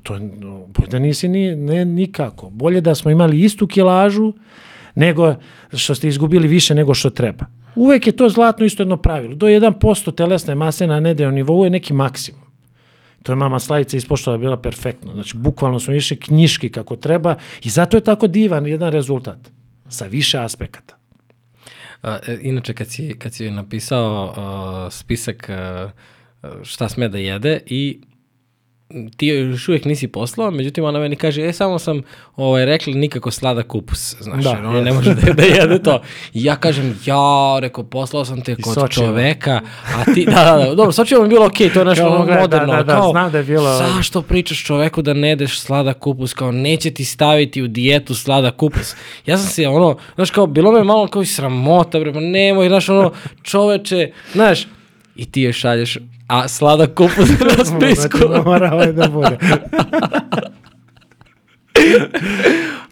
to 0.04 0.16
je, 0.16 0.20
bolje 0.68 0.90
da 0.92 1.00
nisi 1.00 1.28
ni, 1.28 1.56
ne, 1.56 1.86
nikako. 1.86 2.50
Bolje 2.50 2.82
da 2.82 2.96
smo 2.96 3.12
imali 3.12 3.42
istu 3.42 3.68
kilažu 3.68 4.34
nego 4.96 5.36
što 5.74 5.96
ste 5.96 6.08
izgubili 6.08 6.48
više 6.48 6.76
nego 6.76 6.94
što 6.94 7.10
treba. 7.10 7.46
Uvek 7.76 8.08
je 8.08 8.16
to 8.16 8.30
zlatno 8.30 8.66
isto 8.66 8.84
jedno 8.84 8.98
pravilo. 8.98 9.36
Do 9.36 9.48
1% 9.48 10.16
telesne 10.16 10.56
mase 10.56 10.88
na 10.88 11.00
nedeljnom 11.00 11.36
nivou 11.36 11.64
je 11.64 11.70
neki 11.70 11.94
maksimum. 11.94 12.42
To 13.24 13.32
je 13.32 13.36
mama 13.36 13.60
Slavica 13.60 13.98
ispoštala 13.98 14.38
bila 14.38 14.58
perfektno. 14.58 15.14
Znači, 15.14 15.38
bukvalno 15.38 15.80
smo 15.80 15.94
išli 15.94 16.20
knjiški 16.20 16.70
kako 16.70 16.96
treba 16.96 17.36
i 17.64 17.70
zato 17.70 17.98
je 17.98 18.02
tako 18.02 18.28
divan 18.28 18.68
jedan 18.68 18.92
rezultat 18.92 19.38
sa 19.90 20.06
više 20.06 20.40
aspekata. 20.40 20.98
A, 22.02 22.18
e, 22.28 22.38
inače, 22.42 22.74
kad 22.74 22.88
si, 22.88 23.16
kad 23.20 23.34
si 23.34 23.52
napisao 23.52 24.34
a, 24.38 24.88
spisak 24.92 25.50
a, 25.50 25.90
šta 26.64 26.90
sme 26.90 27.10
da 27.10 27.18
jede 27.18 27.60
i 27.66 28.02
ti 29.18 29.28
još 29.28 29.68
uvijek 29.68 29.86
nisi 29.86 30.08
poslao, 30.08 30.52
međutim 30.52 30.84
ona 30.84 31.00
meni 31.00 31.16
kaže, 31.16 31.46
e, 31.46 31.54
samo 31.54 31.80
sam 31.80 32.02
ovaj, 32.36 32.66
rekla 32.66 32.94
nikako 32.94 33.32
slada 33.32 33.64
kupus, 33.64 34.16
znaš, 34.20 34.44
da, 34.44 34.52
ona 34.52 34.82
ne 34.82 34.94
može 34.94 35.14
da, 35.14 35.34
da 35.34 35.44
jede 35.44 35.84
to. 35.84 36.02
I 36.34 36.44
ja 36.44 36.56
kažem, 36.56 37.00
ja, 37.06 37.58
rekao, 37.60 37.84
poslao 37.84 38.26
sam 38.26 38.42
te 38.42 38.56
kod 38.56 38.74
Sočeva. 38.74 39.08
čoveka, 39.08 39.62
a 39.96 40.14
ti, 40.14 40.26
da, 40.26 40.44
da, 40.44 40.66
da, 40.66 40.76
dobro, 40.76 40.92
Sočevo 40.92 41.24
mi 41.24 41.30
bilo 41.30 41.46
okej, 41.46 41.68
okay, 41.68 41.74
to 41.74 41.80
je 41.80 41.86
nešto 41.86 42.04
kao, 42.04 42.26
moderno, 42.42 42.74
da, 42.74 42.78
da, 42.78 42.84
da, 42.84 42.94
kao, 42.94 43.12
znam 43.12 43.32
da 43.32 43.38
je 43.38 43.44
bilo... 43.44 43.78
zašto 43.78 44.22
pričaš 44.22 44.64
čoveku 44.64 45.02
da 45.02 45.14
ne 45.14 45.30
jedeš 45.30 45.60
slada 45.60 45.94
kupus, 45.94 46.34
kao, 46.34 46.52
neće 46.52 46.92
ti 46.92 47.06
staviti 47.06 47.62
u 47.62 47.68
dijetu 47.68 48.16
slada 48.16 48.52
kupus. 48.52 48.96
Ja 49.26 49.38
sam 49.38 49.48
se, 49.48 49.68
ono, 49.68 49.98
znaš, 50.16 50.32
kao, 50.32 50.48
bilo 50.48 50.72
me 50.72 50.84
malo 50.84 51.08
kao 51.08 51.22
i 51.22 51.26
sramota, 51.26 52.00
bre, 52.00 52.12
nemoj, 52.12 52.68
znaš, 52.68 52.90
ono, 52.90 53.12
čoveče, 53.44 54.12
znaš, 54.34 54.68
i 55.18 55.26
ti 55.26 55.42
je 55.42 55.54
šalješ 55.54 55.98
a 56.28 56.48
sladak 56.48 56.94
kupus 56.94 57.30
na 57.58 57.66
spisku. 57.66 58.18
Mora 58.46 58.74
ovaj 58.74 58.94
da 58.94 59.08
bude. 59.08 59.38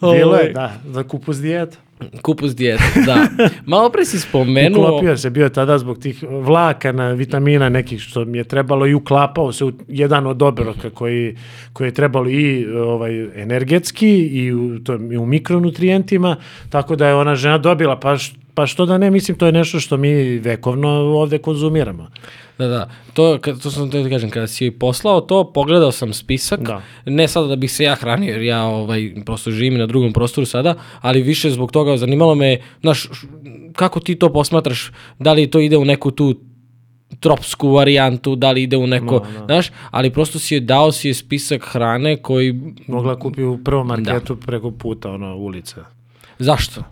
Bilo 0.16 0.36
je, 0.36 0.54
da, 0.54 0.74
za 0.92 1.04
kupus 1.04 1.38
dijeta. 1.38 1.78
Kupus 2.22 2.56
dijeta, 2.56 2.84
da. 3.06 3.28
Malo 3.66 3.90
pre 3.90 4.06
si 4.06 4.20
spomenuo... 4.20 4.88
Uklopio 4.88 5.18
se 5.18 5.30
bio 5.30 5.50
tada 5.50 5.78
zbog 5.78 6.00
tih 6.00 6.24
vlaka 6.30 6.92
na 6.92 7.12
vitamina 7.12 7.70
nekih 7.70 8.02
što 8.02 8.26
mi 8.26 8.38
je 8.38 8.44
trebalo 8.44 8.88
i 8.88 8.94
uklapao 8.94 9.52
se 9.52 9.66
u 9.66 9.72
jedan 9.88 10.28
od 10.28 10.42
obroka 10.42 10.90
koji, 10.90 11.38
koji 11.74 11.88
je 11.88 11.94
trebalo 11.94 12.30
i 12.30 12.66
ovaj, 12.66 13.42
energetski 13.42 14.10
i 14.18 14.54
u, 14.54 14.80
to, 14.80 15.00
i 15.12 15.18
u 15.18 15.26
mikronutrijentima, 15.26 16.36
tako 16.70 16.96
da 16.96 17.08
je 17.08 17.16
ona 17.16 17.36
žena 17.36 17.58
dobila, 17.58 18.00
pa, 18.00 18.18
pa 18.54 18.68
što 18.68 18.86
da 18.86 18.98
ne, 18.98 19.12
mislim 19.12 19.38
to 19.38 19.46
je 19.46 19.52
nešto 19.52 19.80
što 19.80 19.98
mi 19.98 20.38
vekovno 20.38 20.90
ovde 20.90 21.38
konzumiramo. 21.38 22.08
Da, 22.58 22.68
da. 22.68 22.90
To, 23.14 23.38
to 23.38 23.72
sam 23.72 23.92
te 23.92 24.04
da 24.04 24.10
kažem, 24.10 24.30
kada 24.30 24.48
si 24.48 24.72
poslao 24.72 25.22
to, 25.22 25.52
pogledao 25.54 25.92
sam 25.92 26.14
spisak, 26.14 26.60
da. 26.60 26.82
ne 27.06 27.28
sada 27.28 27.48
da 27.48 27.56
bih 27.56 27.72
se 27.72 27.84
ja 27.84 27.96
hranio, 27.96 28.32
jer 28.32 28.42
ja 28.42 28.64
ovaj, 28.64 29.14
prosto 29.26 29.52
živim 29.52 29.80
na 29.80 29.86
drugom 29.86 30.14
prostoru 30.14 30.46
sada, 30.46 30.76
ali 31.02 31.22
više 31.22 31.50
zbog 31.50 31.72
toga 31.72 31.98
zanimalo 31.98 32.36
me, 32.36 32.58
znaš, 32.82 33.10
kako 33.74 34.00
ti 34.00 34.16
to 34.16 34.34
posmatraš, 34.34 34.92
da 35.20 35.34
li 35.34 35.48
to 35.48 35.60
ide 35.60 35.78
u 35.78 35.86
neku 35.86 36.12
tu 36.12 36.36
tropsku 37.20 37.70
varijantu, 37.70 38.36
da 38.36 38.52
li 38.52 38.64
ide 38.64 38.78
u 38.78 38.88
neko, 38.88 39.16
no, 39.16 39.40
no. 39.40 39.46
znaš, 39.46 39.72
ali 39.92 40.10
prosto 40.10 40.40
si 40.40 40.54
je 40.56 40.60
dao 40.60 40.92
si 40.92 41.08
je 41.08 41.14
spisak 41.14 41.66
hrane 41.66 42.18
koji... 42.18 42.60
Mogla 42.88 43.20
kupi 43.20 43.44
u 43.44 43.58
prvom 43.64 43.88
da. 43.88 43.96
marketu 43.96 44.36
da. 44.36 44.46
preko 44.46 44.72
puta, 44.72 45.12
ono, 45.12 45.36
ulice. 45.36 45.82
Zašto? 46.40 46.84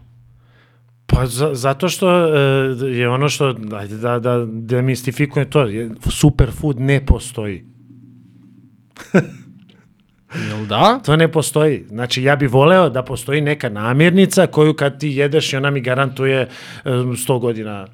Pa 1.14 1.26
za, 1.26 1.50
zato 1.54 1.90
što 1.90 2.10
e, 2.10 2.30
je 2.86 3.10
ono 3.10 3.30
što, 3.30 3.56
ajde 3.74 3.98
da, 3.98 4.20
da 4.20 4.46
demistifikujem 4.48 5.50
to, 5.50 5.62
je, 5.62 5.90
superfood 6.10 6.80
ne 6.80 7.06
postoji. 7.06 7.66
Jel 10.50 10.66
da? 10.66 11.00
To 11.06 11.16
ne 11.16 11.32
postoji. 11.32 11.86
Znači, 11.90 12.24
ja 12.24 12.36
bih 12.36 12.54
voleo 12.54 12.90
da 12.90 13.04
postoji 13.04 13.42
neka 13.42 13.70
namirnica 13.70 14.48
koju 14.48 14.74
kad 14.74 15.00
ti 15.00 15.10
jedeš 15.10 15.54
i 15.54 15.58
ona 15.58 15.70
mi 15.70 15.82
garantuje 15.82 16.48
100 16.86 17.36
e, 17.36 17.40
godina 17.40 17.88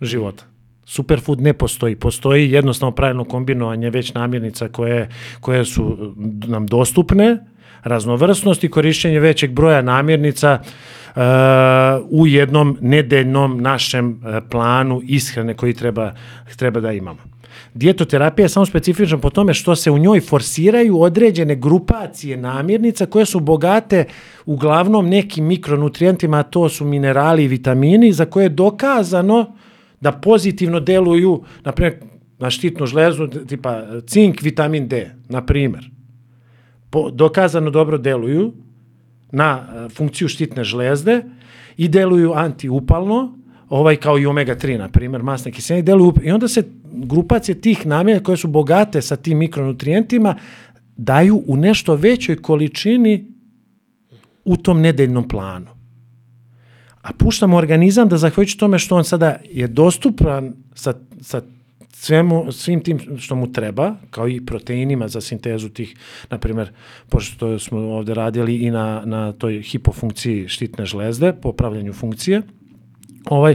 života. 0.00 0.44
Superfood 0.84 1.40
ne 1.40 1.52
postoji. 1.52 1.96
Postoji 1.96 2.50
jednostavno 2.50 2.94
pravilno 2.94 3.24
kombinovanje 3.24 3.90
već 3.90 4.14
namirnica 4.14 4.68
koje, 4.68 5.08
koje 5.40 5.64
su 5.64 6.14
nam 6.46 6.66
dostupne, 6.66 7.38
raznovrsnost 7.82 8.64
i 8.64 8.68
korišćenje 8.68 9.20
većeg 9.20 9.52
broja 9.52 9.82
namirnica 9.82 10.58
uh, 10.60 10.66
u 12.10 12.26
jednom 12.26 12.78
nedeljnom 12.80 13.60
našem 13.60 14.10
uh, 14.10 14.48
planu 14.50 15.00
ishrane 15.04 15.54
koji 15.54 15.74
treba, 15.74 16.12
treba 16.56 16.80
da 16.80 16.92
imamo. 16.92 17.18
Dijetoterapija 17.74 18.44
je 18.44 18.48
samo 18.48 18.66
specifična 18.66 19.18
po 19.18 19.30
tome 19.30 19.54
što 19.54 19.76
se 19.76 19.90
u 19.90 19.98
njoj 19.98 20.20
forsiraju 20.20 21.00
određene 21.00 21.56
grupacije 21.56 22.36
namirnica 22.36 23.06
koje 23.06 23.26
su 23.26 23.40
bogate 23.40 24.04
uglavnom 24.46 25.08
nekim 25.08 25.44
mikronutrijentima, 25.46 26.38
a 26.38 26.42
to 26.42 26.68
su 26.68 26.84
minerali 26.84 27.44
i 27.44 27.48
vitamini, 27.48 28.12
za 28.12 28.24
koje 28.24 28.44
je 28.44 28.48
dokazano 28.48 29.56
da 30.00 30.12
pozitivno 30.12 30.80
deluju, 30.80 31.42
na 31.64 31.72
primjer, 31.72 31.98
na 32.38 32.50
štitnu 32.50 32.86
žlezu, 32.86 33.26
tipa 33.26 33.82
cink, 34.06 34.42
vitamin 34.42 34.88
D, 34.88 35.10
na 35.28 35.46
primjer. 35.46 35.90
Po, 36.90 37.10
dokazano 37.10 37.70
dobro 37.70 37.98
deluju 37.98 38.52
na 39.32 39.58
e, 39.58 39.88
funkciju 39.88 40.28
štitne 40.28 40.64
žlezde 40.64 41.22
i 41.76 41.88
deluju 41.88 42.32
antiupalno, 42.32 43.38
ovaj 43.68 43.96
kao 43.96 44.18
i 44.18 44.26
omega 44.26 44.56
3 44.56 44.78
na 44.78 44.88
primjer, 44.88 45.22
masne 45.22 45.52
kiseline 45.52 45.82
deluju 45.82 46.14
i 46.22 46.30
onda 46.30 46.48
se 46.48 46.64
grupacije 46.92 47.60
tih 47.60 47.86
namirnica 47.86 48.24
koje 48.24 48.36
su 48.36 48.48
bogate 48.48 49.02
sa 49.02 49.16
tim 49.16 49.38
mikronutrijentima 49.38 50.36
daju 50.96 51.42
u 51.46 51.56
nešto 51.56 51.94
većoj 51.94 52.36
količini 52.36 53.26
u 54.44 54.56
tom 54.56 54.80
nedeljnom 54.80 55.28
planu. 55.28 55.66
A 57.02 57.12
puštamo 57.12 57.56
organizam 57.56 58.08
da 58.08 58.18
zahvaljujući 58.18 58.58
tome 58.58 58.78
što 58.78 58.96
on 58.96 59.04
sada 59.04 59.36
je 59.50 59.68
dostupan 59.68 60.54
sa, 60.74 60.94
sa 61.20 61.42
svemu, 62.00 62.52
svim 62.52 62.80
tim 62.80 63.18
što 63.18 63.36
mu 63.36 63.52
treba, 63.52 63.94
kao 64.10 64.28
i 64.28 64.40
proteinima 64.46 65.08
za 65.08 65.20
sintezu 65.20 65.68
tih, 65.68 65.96
na 66.30 66.38
primjer, 66.38 66.70
pošto 67.08 67.58
smo 67.58 67.78
ovde 67.78 68.14
radili 68.14 68.56
i 68.56 68.70
na, 68.70 69.02
na 69.04 69.32
toj 69.32 69.62
hipofunkciji 69.62 70.48
štitne 70.48 70.86
žlezde, 70.86 71.32
popravljanju 71.42 71.92
funkcije, 71.92 72.42
ovaj, 73.24 73.54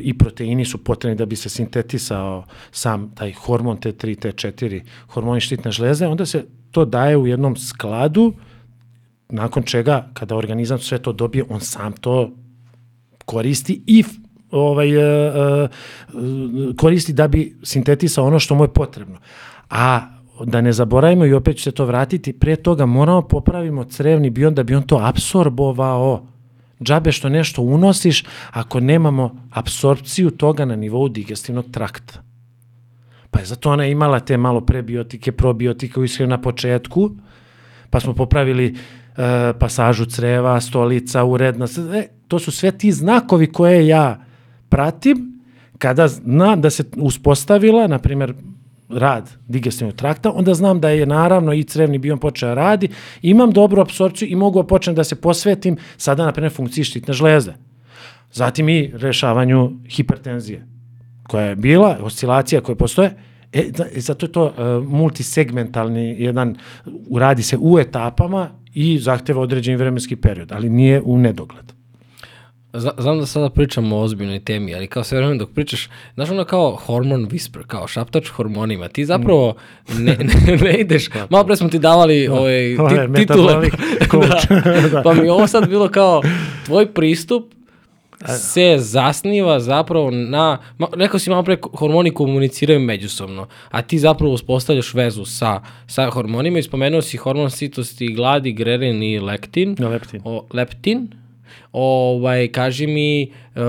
i 0.00 0.18
proteini 0.18 0.64
su 0.64 0.78
potrebni 0.84 1.16
da 1.18 1.26
bi 1.26 1.36
se 1.36 1.48
sintetisao 1.48 2.44
sam 2.70 3.10
taj 3.14 3.32
hormon 3.32 3.78
T3, 3.78 4.16
T4, 4.22 4.80
hormoni 5.08 5.40
štitne 5.40 5.72
žlezde, 5.72 6.06
onda 6.06 6.26
se 6.26 6.44
to 6.70 6.84
daje 6.84 7.16
u 7.16 7.26
jednom 7.26 7.56
skladu, 7.56 8.32
nakon 9.28 9.62
čega, 9.62 10.10
kada 10.14 10.36
organizam 10.36 10.78
sve 10.78 10.98
to 10.98 11.12
dobije, 11.12 11.44
on 11.48 11.60
sam 11.60 11.92
to 11.92 12.30
koristi 13.24 13.82
i 13.86 14.04
ovaj, 14.52 14.96
uh, 14.96 15.70
uh, 16.12 16.76
koristi 16.76 17.12
da 17.12 17.28
bi 17.28 17.56
sintetisao 17.62 18.26
ono 18.26 18.38
što 18.38 18.54
mu 18.54 18.64
je 18.64 18.72
potrebno. 18.72 19.18
A 19.70 20.00
da 20.44 20.60
ne 20.60 20.72
zaboravimo 20.72 21.26
i 21.26 21.32
opet 21.32 21.56
će 21.56 21.62
se 21.62 21.72
to 21.72 21.84
vratiti, 21.84 22.32
pre 22.32 22.56
toga 22.56 22.86
moramo 22.86 23.22
popravimo 23.22 23.84
crevni 23.84 24.30
bion 24.30 24.54
da 24.54 24.62
bi 24.62 24.74
on 24.74 24.82
to 24.82 24.96
absorbovao 25.02 26.26
džabe 26.82 27.12
što 27.12 27.28
nešto 27.28 27.62
unosiš 27.62 28.24
ako 28.50 28.80
nemamo 28.80 29.36
apsorpciju 29.50 30.30
toga 30.30 30.64
na 30.64 30.76
nivou 30.76 31.08
digestivnog 31.08 31.70
trakta. 31.70 32.22
Pa 33.30 33.38
je 33.40 33.46
zato 33.46 33.70
ona 33.70 33.86
imala 33.86 34.20
te 34.20 34.36
malo 34.36 34.60
prebiotike, 34.60 35.32
probiotike 35.32 36.00
u 36.00 36.04
ishrani 36.04 36.30
na 36.30 36.40
početku, 36.40 37.10
pa 37.90 38.00
smo 38.00 38.14
popravili 38.14 38.66
e, 38.66 39.52
pasažu 39.58 40.04
creva, 40.04 40.60
stolica, 40.60 41.24
uredna, 41.24 41.66
e, 41.94 42.08
to 42.28 42.38
su 42.38 42.50
sve 42.50 42.78
ti 42.78 42.92
znakovi 42.92 43.52
koje 43.52 43.86
ja 43.86 44.24
pratim 44.72 45.40
kada 45.78 46.08
znam 46.08 46.60
da 46.60 46.70
se 46.70 46.84
uspostavila, 46.96 47.86
na 47.86 47.98
primjer, 47.98 48.34
rad 48.88 49.30
digestivnog 49.48 49.96
trakta, 49.96 50.30
onda 50.30 50.54
znam 50.54 50.80
da 50.80 50.88
je 50.88 51.06
naravno 51.06 51.52
i 51.52 51.64
crevni 51.64 51.98
biom 51.98 52.18
počeo 52.18 52.48
da 52.48 52.54
radi, 52.54 52.88
imam 53.22 53.50
dobru 53.50 53.82
apsorpciju 53.82 54.28
i 54.28 54.36
mogu 54.36 54.64
počnem 54.64 54.96
da 54.96 55.04
se 55.04 55.20
posvetim 55.20 55.76
sada, 55.96 56.24
na 56.24 56.32
primjer, 56.32 56.52
funkciji 56.52 56.84
štitne 56.84 57.14
žlezde. 57.14 57.54
Zatim 58.32 58.68
i 58.68 58.92
rešavanju 58.94 59.72
hipertenzije 59.90 60.66
koja 61.22 61.44
je 61.44 61.56
bila, 61.56 61.98
oscilacija 62.00 62.60
koja 62.60 62.76
postoje, 62.76 63.14
E, 63.52 63.70
da, 63.70 63.84
e, 63.84 64.00
zato 64.00 64.26
je 64.26 64.32
to 64.32 64.44
uh, 64.44 64.88
multisegmentalni 64.88 66.16
jedan, 66.18 66.56
uradi 67.08 67.42
se 67.42 67.56
u 67.60 67.78
etapama 67.78 68.50
i 68.74 68.98
zahteva 68.98 69.42
određeni 69.42 69.76
vremenski 69.76 70.16
period, 70.16 70.52
ali 70.52 70.70
nije 70.70 71.02
u 71.04 71.18
nedogled. 71.18 71.72
Znam 72.74 73.18
da 73.18 73.26
sada 73.26 73.50
pričamo 73.50 73.96
o 73.96 74.00
ozbiljnoj 74.00 74.40
temi, 74.40 74.74
ali 74.74 74.86
kao 74.86 75.04
sve 75.04 75.18
vreme 75.18 75.34
dok 75.34 75.50
pričaš, 75.50 75.88
znaš 76.14 76.30
ono 76.30 76.44
kao 76.44 76.76
hormon 76.76 77.28
whisper, 77.28 77.66
kao 77.66 77.86
šaptač 77.86 78.28
hormonima, 78.28 78.88
ti 78.88 79.04
zapravo 79.04 79.54
ne, 79.98 80.16
ne, 80.16 80.56
ne 80.56 80.74
ideš, 80.80 81.08
malo 81.30 81.44
pre 81.44 81.56
smo 81.56 81.68
ti 81.68 81.78
davali 81.78 82.26
da, 82.28 82.34
ovaj, 82.34 82.76
ti, 82.88 83.14
titule, 83.14 83.54
da, 84.82 84.88
da. 84.88 85.02
pa 85.02 85.14
mi 85.14 85.28
ovo 85.28 85.46
sad 85.46 85.68
bilo 85.68 85.88
kao 85.88 86.22
tvoj 86.66 86.92
pristup 86.92 87.52
se 88.28 88.74
zasniva 88.78 89.60
zapravo 89.60 90.10
na, 90.10 90.58
ma, 90.78 90.86
rekao 90.92 91.20
si 91.20 91.30
malo 91.30 91.42
pre, 91.42 91.56
hormoni 91.78 92.14
komuniciraju 92.14 92.80
međusobno, 92.80 93.46
a 93.70 93.82
ti 93.82 93.98
zapravo 93.98 94.32
uspostavljaš 94.32 94.94
vezu 94.94 95.24
sa, 95.24 95.60
sa 95.86 96.10
hormonima 96.10 96.58
i 96.58 96.62
spomenuo 96.62 97.02
si 97.02 97.16
hormon 97.16 97.50
sitosti, 97.50 98.14
gladi, 98.14 98.52
grelin 98.52 99.02
i 99.02 99.18
lektin. 99.18 99.76
No, 99.78 99.88
leptin. 99.88 100.20
O, 100.24 100.46
leptin, 100.52 101.08
ovaj, 101.72 102.48
kaži 102.48 102.86
mi 102.86 103.30
uh, 103.54 103.62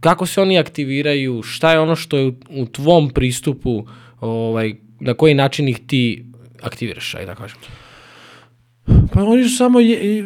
kako 0.00 0.26
se 0.26 0.40
oni 0.40 0.58
aktiviraju, 0.58 1.42
šta 1.42 1.72
je 1.72 1.80
ono 1.80 1.96
što 1.96 2.16
je 2.16 2.32
u, 2.50 2.66
tvom 2.66 3.10
pristupu, 3.10 3.86
ovaj, 4.20 4.74
na 5.00 5.14
koji 5.14 5.34
način 5.34 5.68
ih 5.68 5.78
ti 5.86 6.24
aktiviraš, 6.62 7.14
ajde 7.14 7.26
da 7.26 7.34
kažem. 7.34 7.58
Pa 9.14 9.24
oni 9.24 9.48
su 9.48 9.56
samo 9.56 9.80
je, 9.80 10.22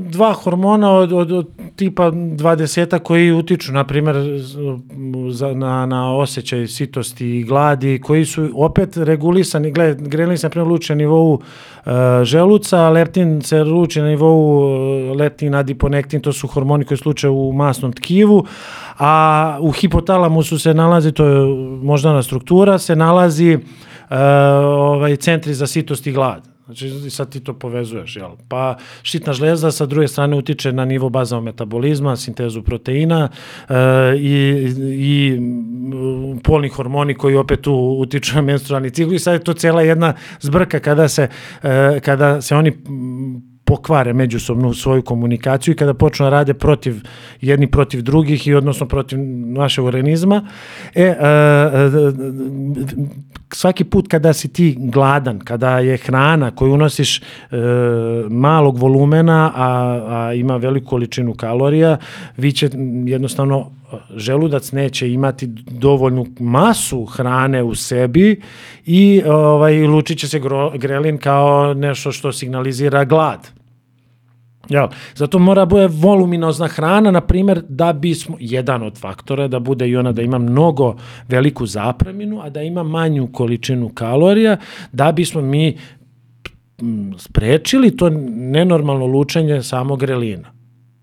dva 0.00 0.32
hormona 0.32 0.92
od, 0.92 1.12
od, 1.12 1.32
od 1.32 1.46
tipa 1.76 2.10
20 2.10 2.98
koji 2.98 3.32
utiču, 3.32 3.72
na 3.72 3.84
primjer, 3.84 4.16
za, 5.30 5.54
na, 5.54 5.86
na 5.86 6.16
osjećaj 6.16 6.66
sitosti 6.66 7.26
i 7.26 7.44
gladi, 7.44 8.00
koji 8.04 8.24
su 8.24 8.50
opet 8.54 8.96
regulisani, 8.96 9.70
gled, 9.70 10.08
grelin 10.08 10.38
se 10.38 10.46
na 10.46 10.50
primjer 10.50 10.68
luči 10.68 10.92
na 10.92 10.96
nivou 10.96 11.32
uh, 11.32 11.92
želuca, 12.22 12.88
leptin 12.88 13.42
se 13.42 13.64
luči 13.64 14.00
na 14.00 14.08
nivou 14.08 14.58
uh, 14.58 15.16
leptin, 15.16 15.54
adiponektin, 15.54 16.20
to 16.20 16.32
su 16.32 16.48
hormoni 16.48 16.84
koji 16.84 16.98
sluče 16.98 17.28
u 17.28 17.52
masnom 17.52 17.92
tkivu, 17.92 18.44
a 18.98 19.58
u 19.60 19.70
hipotalamusu 19.70 20.58
se 20.58 20.74
nalazi, 20.74 21.12
to 21.12 21.24
je 21.24 21.54
moždana 21.82 22.22
struktura, 22.22 22.78
se 22.78 22.96
nalazi 22.96 23.54
uh, 23.54 24.16
ovaj, 24.66 25.16
centri 25.16 25.54
za 25.54 25.66
sitost 25.66 26.06
i 26.06 26.12
glad. 26.12 26.57
Znači, 26.68 27.10
sad 27.10 27.30
ti 27.30 27.40
to 27.40 27.54
povezuješ, 27.54 28.16
jel? 28.16 28.30
Pa 28.48 28.76
štitna 29.02 29.32
žlezda 29.32 29.70
sa 29.70 29.86
druge 29.86 30.08
strane 30.08 30.36
utiče 30.36 30.72
na 30.72 30.84
nivo 30.84 31.08
bazalnog 31.08 31.44
metabolizma, 31.44 32.16
sintezu 32.16 32.62
proteina 32.62 33.28
e, 33.68 33.74
i, 34.16 34.68
i 34.92 35.40
polni 36.44 36.68
hormoni 36.68 37.14
koji 37.14 37.36
opet 37.36 37.60
tu 37.60 37.96
utiču 38.00 38.34
na 38.34 38.42
menstrualni 38.42 38.90
ciklus 38.90 39.14
i 39.14 39.18
sad 39.18 39.34
je 39.34 39.44
to 39.44 39.54
cijela 39.54 39.82
jedna 39.82 40.14
zbrka 40.40 40.80
kada 40.80 41.08
se, 41.08 41.28
e, 41.62 42.00
kada 42.00 42.40
se 42.40 42.56
oni 42.56 42.72
pokvare 43.64 44.12
međusobnu 44.12 44.74
svoju 44.74 45.02
komunikaciju 45.02 45.72
i 45.72 45.76
kada 45.76 45.94
počnu 45.94 46.26
da 46.26 46.30
rade 46.30 46.54
protiv 46.54 46.94
jedni 47.40 47.70
protiv 47.70 48.02
drugih 48.02 48.46
i 48.46 48.54
odnosno 48.54 48.88
protiv 48.88 49.18
našeg 49.56 49.84
organizma. 49.84 50.48
E, 50.94 51.02
e, 51.02 51.16
svaki 53.54 53.84
put 53.84 54.08
kada 54.08 54.32
si 54.32 54.48
ti 54.48 54.76
gladan, 54.78 55.38
kada 55.38 55.78
je 55.78 55.96
hrana 55.96 56.50
koju 56.50 56.72
unosiš 56.74 57.18
e, 57.18 57.22
malog 58.30 58.78
volumena, 58.78 59.52
a, 59.54 59.68
a 60.08 60.34
ima 60.34 60.56
veliku 60.56 60.86
količinu 60.86 61.34
kalorija, 61.34 61.96
vi 62.36 62.52
će 62.52 62.70
jednostavno 63.04 63.70
želudac 64.16 64.72
neće 64.72 65.12
imati 65.12 65.46
dovoljnu 65.70 66.26
masu 66.40 67.04
hrane 67.04 67.62
u 67.62 67.74
sebi 67.74 68.40
i 68.86 69.22
ovaj, 69.26 69.86
lučit 69.86 70.18
će 70.18 70.28
se 70.28 70.40
grelin 70.74 71.18
kao 71.18 71.74
nešto 71.74 72.12
što 72.12 72.32
signalizira 72.32 73.04
glad. 73.04 73.57
Ja, 74.68 74.88
zato 75.14 75.38
mora 75.38 75.64
bude 75.64 75.86
voluminozna 75.86 76.66
hrana, 76.68 77.10
na 77.10 77.20
primjer, 77.20 77.62
da 77.68 77.92
bismo, 77.92 78.36
jedan 78.40 78.82
od 78.82 78.98
faktora, 78.98 79.48
da 79.48 79.58
bude 79.58 79.88
i 79.88 79.96
ona 79.96 80.12
da 80.12 80.22
ima 80.22 80.38
mnogo 80.38 80.96
veliku 81.28 81.66
zapreminu, 81.66 82.40
a 82.42 82.50
da 82.50 82.62
ima 82.62 82.82
manju 82.82 83.28
količinu 83.32 83.88
kalorija, 83.88 84.56
da 84.92 85.12
bismo 85.12 85.40
mi 85.40 85.78
sprečili 87.16 87.96
to 87.96 88.10
nenormalno 88.30 89.06
lučenje 89.06 89.62
samog 89.62 90.00
grelina. 90.00 90.58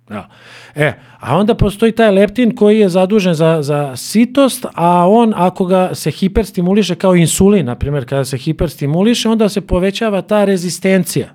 Ja. 0.09 0.29
E, 0.75 0.93
a 1.19 1.37
onda 1.37 1.55
postoji 1.55 1.91
taj 1.91 2.11
leptin 2.11 2.55
koji 2.55 2.79
je 2.79 2.89
zadužen 2.89 3.33
za, 3.33 3.61
za 3.61 3.95
sitost, 3.95 4.65
a 4.73 5.09
on 5.09 5.33
ako 5.35 5.65
ga 5.65 5.89
se 5.93 6.11
hiperstimuliše 6.11 6.95
kao 6.95 7.15
insulin, 7.15 7.65
na 7.65 7.75
primjer 7.75 8.05
kada 8.05 8.25
se 8.25 8.37
hiperstimuliše, 8.37 9.29
onda 9.29 9.49
se 9.49 9.61
povećava 9.61 10.21
ta 10.21 10.45
rezistencija 10.45 11.34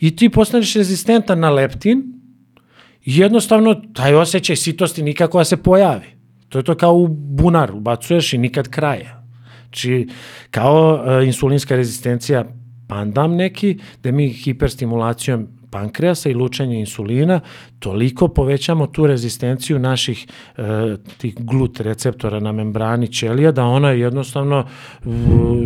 i 0.00 0.16
ti 0.16 0.28
postaneš 0.28 0.74
rezistentan 0.74 1.40
na 1.40 1.50
leptin 1.50 2.02
i 3.04 3.18
jednostavno 3.18 3.74
taj 3.74 4.14
osjećaj 4.14 4.56
sitosti 4.56 5.02
nikako 5.02 5.38
da 5.38 5.44
se 5.44 5.56
pojavi. 5.56 6.16
To 6.48 6.58
je 6.58 6.62
to 6.62 6.74
kao 6.74 6.94
u 6.94 7.08
bunar, 7.08 7.72
ubacuješ 7.72 8.32
i 8.32 8.38
nikad 8.38 8.68
kraja. 8.68 9.22
Znači, 9.62 10.08
kao 10.50 11.04
e, 11.06 11.26
insulinska 11.26 11.76
rezistencija 11.76 12.44
pandam 12.88 13.36
neki, 13.36 13.78
da 14.02 14.12
mi 14.12 14.28
hiperstimulacijom 14.28 15.48
pankreasa 15.76 16.30
i 16.30 16.34
lučenje 16.34 16.78
insulina 16.78 17.40
toliko 17.78 18.28
povećamo 18.28 18.86
tu 18.86 19.06
rezistenciju 19.06 19.78
naših 19.78 20.26
e, 20.56 20.62
tih 21.18 21.34
glut 21.38 21.80
receptora 21.80 22.40
na 22.40 22.52
membrani 22.52 23.08
ćelija 23.12 23.52
da 23.52 23.64
ona 23.64 23.90
jednostavno 23.90 24.66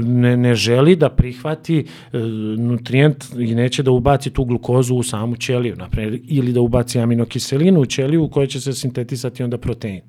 ne, 0.04 0.36
ne 0.36 0.54
želi 0.54 0.96
da 0.96 1.08
prihvati 1.08 1.78
e, 1.78 2.18
nutrijent 2.58 3.24
i 3.38 3.54
neće 3.54 3.82
da 3.82 3.90
ubaci 3.90 4.30
tu 4.30 4.44
glukozu 4.44 4.94
u 4.94 5.02
samu 5.02 5.36
ćeliju, 5.36 5.76
naprimjer, 5.76 6.20
ili 6.24 6.52
da 6.52 6.60
ubaci 6.60 7.00
aminokiselinu 7.00 7.80
u 7.80 7.86
ćeliju 7.86 8.24
u 8.24 8.28
kojoj 8.28 8.46
će 8.46 8.60
se 8.60 8.72
sintetisati 8.72 9.42
onda 9.42 9.58
protein. 9.58 10.00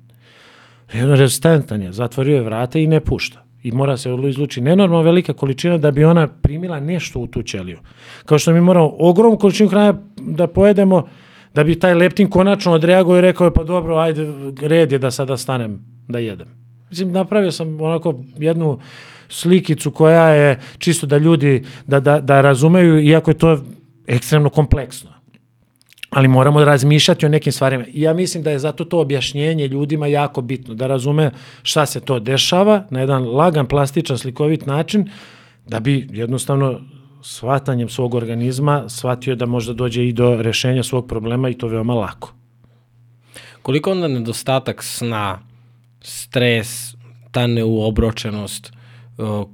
Jedno 0.94 1.14
rezistentan 1.14 1.82
je, 1.82 1.92
zatvorio 1.92 2.36
je 2.36 2.42
vrate 2.42 2.82
i 2.82 2.86
ne 2.86 3.00
pušta 3.00 3.41
i 3.62 3.72
mora 3.72 3.96
se 3.96 4.10
izluči 4.28 4.60
nenormalno 4.60 5.04
velika 5.04 5.32
količina 5.32 5.78
da 5.78 5.90
bi 5.90 6.04
ona 6.04 6.28
primila 6.28 6.80
nešto 6.80 7.20
u 7.20 7.26
tu 7.26 7.42
ćeliju. 7.42 7.78
Kao 8.24 8.38
što 8.38 8.52
mi 8.52 8.60
moramo 8.60 8.94
ogromnu 8.98 9.38
količinu 9.38 9.68
hrane 9.68 9.98
da 10.16 10.46
pojedemo 10.46 11.08
da 11.54 11.64
bi 11.64 11.78
taj 11.78 11.94
leptin 11.94 12.30
konačno 12.30 12.72
odreagovao 12.72 13.18
i 13.18 13.22
rekao 13.22 13.44
je 13.44 13.54
pa 13.54 13.64
dobro, 13.64 13.96
ajde, 13.96 14.26
red 14.60 14.92
je 14.92 14.98
da 14.98 15.10
sada 15.10 15.36
stanem 15.36 15.78
da 16.08 16.18
jedem. 16.18 16.48
Mislim, 16.90 17.12
napravio 17.12 17.52
sam 17.52 17.80
onako 17.80 18.14
jednu 18.38 18.78
slikicu 19.28 19.90
koja 19.90 20.28
je 20.28 20.60
čisto 20.78 21.06
da 21.06 21.18
ljudi 21.18 21.64
da, 21.86 22.00
da, 22.00 22.20
da 22.20 22.40
razumeju, 22.40 23.00
iako 23.00 23.30
je 23.30 23.38
to 23.38 23.58
ekstremno 24.06 24.50
kompleksno 24.50 25.11
ali 26.12 26.28
moramo 26.28 26.58
da 26.58 26.64
razmišljati 26.64 27.26
o 27.26 27.28
nekim 27.28 27.52
stvarima. 27.52 27.84
Ja 27.92 28.14
mislim 28.14 28.42
da 28.42 28.50
je 28.50 28.58
zato 28.58 28.84
to 28.84 29.00
objašnjenje 29.00 29.68
ljudima 29.68 30.06
jako 30.06 30.40
bitno, 30.40 30.74
da 30.74 30.86
razume 30.86 31.30
šta 31.62 31.86
se 31.86 32.00
to 32.00 32.18
dešava 32.18 32.84
na 32.90 33.00
jedan 33.00 33.28
lagan, 33.28 33.66
plastičan, 33.66 34.18
slikovit 34.18 34.66
način, 34.66 35.10
da 35.66 35.80
bi 35.80 36.08
jednostavno 36.10 36.80
shvatanjem 37.22 37.88
svog 37.88 38.14
organizma 38.14 38.88
shvatio 38.88 39.34
da 39.34 39.46
možda 39.46 39.72
dođe 39.72 40.08
i 40.08 40.12
do 40.12 40.42
rešenja 40.42 40.82
svog 40.82 41.08
problema 41.08 41.48
i 41.48 41.54
to 41.54 41.68
veoma 41.68 41.94
lako. 41.94 42.34
Koliko 43.62 43.90
onda 43.90 44.08
nedostatak 44.08 44.82
sna, 44.82 45.38
stres, 46.00 46.94
ta 47.30 47.46
neuobročenost, 47.46 48.72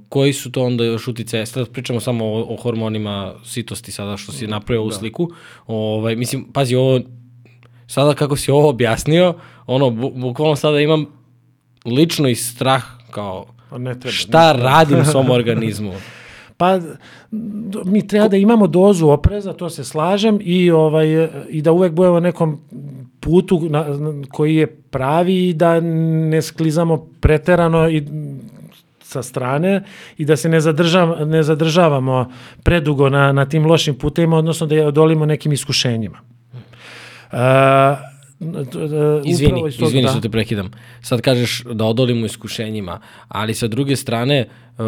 koji 0.09 0.33
su 0.33 0.51
to 0.51 0.63
onda 0.63 0.83
još 0.83 1.07
utice, 1.07 1.45
sad 1.45 1.69
pričamo 1.69 1.99
samo 1.99 2.25
o, 2.25 2.53
o 2.53 2.57
hormonima 2.57 3.33
sitosti 3.45 3.91
sada 3.91 4.17
što 4.17 4.31
si 4.31 4.47
napravio 4.47 4.83
u 4.83 4.89
da. 4.89 4.95
sliku, 4.95 5.29
ovaj, 5.67 6.15
mislim, 6.15 6.51
pazi, 6.53 6.75
ovo, 6.75 6.99
sada 7.87 8.13
kako 8.13 8.35
si 8.35 8.51
ovo 8.51 8.69
objasnio, 8.69 9.33
ono, 9.67 9.89
bu, 9.89 10.11
bukvalno 10.15 10.55
sada 10.55 10.79
imam 10.79 11.05
lično 11.85 12.29
i 12.29 12.35
strah 12.35 12.83
kao 13.11 13.45
pa 13.69 13.77
ne 13.77 13.99
treba, 13.99 14.13
šta 14.13 14.53
ne 14.53 14.63
radim 14.63 15.05
svom 15.05 15.29
organizmu. 15.39 15.93
Pa 16.57 16.79
mi 17.85 18.07
treba 18.07 18.27
da 18.27 18.37
imamo 18.37 18.67
dozu 18.67 19.07
opreza, 19.07 19.53
to 19.53 19.69
se 19.69 19.83
slažem 19.83 20.39
i 20.41 20.71
ovaj 20.71 21.27
i 21.49 21.61
da 21.61 21.71
uvek 21.71 21.91
budemo 21.91 22.19
nekom 22.19 22.59
putu 23.19 23.69
na, 23.69 23.85
koji 24.31 24.55
je 24.55 24.67
pravi 24.67 25.49
i 25.49 25.53
da 25.53 25.79
ne 25.79 26.41
sklizamo 26.41 27.07
preterano 27.21 27.89
i 27.89 28.03
sa 29.09 29.23
strane 29.23 29.83
i 30.17 30.25
da 30.25 30.37
se 30.37 30.49
ne, 30.49 30.61
zadržav, 30.61 31.27
ne 31.27 31.43
zadržavamo 31.43 32.31
predugo 32.63 33.09
na, 33.09 33.31
na 33.31 33.45
tim 33.45 33.65
lošim 33.65 33.95
putevima, 33.97 34.37
odnosno 34.37 34.67
da 34.67 34.75
je 34.75 34.87
odolimo 34.87 35.25
nekim 35.25 35.51
iskušenjima. 35.51 36.19
Uh, 37.31 37.39
izvini, 39.25 39.63
izvini 39.67 40.03
da. 40.03 40.09
što 40.09 40.21
te 40.21 40.29
prekidam. 40.29 40.71
Sad 41.01 41.21
kažeš 41.21 41.63
da 41.73 41.85
odolimo 41.85 42.25
iskušenjima, 42.25 42.99
ali 43.27 43.53
sa 43.53 43.67
druge 43.67 43.95
strane, 43.95 44.47
uh, 44.77 44.85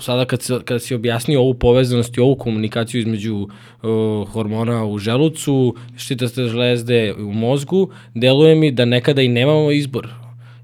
sada 0.00 0.24
kad, 0.24 0.42
si, 0.42 0.52
kad 0.64 0.82
si 0.82 0.94
objasnio 0.94 1.40
ovu 1.40 1.54
povezanost 1.54 2.16
i 2.16 2.20
ovu 2.20 2.36
komunikaciju 2.36 3.00
između 3.00 3.36
uh, 3.36 4.28
hormona 4.32 4.84
u 4.84 4.98
želucu, 4.98 5.74
štitaste 5.96 6.48
žlezde 6.48 7.14
u 7.18 7.32
mozgu, 7.32 7.90
deluje 8.14 8.54
mi 8.54 8.72
da 8.72 8.84
nekada 8.84 9.22
i 9.22 9.28
nemamo 9.28 9.70
izbor 9.70 10.08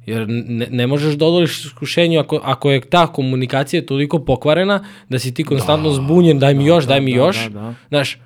Jer 0.07 0.27
ne, 0.29 0.67
ne 0.71 0.87
možeš 0.87 1.15
da 1.15 1.27
odoliš 1.27 1.65
iskušenju 1.65 2.21
ako, 2.21 2.41
ako 2.45 2.71
je 2.71 2.81
ta 2.81 3.07
komunikacija 3.07 3.87
toliko 3.87 4.19
pokvarena 4.25 4.85
da 5.09 5.19
si 5.19 5.35
ti 5.35 5.45
konstantno 5.45 5.89
da, 5.89 5.95
zbunjen, 5.95 6.39
daj 6.39 6.55
mi 6.55 6.65
da, 6.65 6.69
još, 6.69 6.85
daj 6.85 7.01
mi 7.01 7.11
da, 7.11 7.17
još. 7.17 7.45
Da, 7.45 7.61
da. 7.61 7.75
Znaš, 7.89 8.19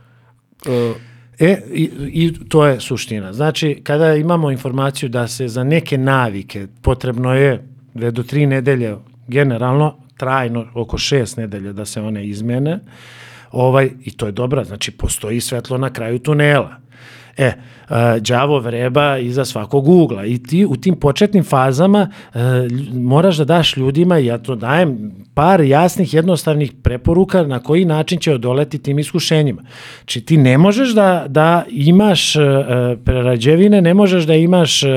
uh, 0.67 0.97
E, 1.39 1.57
i, 1.73 1.91
i 2.13 2.49
to 2.49 2.67
je 2.67 2.81
suština. 2.81 3.33
Znači, 3.33 3.81
kada 3.83 4.15
imamo 4.15 4.51
informaciju 4.51 5.09
da 5.09 5.29
se 5.29 5.49
za 5.49 5.65
neke 5.65 5.99
navike 5.99 6.67
potrebno 6.83 7.35
je 7.35 7.69
dve 7.95 8.11
do 8.11 8.23
tri 8.23 8.47
nedelje, 8.47 8.97
generalno, 9.29 9.97
trajno 10.17 10.67
oko 10.75 10.99
šest 10.99 11.37
nedelja 11.37 11.73
da 11.73 11.85
se 11.85 12.01
one 12.01 12.27
izmene, 12.27 12.81
ovaj, 13.53 13.91
i 14.05 14.11
to 14.11 14.27
je 14.27 14.33
dobra, 14.33 14.65
znači 14.65 14.91
postoji 14.91 15.41
svetlo 15.41 15.79
na 15.79 15.93
kraju 15.93 16.19
tunela. 16.19 16.77
E, 17.39 17.53
đavo 18.21 18.59
vreba 18.61 19.19
iza 19.19 19.45
svakog 19.45 19.89
ugla 19.89 20.25
i 20.25 20.43
ti 20.43 20.67
u 20.67 20.77
tim 20.77 20.97
početnim 20.97 21.45
fazama 21.45 22.11
e, 22.35 22.39
moraš 22.93 23.37
da 23.37 23.45
daš 23.45 23.77
ljudima, 23.77 24.19
ja 24.19 24.39
to 24.39 24.55
dajem 24.55 25.13
par 25.35 25.61
jasnih 25.61 26.15
jednostavnih 26.15 26.73
preporuka 26.83 27.43
na 27.43 27.59
koji 27.59 27.85
način 27.85 28.19
će 28.19 28.35
odoleti 28.35 28.79
tim 28.79 28.99
iskušenjima. 28.99 29.63
Či 29.63 30.19
znači, 30.19 30.21
ti 30.21 30.37
ne 30.37 30.59
možeš 30.59 30.89
da, 30.89 31.25
da 31.29 31.65
imaš 31.71 32.37
e, 32.37 32.41
prerađevine, 33.05 33.81
ne 33.83 33.95
možeš 33.95 34.25
da 34.25 34.35
imaš 34.35 34.83
e, 34.83 34.89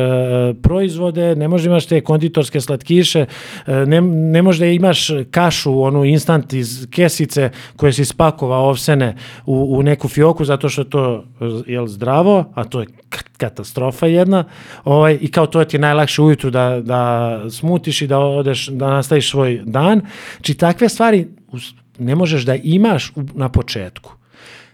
proizvode, 0.62 1.36
ne 1.36 1.48
možeš 1.48 1.66
da 1.66 1.70
imaš 1.70 1.86
te 1.86 2.02
konditorske 2.02 2.62
slatkiše, 2.62 3.26
e, 3.68 3.86
ne, 3.86 4.02
ne 4.02 4.42
možeš 4.42 4.60
da 4.60 4.66
imaš 4.66 5.08
kašu, 5.32 5.82
onu 5.82 6.06
instant 6.06 6.54
iz 6.54 6.88
kesice 6.92 7.50
koje 7.76 7.94
si 7.94 8.06
spakovao 8.06 8.70
ovsene 8.70 9.16
u, 9.46 9.78
u 9.78 9.84
neku 9.84 10.08
fioku 10.08 10.46
zato 10.46 10.70
što 10.70 10.84
to 10.84 11.24
je 11.68 11.88
zdravo, 11.88 12.31
a 12.54 12.64
to 12.64 12.82
je 12.82 12.88
katastrofa 13.38 14.08
jedna, 14.08 14.44
ovaj, 14.84 15.18
i 15.22 15.32
kao 15.32 15.48
to 15.48 15.64
ti 15.64 15.76
je 15.76 15.82
najlakše 15.82 16.22
ujutru 16.22 16.50
da, 16.50 16.82
da 16.84 17.42
smutiš 17.50 18.02
i 18.02 18.08
da 18.08 18.20
odeš, 18.20 18.68
da 18.68 18.90
nastaviš 18.90 19.32
svoj 19.32 19.62
dan. 19.66 20.02
Či 20.42 20.54
takve 20.54 20.90
stvari 20.90 21.28
ne 22.00 22.16
možeš 22.16 22.44
da 22.44 22.56
imaš 22.56 23.12
na 23.34 23.50
početku. 23.50 24.14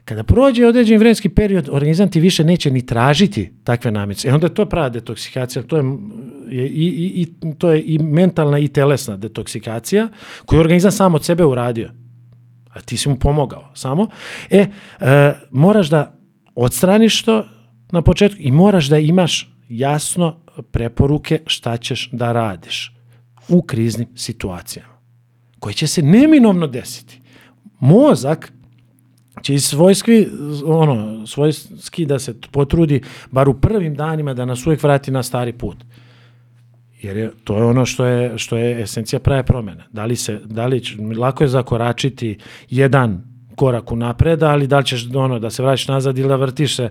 Kada 0.05 0.23
prođe 0.23 0.65
određen 0.65 0.99
vremenski 0.99 1.29
period, 1.29 1.69
organizam 1.71 2.09
ti 2.09 2.19
više 2.19 2.43
neće 2.43 2.71
ni 2.71 2.85
tražiti 2.85 3.53
takve 3.63 3.91
namirnice. 3.91 4.27
E 4.27 4.33
onda 4.33 4.49
to 4.49 4.61
je 4.61 4.69
prava 4.69 4.89
detoksikacija, 4.89 5.63
to 5.63 5.77
je, 5.77 5.83
i, 6.51 6.57
i, 6.57 7.21
i, 7.21 7.53
to 7.57 7.71
je 7.71 7.83
i 7.85 7.99
mentalna 7.99 8.59
i 8.59 8.67
telesna 8.67 9.17
detoksikacija 9.17 10.07
koju 10.45 10.59
organizam 10.59 10.91
sam 10.91 11.15
od 11.15 11.25
sebe 11.25 11.45
uradio. 11.45 11.89
A 12.73 12.81
ti 12.81 12.97
si 12.97 13.09
mu 13.09 13.15
pomogao 13.15 13.71
samo. 13.73 14.07
E, 14.49 14.65
e 14.99 15.33
moraš 15.51 15.89
da 15.89 16.16
odstraniš 16.63 17.23
to, 17.23 17.45
na 17.91 18.01
početku 18.01 18.37
i 18.41 18.51
moraš 18.51 18.89
da 18.89 18.97
imaš 18.97 19.49
jasno 19.69 20.35
preporuke 20.71 21.41
šta 21.45 21.77
ćeš 21.77 22.09
da 22.11 22.31
radiš 22.31 22.93
u 23.49 23.61
kriznim 23.61 24.07
situacijama 24.15 24.97
koje 25.59 25.73
će 25.73 25.87
se 25.87 26.01
neminovno 26.01 26.67
desiti. 26.67 27.21
Mozak 27.79 28.51
će 29.41 29.53
iz 29.53 29.65
svojski, 29.65 30.27
ono, 30.65 31.27
svojski 31.27 32.05
da 32.05 32.19
se 32.19 32.35
potrudi 32.51 33.01
bar 33.31 33.49
u 33.49 33.53
prvim 33.53 33.95
danima 33.95 34.33
da 34.33 34.45
nas 34.45 34.67
uvijek 34.67 34.83
vrati 34.83 35.11
na 35.11 35.23
stari 35.23 35.53
put. 35.53 35.77
Jer 37.01 37.17
je, 37.17 37.31
to 37.43 37.57
je 37.57 37.63
ono 37.63 37.85
što 37.85 38.05
je, 38.05 38.37
što 38.37 38.57
je 38.57 38.81
esencija 38.81 39.19
prave 39.19 39.43
promene. 39.43 39.83
Da 39.91 40.05
li 40.05 40.15
se, 40.15 40.39
da 40.45 40.67
li, 40.67 40.81
lako 41.17 41.43
je 41.43 41.47
zakoračiti 41.47 42.37
jedan 42.69 43.36
korak 43.57 43.91
u 43.91 43.95
napred, 43.95 44.43
ali 44.43 44.67
da 44.67 44.77
li 44.77 44.85
ćeš 44.85 45.07
ono, 45.15 45.39
da 45.39 45.49
se 45.49 45.63
vraćaš 45.63 45.87
nazad 45.87 46.17
ili 46.17 46.29
da 46.29 46.35
vrtiš 46.35 46.75
se 46.75 46.89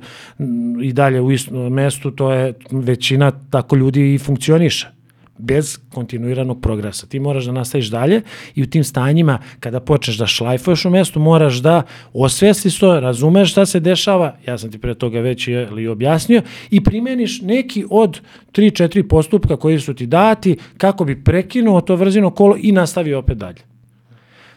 i 0.82 0.92
dalje 0.92 1.20
u 1.20 1.32
istom 1.32 1.72
mestu, 1.72 2.10
to 2.10 2.32
je 2.32 2.54
većina 2.70 3.32
tako 3.50 3.76
ljudi 3.76 4.14
i 4.14 4.18
funkcioniše 4.18 4.96
bez 5.38 5.78
kontinuiranog 5.94 6.60
progresa. 6.60 7.06
Ti 7.06 7.20
moraš 7.20 7.44
da 7.44 7.52
nastaviš 7.52 7.86
dalje 7.86 8.22
i 8.54 8.62
u 8.62 8.66
tim 8.66 8.84
stanjima 8.84 9.38
kada 9.60 9.80
počneš 9.80 10.18
da 10.18 10.26
šlajfuješ 10.26 10.84
u 10.84 10.90
mestu, 10.90 11.20
moraš 11.20 11.56
da 11.56 11.82
osvestiš 12.12 12.78
to, 12.78 13.00
razumeš 13.00 13.50
šta 13.50 13.66
se 13.66 13.80
dešava, 13.80 14.36
ja 14.46 14.58
sam 14.58 14.70
ti 14.70 14.78
pre 14.78 14.94
toga 14.94 15.20
već 15.20 15.48
i 15.78 15.88
objasnio, 15.88 16.42
i 16.70 16.84
primeniš 16.84 17.40
neki 17.42 17.84
od 17.90 18.20
3-4 18.52 19.08
postupka 19.08 19.56
koji 19.56 19.80
su 19.80 19.94
ti 19.94 20.06
dati 20.06 20.56
kako 20.78 21.04
bi 21.04 21.24
prekinuo 21.24 21.80
to 21.80 21.96
vrzino 21.96 22.30
kolo 22.30 22.56
i 22.60 22.72
nastavio 22.72 23.18
opet 23.18 23.38
dalje. 23.38 23.76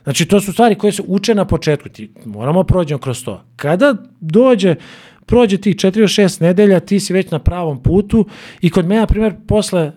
Znači, 0.04 0.26
to 0.26 0.42
su 0.42 0.54
stvari 0.54 0.76
koje 0.76 0.92
se 0.92 1.04
uče 1.08 1.36
na 1.36 1.46
početku. 1.46 1.90
Ti 1.90 2.12
moramo 2.26 2.64
prođemo 2.64 3.00
kroz 3.00 3.24
to. 3.24 3.44
Kada 3.56 3.96
dođe 4.20 4.76
prođe 5.30 5.58
ti 5.58 5.74
4 5.74 5.92
6 5.92 6.42
nedelja, 6.42 6.80
ti 6.80 7.00
si 7.00 7.14
već 7.14 7.32
na 7.32 7.40
pravom 7.40 7.84
putu 7.84 8.26
i 8.62 8.70
kod 8.70 8.86
mene, 8.86 9.02
na 9.02 9.08
primjer, 9.08 9.34
posle 9.48 9.86
uh, 9.86 9.92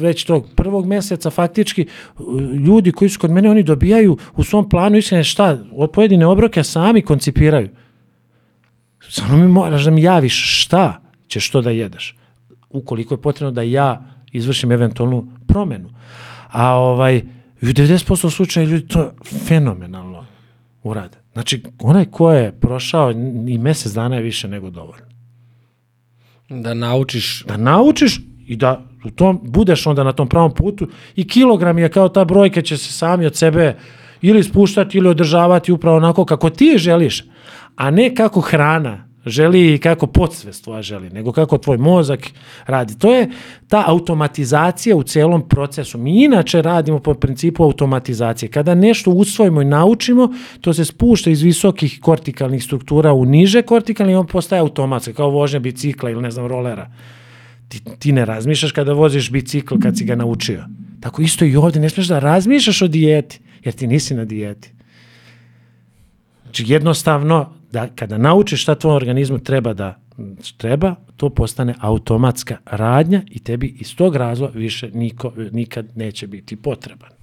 već 0.00 0.24
tog 0.24 0.46
prvog 0.56 0.86
meseca 0.86 1.30
faktički, 1.30 1.86
uh, 2.18 2.42
ljudi 2.42 2.92
koji 2.92 3.08
su 3.08 3.20
kod 3.20 3.30
mene, 3.30 3.50
oni 3.50 3.62
dobijaju 3.62 4.16
u 4.36 4.44
svom 4.44 4.68
planu 4.68 4.98
iskrene 4.98 5.24
šta, 5.24 5.58
od 5.72 5.90
pojedine 5.90 6.26
obroke 6.26 6.64
sami 6.64 7.02
koncipiraju. 7.02 7.68
Samo 9.08 9.36
mi 9.36 9.48
moraš 9.48 9.84
da 9.84 9.90
mi 9.90 10.02
javiš 10.02 10.62
šta 10.64 11.00
ćeš 11.28 11.50
to 11.50 11.62
da 11.62 11.70
jedeš. 11.70 12.16
ukoliko 12.70 13.14
je 13.14 13.22
potrebno 13.22 13.50
da 13.50 13.62
ja 13.62 14.04
izvršim 14.32 14.72
eventualnu 14.72 15.26
promenu. 15.46 15.90
A 16.50 16.74
ovaj, 16.74 17.22
u 17.62 17.66
90% 17.66 18.30
slučaja 18.30 18.66
ljudi 18.66 18.88
to 18.88 19.12
fenomenalno 19.46 20.24
urade. 20.82 21.18
Znači, 21.32 21.62
onaj 21.78 22.04
ko 22.04 22.32
je 22.32 22.52
prošao 22.60 23.10
i 23.48 23.58
mesec 23.58 23.92
dana 23.92 24.16
je 24.16 24.22
više 24.22 24.48
nego 24.48 24.70
dovoljno. 24.70 25.06
Da 26.48 26.74
naučiš... 26.74 27.44
Da 27.48 27.56
naučiš 27.56 28.20
i 28.46 28.56
da 28.56 28.82
u 29.04 29.10
tom, 29.10 29.40
budeš 29.42 29.86
onda 29.86 30.04
na 30.04 30.12
tom 30.12 30.28
pravom 30.28 30.54
putu 30.54 30.88
i 31.16 31.28
kilogram 31.28 31.78
je 31.78 31.88
kao 31.88 32.08
ta 32.08 32.24
brojka 32.24 32.62
će 32.62 32.76
se 32.76 32.92
sami 32.92 33.26
od 33.26 33.36
sebe 33.36 33.76
ili 34.22 34.42
spuštati 34.42 34.98
ili 34.98 35.08
održavati 35.08 35.72
upravo 35.72 35.96
onako 35.96 36.24
kako 36.24 36.50
ti 36.50 36.74
želiš, 36.76 37.24
a 37.76 37.90
ne 37.90 38.14
kako 38.14 38.40
hrana 38.40 39.09
želi 39.26 39.74
i 39.74 39.78
kako 39.78 40.06
podsvest 40.06 40.64
tvoja 40.64 40.82
želi, 40.82 41.10
nego 41.10 41.32
kako 41.32 41.58
tvoj 41.58 41.78
mozak 41.78 42.20
radi. 42.66 42.98
To 42.98 43.14
je 43.14 43.30
ta 43.68 43.84
automatizacija 43.86 44.96
u 44.96 45.02
celom 45.02 45.48
procesu. 45.48 45.98
Mi 45.98 46.24
inače 46.24 46.62
radimo 46.62 46.98
po 46.98 47.14
principu 47.14 47.64
automatizacije. 47.64 48.48
Kada 48.48 48.74
nešto 48.74 49.10
usvojimo 49.10 49.62
i 49.62 49.64
naučimo, 49.64 50.28
to 50.60 50.74
se 50.74 50.84
spušta 50.84 51.30
iz 51.30 51.42
visokih 51.42 51.98
kortikalnih 52.02 52.64
struktura 52.64 53.12
u 53.12 53.24
niže 53.24 53.62
kortikalne 53.62 54.12
i 54.12 54.16
on 54.16 54.26
postaje 54.26 54.60
automatski, 54.60 55.12
kao 55.12 55.30
vožnja 55.30 55.58
bicikla 55.58 56.10
ili 56.10 56.22
ne 56.22 56.30
znam, 56.30 56.46
rolera. 56.46 56.90
Ti, 57.68 57.80
ti 57.98 58.12
ne 58.12 58.24
razmišljaš 58.24 58.72
kada 58.72 58.92
voziš 58.92 59.30
bicikl 59.30 59.74
kad 59.82 59.98
si 59.98 60.04
ga 60.04 60.14
naučio. 60.14 60.64
Tako 61.00 61.22
isto 61.22 61.44
i 61.44 61.56
ovde, 61.56 61.80
ne 61.80 61.90
smiješ 61.90 62.08
da 62.08 62.18
razmišljaš 62.18 62.82
o 62.82 62.88
dijeti, 62.88 63.40
jer 63.64 63.74
ti 63.74 63.86
nisi 63.86 64.14
na 64.14 64.24
dijeti. 64.24 64.72
Znači 66.50 66.72
jednostavno, 66.72 67.52
da 67.72 67.88
kada 67.88 68.18
naučiš 68.18 68.62
šta 68.62 68.74
tvojom 68.74 68.96
organizmu 68.96 69.38
treba 69.38 69.74
da 69.74 70.00
treba, 70.56 70.94
to 71.16 71.30
postane 71.30 71.74
automatska 71.80 72.56
radnja 72.66 73.22
i 73.30 73.38
tebi 73.38 73.76
iz 73.80 73.96
tog 73.96 74.16
razloga 74.16 74.58
više 74.58 74.90
niko, 74.94 75.32
nikad 75.52 75.86
neće 75.96 76.26
biti 76.26 76.56
potreban. 76.56 77.19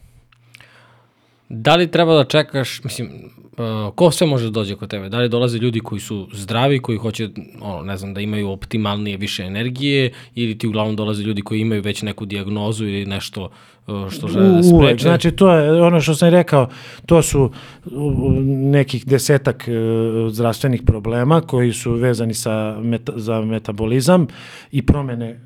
Da 1.49 1.75
li 1.75 1.87
treba 1.91 2.15
da 2.15 2.23
čekaš, 2.23 2.83
mislim, 2.83 3.09
uh, 3.57 3.93
ko 3.95 4.11
sve 4.11 4.27
može 4.27 4.45
da 4.45 4.51
dođe 4.51 4.75
kod 4.75 4.89
tebe? 4.89 5.09
Da 5.09 5.19
li 5.19 5.29
dolaze 5.29 5.57
ljudi 5.57 5.79
koji 5.79 6.01
su 6.01 6.27
zdravi, 6.33 6.79
koji 6.79 6.97
hoće, 6.97 7.29
ono, 7.61 7.83
ne 7.83 7.97
znam, 7.97 8.13
da 8.13 8.21
imaju 8.21 8.49
optimalnije 8.49 9.17
više 9.17 9.43
energije 9.43 10.11
ili 10.35 10.57
ti 10.57 10.67
uglavnom 10.67 10.95
dolaze 10.95 11.23
ljudi 11.23 11.41
koji 11.41 11.59
imaju 11.59 11.81
već 11.81 12.01
neku 12.01 12.25
diagnozu 12.25 12.85
ili 12.85 13.05
nešto 13.05 13.49
uh, 13.87 14.09
što 14.09 14.27
žele 14.27 14.47
da 14.47 14.63
spreče? 14.63 14.75
Uvek, 14.75 15.01
znači 15.01 15.31
to 15.31 15.51
je 15.51 15.83
ono 15.83 16.01
što 16.01 16.15
sam 16.15 16.29
rekao, 16.29 16.69
to 17.05 17.21
su 17.21 17.51
nekih 18.45 19.05
desetak 19.05 19.63
uh, 19.67 20.33
zdravstvenih 20.33 20.81
problema 20.85 21.41
koji 21.41 21.73
su 21.73 21.93
vezani 21.93 22.33
sa 22.33 22.79
meta, 22.81 23.13
za 23.15 23.41
metabolizam 23.41 24.27
i 24.71 24.85
promene 24.85 25.39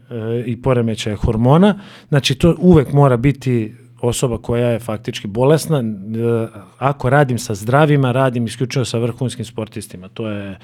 i 0.45 0.61
poremećaje 0.61 1.15
hormona. 1.15 1.79
Znači 2.09 2.35
to 2.35 2.55
uvek 2.59 2.93
mora 2.93 3.17
biti 3.17 3.73
osoba 4.07 4.37
koja 4.37 4.67
je 4.67 4.79
faktički 4.79 5.27
bolesna, 5.27 5.79
e, 5.79 5.83
ako 6.77 7.09
radim 7.09 7.39
sa 7.39 7.55
zdravima, 7.55 8.11
radim 8.11 8.45
isključivo 8.45 8.85
sa 8.85 8.97
vrhunskim 8.97 9.45
sportistima. 9.45 10.07
To 10.07 10.29
je 10.29 10.57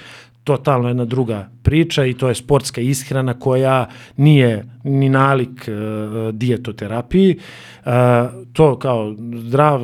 totalno 0.47 0.87
jedna 0.87 1.05
druga 1.05 1.49
priča 1.63 2.05
i 2.05 2.13
to 2.13 2.27
je 2.27 2.35
sportska 2.35 2.81
ishrana 2.81 3.39
koja 3.39 3.89
nije 4.17 4.65
ni 4.83 5.09
nalik 5.09 5.49
uh, 5.67 6.33
dijetoterapiji. 6.33 7.37
Uh, 7.85 7.91
to 8.53 8.79
kao 8.79 9.15
zdrav, 9.37 9.81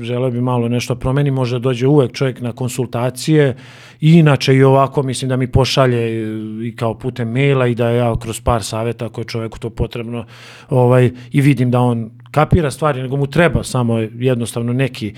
želeo 0.00 0.30
bi 0.30 0.40
malo 0.40 0.68
nešto 0.68 0.94
promeni, 0.94 1.30
može 1.30 1.58
dođe 1.58 1.86
uvek 1.86 2.12
čovjek 2.12 2.40
na 2.40 2.52
konsultacije 2.52 3.56
i 4.00 4.12
inače 4.12 4.54
i 4.54 4.62
ovako 4.62 5.02
mislim 5.02 5.28
da 5.28 5.36
mi 5.36 5.46
pošalje 5.46 6.22
i 6.68 6.76
kao 6.76 6.94
putem 6.94 7.32
maila 7.32 7.66
i 7.66 7.74
da 7.74 7.90
ja 7.90 8.16
kroz 8.16 8.40
par 8.40 8.62
saveta 8.62 9.06
ako 9.06 9.20
je 9.20 9.24
čovjeku 9.24 9.58
to 9.58 9.70
potrebno 9.70 10.24
ovaj, 10.70 11.10
i 11.32 11.40
vidim 11.40 11.70
da 11.70 11.80
on 11.80 12.10
kapira 12.30 12.70
stvari, 12.70 13.02
nego 13.02 13.16
mu 13.16 13.26
treba 13.26 13.62
samo 13.62 13.98
jednostavno 13.98 14.72
neki 14.72 15.14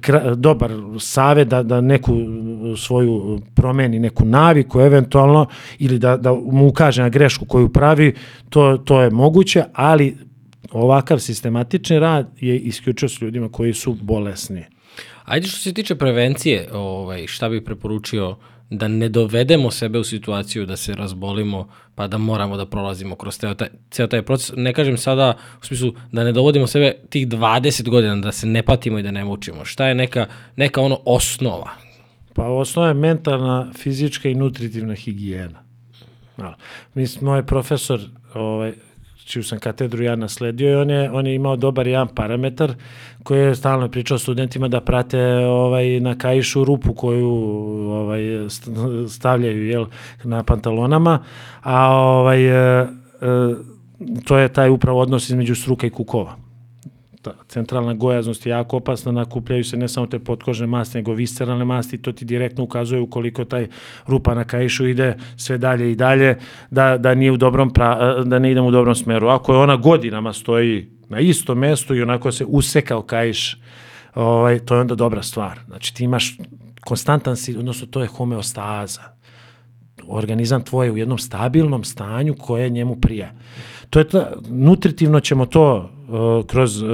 kra, 0.00 0.34
dobar 0.34 0.70
savet 0.98 1.48
da, 1.48 1.62
da 1.62 1.80
neku 1.80 2.12
svoju 2.76 3.40
promeni, 3.54 3.98
neku 3.98 4.24
naviku 4.24 4.80
eventualno 4.80 5.46
ili 5.78 5.98
da, 5.98 6.16
da 6.16 6.32
mu 6.32 6.68
ukaže 6.68 7.02
na 7.02 7.08
grešku 7.08 7.44
koju 7.44 7.68
pravi, 7.68 8.14
to, 8.48 8.76
to 8.76 9.00
je 9.00 9.10
moguće, 9.10 9.64
ali 9.72 10.16
ovakav 10.70 11.18
sistematični 11.18 11.98
rad 11.98 12.30
je 12.40 12.58
isključio 12.58 13.08
s 13.08 13.20
ljudima 13.20 13.48
koji 13.48 13.74
su 13.74 13.96
bolesni. 14.00 14.64
Ajde 15.24 15.48
što 15.48 15.58
se 15.58 15.74
tiče 15.74 15.94
prevencije, 15.94 16.68
ovaj, 16.72 17.26
šta 17.26 17.48
bi 17.48 17.64
preporučio 17.64 18.36
da 18.70 18.88
ne 18.88 19.08
dovedemo 19.08 19.70
sebe 19.70 19.98
u 19.98 20.04
situaciju 20.04 20.66
da 20.66 20.76
se 20.76 20.94
razbolimo 20.94 21.68
pa 21.94 22.06
da 22.06 22.18
moramo 22.18 22.56
da 22.56 22.66
prolazimo 22.66 23.16
kroz 23.16 23.38
ceo 23.38 23.54
taj, 23.54 23.68
ceo 23.90 24.06
taj 24.06 24.22
proces. 24.22 24.52
Ne 24.56 24.72
kažem 24.72 24.96
sada 24.96 25.36
u 25.62 25.66
smislu 25.66 25.92
da 26.12 26.24
ne 26.24 26.32
dovodimo 26.32 26.66
sebe 26.66 26.94
tih 27.08 27.28
20 27.28 27.88
godina 27.88 28.16
da 28.16 28.32
se 28.32 28.46
ne 28.46 28.62
patimo 28.62 28.98
i 28.98 29.02
da 29.02 29.10
ne 29.10 29.24
mučimo. 29.24 29.64
Šta 29.64 29.86
je 29.86 29.94
neka, 29.94 30.26
neka 30.56 30.80
ono 30.80 31.00
osnova? 31.04 31.70
Pa 32.34 32.44
osnova 32.44 32.88
je 32.88 32.94
mentalna, 32.94 33.72
fizička 33.76 34.28
i 34.28 34.34
nutritivna 34.34 34.94
higijena. 34.94 35.62
Mislim, 36.94 37.24
moj 37.24 37.46
profesor 37.46 38.00
ovaj, 38.34 38.72
čiju 39.24 39.42
sam 39.42 39.58
katedru 39.58 40.04
ja 40.04 40.16
nasledio 40.16 40.70
i 40.70 40.74
on 40.74 40.90
je, 40.90 41.10
on 41.10 41.26
je 41.26 41.34
imao 41.34 41.56
dobar 41.56 41.86
jedan 41.86 42.08
parametar 42.08 42.74
koji 43.22 43.40
je 43.40 43.54
stalno 43.54 43.88
pričao 43.88 44.18
studentima 44.18 44.68
da 44.68 44.80
prate 44.80 45.20
ovaj, 45.36 46.00
na 46.00 46.18
kajišu 46.18 46.64
rupu 46.64 46.94
koju 46.94 47.28
ovaj, 47.90 48.22
stavljaju 49.08 49.66
jel, 49.66 49.86
na 50.24 50.42
pantalonama, 50.42 51.18
a 51.62 51.90
ovaj, 51.96 52.46
e, 52.46 52.80
e, 52.82 52.86
to 54.24 54.38
je 54.38 54.48
taj 54.48 54.70
upravo 54.70 55.00
odnos 55.00 55.28
između 55.28 55.54
struka 55.54 55.86
i 55.86 55.90
kukova 55.90 56.51
ta 57.22 57.34
centralna 57.48 57.94
gojaznost 57.94 58.46
je 58.46 58.50
jako 58.50 58.76
opasna, 58.76 59.12
nakupljaju 59.12 59.64
se 59.64 59.76
ne 59.76 59.88
samo 59.88 60.06
te 60.06 60.18
potkožne 60.18 60.66
masti, 60.66 60.98
nego 60.98 61.12
visceralne 61.12 61.64
masti, 61.64 61.98
to 62.02 62.12
ti 62.12 62.24
direktno 62.24 62.64
ukazuje 62.64 63.00
ukoliko 63.00 63.44
taj 63.44 63.66
rupa 64.06 64.34
na 64.34 64.44
kajišu 64.44 64.86
ide 64.86 65.16
sve 65.36 65.58
dalje 65.58 65.92
i 65.92 65.94
dalje, 65.94 66.38
da, 66.70 66.98
da, 66.98 67.14
nije 67.14 67.32
u 67.32 67.36
dobrom 67.36 67.70
pra, 67.70 68.22
da 68.24 68.38
ne 68.38 68.50
idemo 68.50 68.68
u 68.68 68.70
dobrom 68.70 68.94
smeru. 68.94 69.28
Ako 69.28 69.52
je 69.52 69.58
ona 69.58 69.76
godinama 69.76 70.32
stoji 70.32 70.90
na 71.08 71.20
istom 71.20 71.58
mestu 71.58 71.94
i 71.94 72.02
onako 72.02 72.32
se 72.32 72.44
usekao 72.44 73.02
kajiš, 73.02 73.56
ovaj, 74.14 74.58
to 74.58 74.74
je 74.74 74.80
onda 74.80 74.94
dobra 74.94 75.22
stvar. 75.22 75.60
Znači 75.66 75.94
ti 75.94 76.04
imaš 76.04 76.36
konstantan, 76.80 77.36
odnosno 77.58 77.86
to 77.86 78.00
je 78.00 78.06
homeostaza. 78.06 79.02
Organizam 80.08 80.62
tvoj 80.64 80.90
u 80.90 80.96
jednom 80.96 81.18
stabilnom 81.18 81.84
stanju 81.84 82.34
koje 82.34 82.70
njemu 82.70 82.96
prija. 82.96 83.32
To 83.90 83.98
je 83.98 84.08
ta, 84.08 84.32
nutritivno 84.48 85.20
ćemo 85.20 85.46
to 85.46 85.90
kroz 86.46 86.82
uh, 86.82 86.90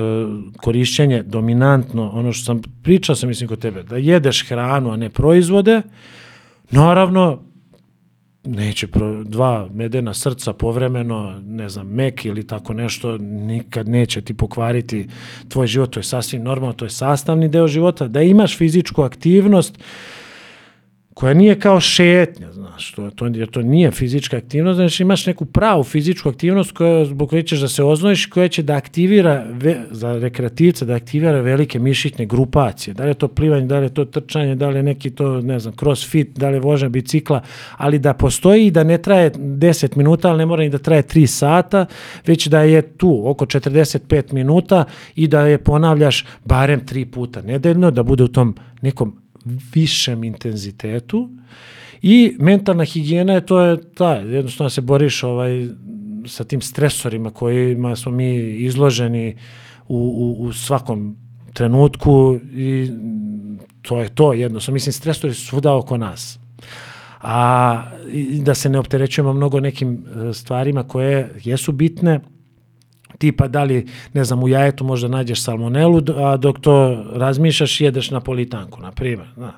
korišćenje 0.57 1.23
dominantno, 1.23 2.11
ono 2.15 2.33
što 2.33 2.45
sam 2.45 2.63
pričao 2.83 3.17
sam 3.17 3.29
mislim 3.29 3.49
kod 3.49 3.59
tebe, 3.59 3.83
da 3.83 3.97
jedeš 3.97 4.49
hranu, 4.49 4.91
a 4.91 4.97
ne 4.97 5.11
proizvode, 5.11 5.83
naravno, 6.71 7.43
neće 8.45 8.87
pro, 8.87 9.25
dva 9.25 9.69
medena 9.73 10.15
srca 10.15 10.53
povremeno, 10.53 11.41
ne 11.47 11.69
znam, 11.69 11.87
mek 11.87 12.25
ili 12.25 12.47
tako 12.47 12.75
nešto, 12.75 13.19
nikad 13.19 13.89
neće 13.89 14.21
ti 14.21 14.35
pokvariti 14.35 15.09
tvoj 15.49 15.67
život, 15.67 15.91
to 15.91 16.01
je 16.01 16.05
sasvim 16.05 16.43
normalno, 16.43 16.73
to 16.73 16.85
je 16.85 16.91
sastavni 16.91 17.49
deo 17.49 17.69
života, 17.69 18.09
da 18.09 18.23
imaš 18.23 18.59
fizičku 18.59 19.03
aktivnost, 19.03 19.79
uh, 19.79 20.18
koja 21.19 21.35
nije 21.35 21.61
kao 21.61 21.81
šetnja, 21.81 22.53
znaš, 22.53 22.93
to, 22.93 23.11
to, 23.11 23.27
jer 23.27 23.51
to 23.51 23.63
nije 23.63 23.91
fizička 23.91 24.37
aktivnost, 24.37 24.77
znači 24.77 25.03
imaš 25.03 25.27
neku 25.27 25.45
pravu 25.45 25.85
fizičku 25.85 26.29
aktivnost 26.29 26.73
koja, 26.73 27.05
zbog 27.05 27.31
koje 27.31 27.43
ćeš 27.43 27.61
da 27.61 27.69
se 27.69 27.83
oznojiš, 27.83 28.27
koja 28.27 28.49
će 28.49 28.63
da 28.63 28.77
aktivira, 28.77 29.47
ve, 29.51 29.77
za 29.91 30.13
rekreativca, 30.13 30.85
da 30.85 30.95
aktivira 30.95 31.41
velike 31.41 31.79
mišićne 31.79 32.27
grupacije. 32.27 32.95
Da 32.95 33.05
li 33.05 33.11
je 33.11 33.15
to 33.15 33.29
plivanje, 33.29 33.67
da 33.67 33.79
li 33.79 33.87
je 33.87 33.95
to 33.95 34.05
trčanje, 34.05 34.55
da 34.55 34.69
li 34.69 34.79
je 34.79 34.83
neki 34.83 35.11
to, 35.11 35.41
ne 35.41 35.59
znam, 35.59 35.75
crossfit, 35.77 36.39
da 36.39 36.49
li 36.49 36.57
je 36.57 36.61
vožnja 36.61 36.89
bicikla, 36.89 37.43
ali 37.77 37.99
da 37.99 38.15
postoji 38.15 38.67
i 38.67 38.71
da 38.71 38.85
ne 38.85 38.99
traje 38.99 39.33
10 39.33 39.97
minuta, 39.97 40.29
ali 40.29 40.39
ne 40.39 40.47
mora 40.47 40.63
ni 40.63 40.71
da 40.71 40.79
traje 40.79 41.03
3 41.03 41.27
sata, 41.27 41.87
već 42.27 42.47
da 42.47 42.63
je 42.63 42.83
tu 42.83 43.23
oko 43.25 43.47
45 43.47 44.33
minuta 44.33 44.85
i 45.17 45.27
da 45.27 45.41
je 45.41 45.59
ponavljaš 45.59 46.25
barem 46.45 46.81
3 46.81 47.05
puta 47.05 47.43
nedeljno, 47.43 47.91
da 47.91 48.03
bude 48.03 48.25
u 48.25 48.29
tom 48.29 48.55
nekom 48.83 49.28
višem 49.75 50.25
intenzitetu 50.25 51.29
i 52.03 52.37
mentalna 52.39 52.85
higijena 52.85 53.33
je 53.33 53.47
to 53.47 53.61
je 53.61 53.93
ta, 53.95 54.15
jednostavno 54.15 54.71
se 54.71 54.81
boriš 54.81 55.23
ovaj, 55.23 55.69
sa 56.27 56.45
tim 56.45 56.61
stresorima 56.61 57.31
kojima 57.31 57.97
smo 57.97 58.13
mi 58.13 58.37
izloženi 58.57 59.37
u, 59.89 59.97
u, 59.97 60.43
u 60.43 60.53
svakom 60.53 61.17
trenutku 61.53 62.39
i 62.53 62.91
to 63.83 64.01
je 64.01 64.09
to 64.09 64.33
jednostavno. 64.33 64.75
Mislim, 64.75 64.93
stresori 64.93 65.35
su 65.35 65.47
svuda 65.47 65.77
oko 65.77 65.97
nas. 65.97 66.39
A 67.21 67.83
da 68.41 68.55
se 68.55 68.69
ne 68.69 68.79
opterećujemo 68.79 69.33
mnogo 69.33 69.61
nekim 69.61 70.05
e, 70.31 70.33
stvarima 70.35 70.83
koje 70.83 71.31
jesu 71.45 71.73
bitne, 71.73 72.21
tipa 73.19 73.49
da 73.49 73.65
li, 73.65 73.87
ne 74.13 74.25
znam, 74.25 74.43
u 74.43 74.49
jajetu 74.49 74.85
možda 74.85 75.09
nađeš 75.09 75.43
salmonelu, 75.43 76.03
a 76.17 76.37
dok 76.37 76.61
to 76.61 77.05
razmišljaš 77.13 77.81
jedeš 77.81 78.11
napolitanku, 78.11 78.81
na 78.81 78.93
primjer. 78.93 79.29
Da. 79.37 79.53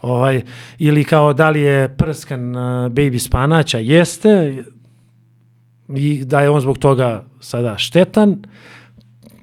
Ovaj, 0.00 0.42
ili 0.78 1.04
kao 1.04 1.32
da 1.32 1.50
li 1.50 1.60
je 1.60 1.96
prskan 1.96 2.40
baby 2.90 3.18
spanaća, 3.18 3.78
jeste, 3.78 4.64
i 5.88 6.24
da 6.24 6.40
je 6.40 6.50
on 6.50 6.60
zbog 6.60 6.78
toga 6.78 7.24
sada 7.40 7.78
štetan, 7.78 8.42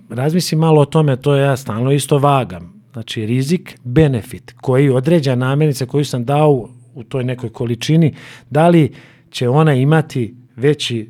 razmisli 0.09 0.57
malo 0.57 0.81
o 0.81 0.85
tome, 0.85 1.15
to 1.15 1.35
ja 1.35 1.57
stalno 1.57 1.91
isto 1.91 2.17
vagam. 2.17 2.81
Znači, 2.93 3.25
rizik, 3.25 3.79
benefit, 3.83 4.53
koji 4.61 4.89
određa 4.89 5.35
namirnica 5.35 5.85
koju 5.85 6.05
sam 6.05 6.25
dao 6.25 6.69
u 6.93 7.03
toj 7.03 7.23
nekoj 7.23 7.49
količini, 7.49 8.15
da 8.49 8.67
li 8.67 8.93
će 9.29 9.49
ona 9.49 9.73
imati 9.73 10.35
veći 10.55 11.09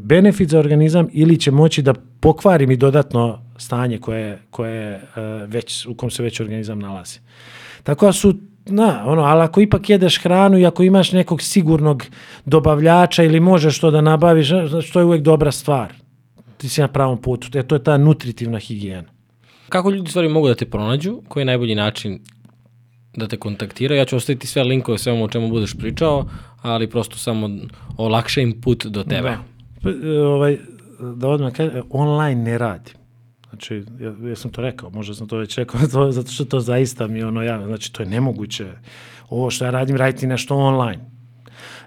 benefit 0.00 0.50
za 0.50 0.58
organizam 0.58 1.08
ili 1.12 1.38
će 1.38 1.50
moći 1.50 1.82
da 1.82 1.94
pokvari 2.20 2.66
mi 2.66 2.76
dodatno 2.76 3.42
stanje 3.58 3.98
koje, 3.98 4.38
koje 4.50 4.92
e, 4.92 5.00
već, 5.46 5.86
u 5.86 5.94
kom 5.94 6.10
se 6.10 6.22
već 6.22 6.40
organizam 6.40 6.78
nalazi. 6.78 7.18
Tako 7.82 8.06
da 8.06 8.12
su 8.12 8.34
na, 8.66 9.02
ono, 9.06 9.22
ali 9.22 9.42
ako 9.42 9.60
ipak 9.60 9.90
jedeš 9.90 10.22
hranu 10.22 10.58
i 10.58 10.66
ako 10.66 10.82
imaš 10.82 11.12
nekog 11.12 11.42
sigurnog 11.42 12.04
dobavljača 12.44 13.22
ili 13.22 13.40
možeš 13.40 13.80
to 13.80 13.90
da 13.90 14.00
nabaviš, 14.00 14.48
znači 14.48 14.92
to 14.92 14.98
je 14.98 15.04
uvek 15.04 15.22
dobra 15.22 15.52
stvar. 15.52 15.92
Ti 16.56 16.68
si 16.68 16.80
na 16.80 16.88
pravom 16.88 17.18
putu. 17.22 17.58
E, 17.58 17.62
to 17.62 17.74
je 17.74 17.84
ta 17.84 17.96
nutritivna 17.96 18.58
higijena. 18.58 19.08
Kako 19.68 19.90
ljudi 19.90 20.10
stvari 20.10 20.28
mogu 20.28 20.48
da 20.48 20.54
te 20.54 20.66
pronađu? 20.66 21.20
Koji 21.28 21.40
je 21.40 21.44
najbolji 21.44 21.74
način 21.74 22.20
da 23.16 23.28
te 23.28 23.36
kontaktiraju? 23.36 23.98
Ja 23.98 24.04
ću 24.04 24.16
ostaviti 24.16 24.46
sve 24.46 24.64
linkove 24.64 24.98
sve 24.98 25.22
o 25.22 25.28
čemu 25.28 25.48
budeš 25.48 25.74
pričao, 25.78 26.28
ali 26.62 26.90
prosto 26.90 27.16
samo 27.16 27.50
olakša 27.96 28.40
im 28.40 28.60
put 28.60 28.86
do 28.86 29.02
tebe. 29.02 29.30
Da. 29.30 29.55
Pa, 29.86 30.08
e, 30.08 30.20
Ovaj, 30.20 30.58
da 31.16 31.28
odmah 31.28 31.52
kažem, 31.52 31.82
online 31.90 32.42
ne 32.42 32.58
radi. 32.58 32.92
Znači, 33.48 33.84
ja, 34.00 34.28
ja 34.28 34.36
sam 34.36 34.50
to 34.50 34.62
rekao, 34.62 34.90
možda 34.90 35.14
sam 35.14 35.28
to 35.28 35.36
već 35.36 35.58
rekao, 35.58 35.80
to, 35.92 36.12
zato 36.12 36.30
što 36.30 36.44
to 36.44 36.60
zaista 36.60 37.06
mi 37.06 37.22
ono 37.22 37.42
ja, 37.42 37.66
znači 37.66 37.92
to 37.92 38.02
je 38.02 38.08
nemoguće. 38.08 38.72
Ovo 39.28 39.50
što 39.50 39.64
ja 39.64 39.70
radim, 39.70 39.96
raditi 39.96 40.26
nešto 40.26 40.56
online. 40.56 41.15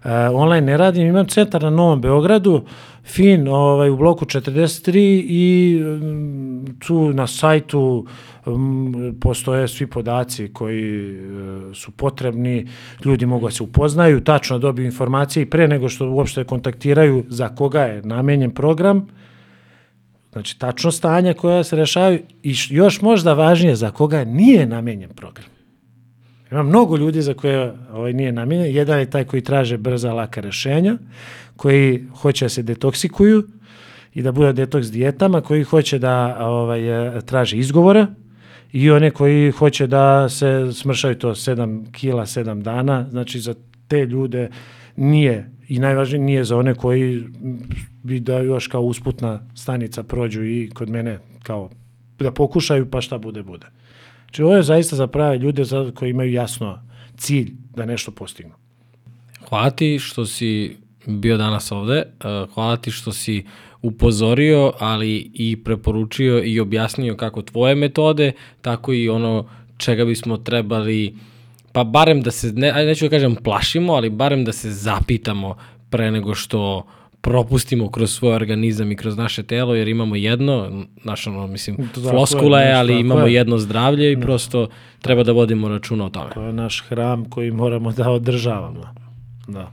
Uh, 0.03 0.11
online 0.33 0.61
ne 0.61 0.77
radim, 0.77 1.07
imam 1.07 1.25
centar 1.25 1.63
na 1.63 1.69
Novom 1.69 2.01
Beogradu, 2.01 2.61
fin, 3.03 3.47
ovaj, 3.47 3.89
u 3.89 3.97
bloku 3.97 4.25
43 4.25 5.25
i 5.29 5.81
um, 5.83 6.65
tu 6.87 7.13
na 7.13 7.27
sajtu 7.27 8.05
um, 8.45 9.17
postoje 9.21 9.67
svi 9.67 9.87
podaci 9.87 10.53
koji 10.53 11.11
uh, 11.11 11.75
su 11.75 11.91
potrebni, 11.91 12.67
ljudi 13.05 13.25
mogu 13.25 13.47
da 13.47 13.51
se 13.51 13.63
upoznaju, 13.63 14.21
tačno 14.21 14.59
dobiju 14.59 14.85
informacije 14.85 15.43
i 15.43 15.49
pre 15.49 15.67
nego 15.67 15.89
što 15.89 16.09
uopšte 16.09 16.43
kontaktiraju 16.43 17.23
za 17.27 17.49
koga 17.49 17.81
je 17.81 18.01
namenjen 18.01 18.51
program, 18.51 19.07
Znači, 20.31 20.59
tačno 20.59 20.91
stanja 20.91 21.33
koja 21.33 21.63
se 21.63 21.75
rešavaju 21.75 22.19
i 22.43 22.55
još 22.69 23.01
možda 23.01 23.33
važnije 23.33 23.75
za 23.75 23.91
koga 23.91 24.23
nije 24.23 24.65
namenjen 24.65 25.09
program. 25.09 25.58
Ima 26.51 26.63
mnogo 26.63 26.97
ljudi 26.97 27.21
za 27.21 27.33
koje 27.33 27.73
ovaj 27.93 28.13
nije 28.13 28.31
namenjen. 28.31 28.75
Jedan 28.75 28.99
je 28.99 29.09
taj 29.09 29.23
koji 29.23 29.41
traže 29.41 29.77
brza, 29.77 30.13
laka 30.13 30.41
rešenja, 30.41 30.97
koji 31.55 32.05
hoće 32.21 32.45
da 32.45 32.49
se 32.49 32.63
detoksikuju 32.63 33.43
i 34.13 34.21
da 34.21 34.31
bude 34.31 34.53
detoks 34.53 34.87
dijetama, 34.87 35.41
koji 35.41 35.63
hoće 35.63 35.99
da 35.99 36.37
ovaj, 36.39 36.81
traže 37.25 37.57
izgovora 37.57 38.07
i 38.71 38.91
one 38.91 39.11
koji 39.11 39.51
hoće 39.51 39.87
da 39.87 40.29
se 40.29 40.73
smršaju 40.73 41.15
to 41.15 41.29
7 41.29 41.91
kila 41.91 42.25
7 42.25 42.61
dana. 42.61 43.07
Znači, 43.09 43.39
za 43.39 43.55
te 43.87 44.05
ljude 44.05 44.49
nije 44.95 45.51
i 45.67 45.79
najvažnije 45.79 46.23
nije 46.23 46.43
za 46.43 46.57
one 46.57 46.73
koji 46.73 47.23
bi 48.03 48.19
da 48.19 48.39
još 48.39 48.67
kao 48.67 48.81
usputna 48.81 49.39
stanica 49.55 50.03
prođu 50.03 50.43
i 50.43 50.69
kod 50.73 50.89
mene 50.89 51.19
kao 51.43 51.69
da 52.19 52.31
pokušaju 52.31 52.89
pa 52.91 53.01
šta 53.01 53.17
bude 53.17 53.43
bude. 53.43 53.65
Znači 54.29 54.43
ovo 54.43 54.55
je 54.55 54.63
zaista 54.63 54.95
za 54.95 55.07
prave 55.07 55.37
ljude 55.37 55.63
za, 55.63 55.91
koji 55.95 56.09
imaju 56.09 56.33
jasno 56.33 56.79
cilj 57.17 57.51
da 57.75 57.85
nešto 57.85 58.11
postignu. 58.11 58.53
Hvala 59.49 59.69
ti 59.69 59.99
što 59.99 60.25
si 60.25 60.77
bio 61.05 61.37
danas 61.37 61.71
ovde, 61.71 61.95
eh, 61.97 62.45
hvala 62.53 62.77
ti 62.77 62.91
što 62.91 63.11
si 63.11 63.45
upozorio, 63.81 64.73
ali 64.79 65.31
i 65.33 65.63
preporučio 65.63 66.43
i 66.43 66.59
objasnio 66.59 67.15
kako 67.15 67.41
tvoje 67.41 67.75
metode, 67.75 68.31
tako 68.61 68.93
i 68.93 69.09
ono 69.09 69.49
čega 69.77 70.05
bismo 70.05 70.37
trebali 70.37 71.15
pa 71.71 71.83
barem 71.83 72.21
da 72.21 72.31
se, 72.31 72.51
ne, 72.55 72.71
neću 72.85 73.05
da 73.05 73.09
kažem 73.09 73.35
plašimo, 73.35 73.93
ali 73.93 74.09
barem 74.09 74.45
da 74.45 74.51
se 74.51 74.71
zapitamo 74.71 75.57
pre 75.89 76.11
nego 76.11 76.35
što 76.35 76.85
propustimo 77.21 77.91
kroz 77.91 78.11
svoj 78.11 78.35
organizam 78.35 78.91
i 78.91 78.95
kroz 78.95 79.17
naše 79.17 79.43
telo, 79.43 79.75
jer 79.75 79.87
imamo 79.87 80.15
jedno, 80.15 80.85
naš 81.03 81.27
ono, 81.27 81.47
mislim, 81.47 81.77
da, 81.95 82.09
floskula 82.09 82.61
je, 82.61 82.73
ali 82.73 82.99
imamo 82.99 83.27
je. 83.27 83.33
jedno 83.33 83.57
zdravlje 83.57 84.11
i 84.11 84.15
da. 84.15 84.21
prosto 84.21 84.67
treba 85.01 85.23
da 85.23 85.31
vodimo 85.31 85.69
računa 85.69 86.05
o 86.05 86.09
tome. 86.09 86.29
To 86.33 86.43
je 86.43 86.53
naš 86.53 86.83
hram 86.89 87.25
koji 87.25 87.51
moramo 87.51 87.91
da 87.91 88.09
održavamo. 88.09 88.83
Da. 89.47 89.71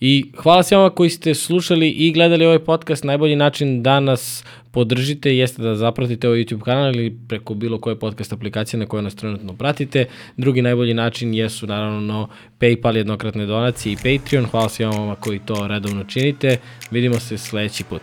I 0.00 0.32
hvala 0.36 0.62
svima 0.62 0.90
koji 0.90 1.10
ste 1.10 1.34
slušali 1.34 1.90
i 1.90 2.12
gledali 2.12 2.46
ovaj 2.46 2.58
podcast. 2.58 3.04
Najbolji 3.04 3.36
način 3.36 3.82
da 3.82 4.00
nas 4.00 4.44
podržite 4.70 5.36
jeste 5.36 5.62
da 5.62 5.74
zapratite 5.74 6.28
ovaj 6.28 6.38
YouTube 6.38 6.64
kanal 6.64 6.94
ili 6.94 7.16
preko 7.28 7.54
bilo 7.54 7.78
koje 7.78 7.98
podcast 7.98 8.32
aplikacije 8.32 8.80
na 8.80 8.86
koje 8.86 9.02
nas 9.02 9.14
trenutno 9.14 9.52
pratite. 9.52 10.04
Drugi 10.36 10.62
najbolji 10.62 10.94
način 10.94 11.34
jesu 11.34 11.66
naravno 11.66 12.28
PayPal, 12.60 12.96
jednokratne 12.96 13.46
donacije 13.46 13.92
i 13.92 13.96
Patreon. 13.96 14.46
Hvala 14.46 14.68
svima 14.68 15.16
koji 15.20 15.38
to 15.38 15.66
redovno 15.68 16.04
činite. 16.04 16.56
Vidimo 16.90 17.18
se 17.20 17.38
sledeći 17.38 17.84
put. 17.84 18.02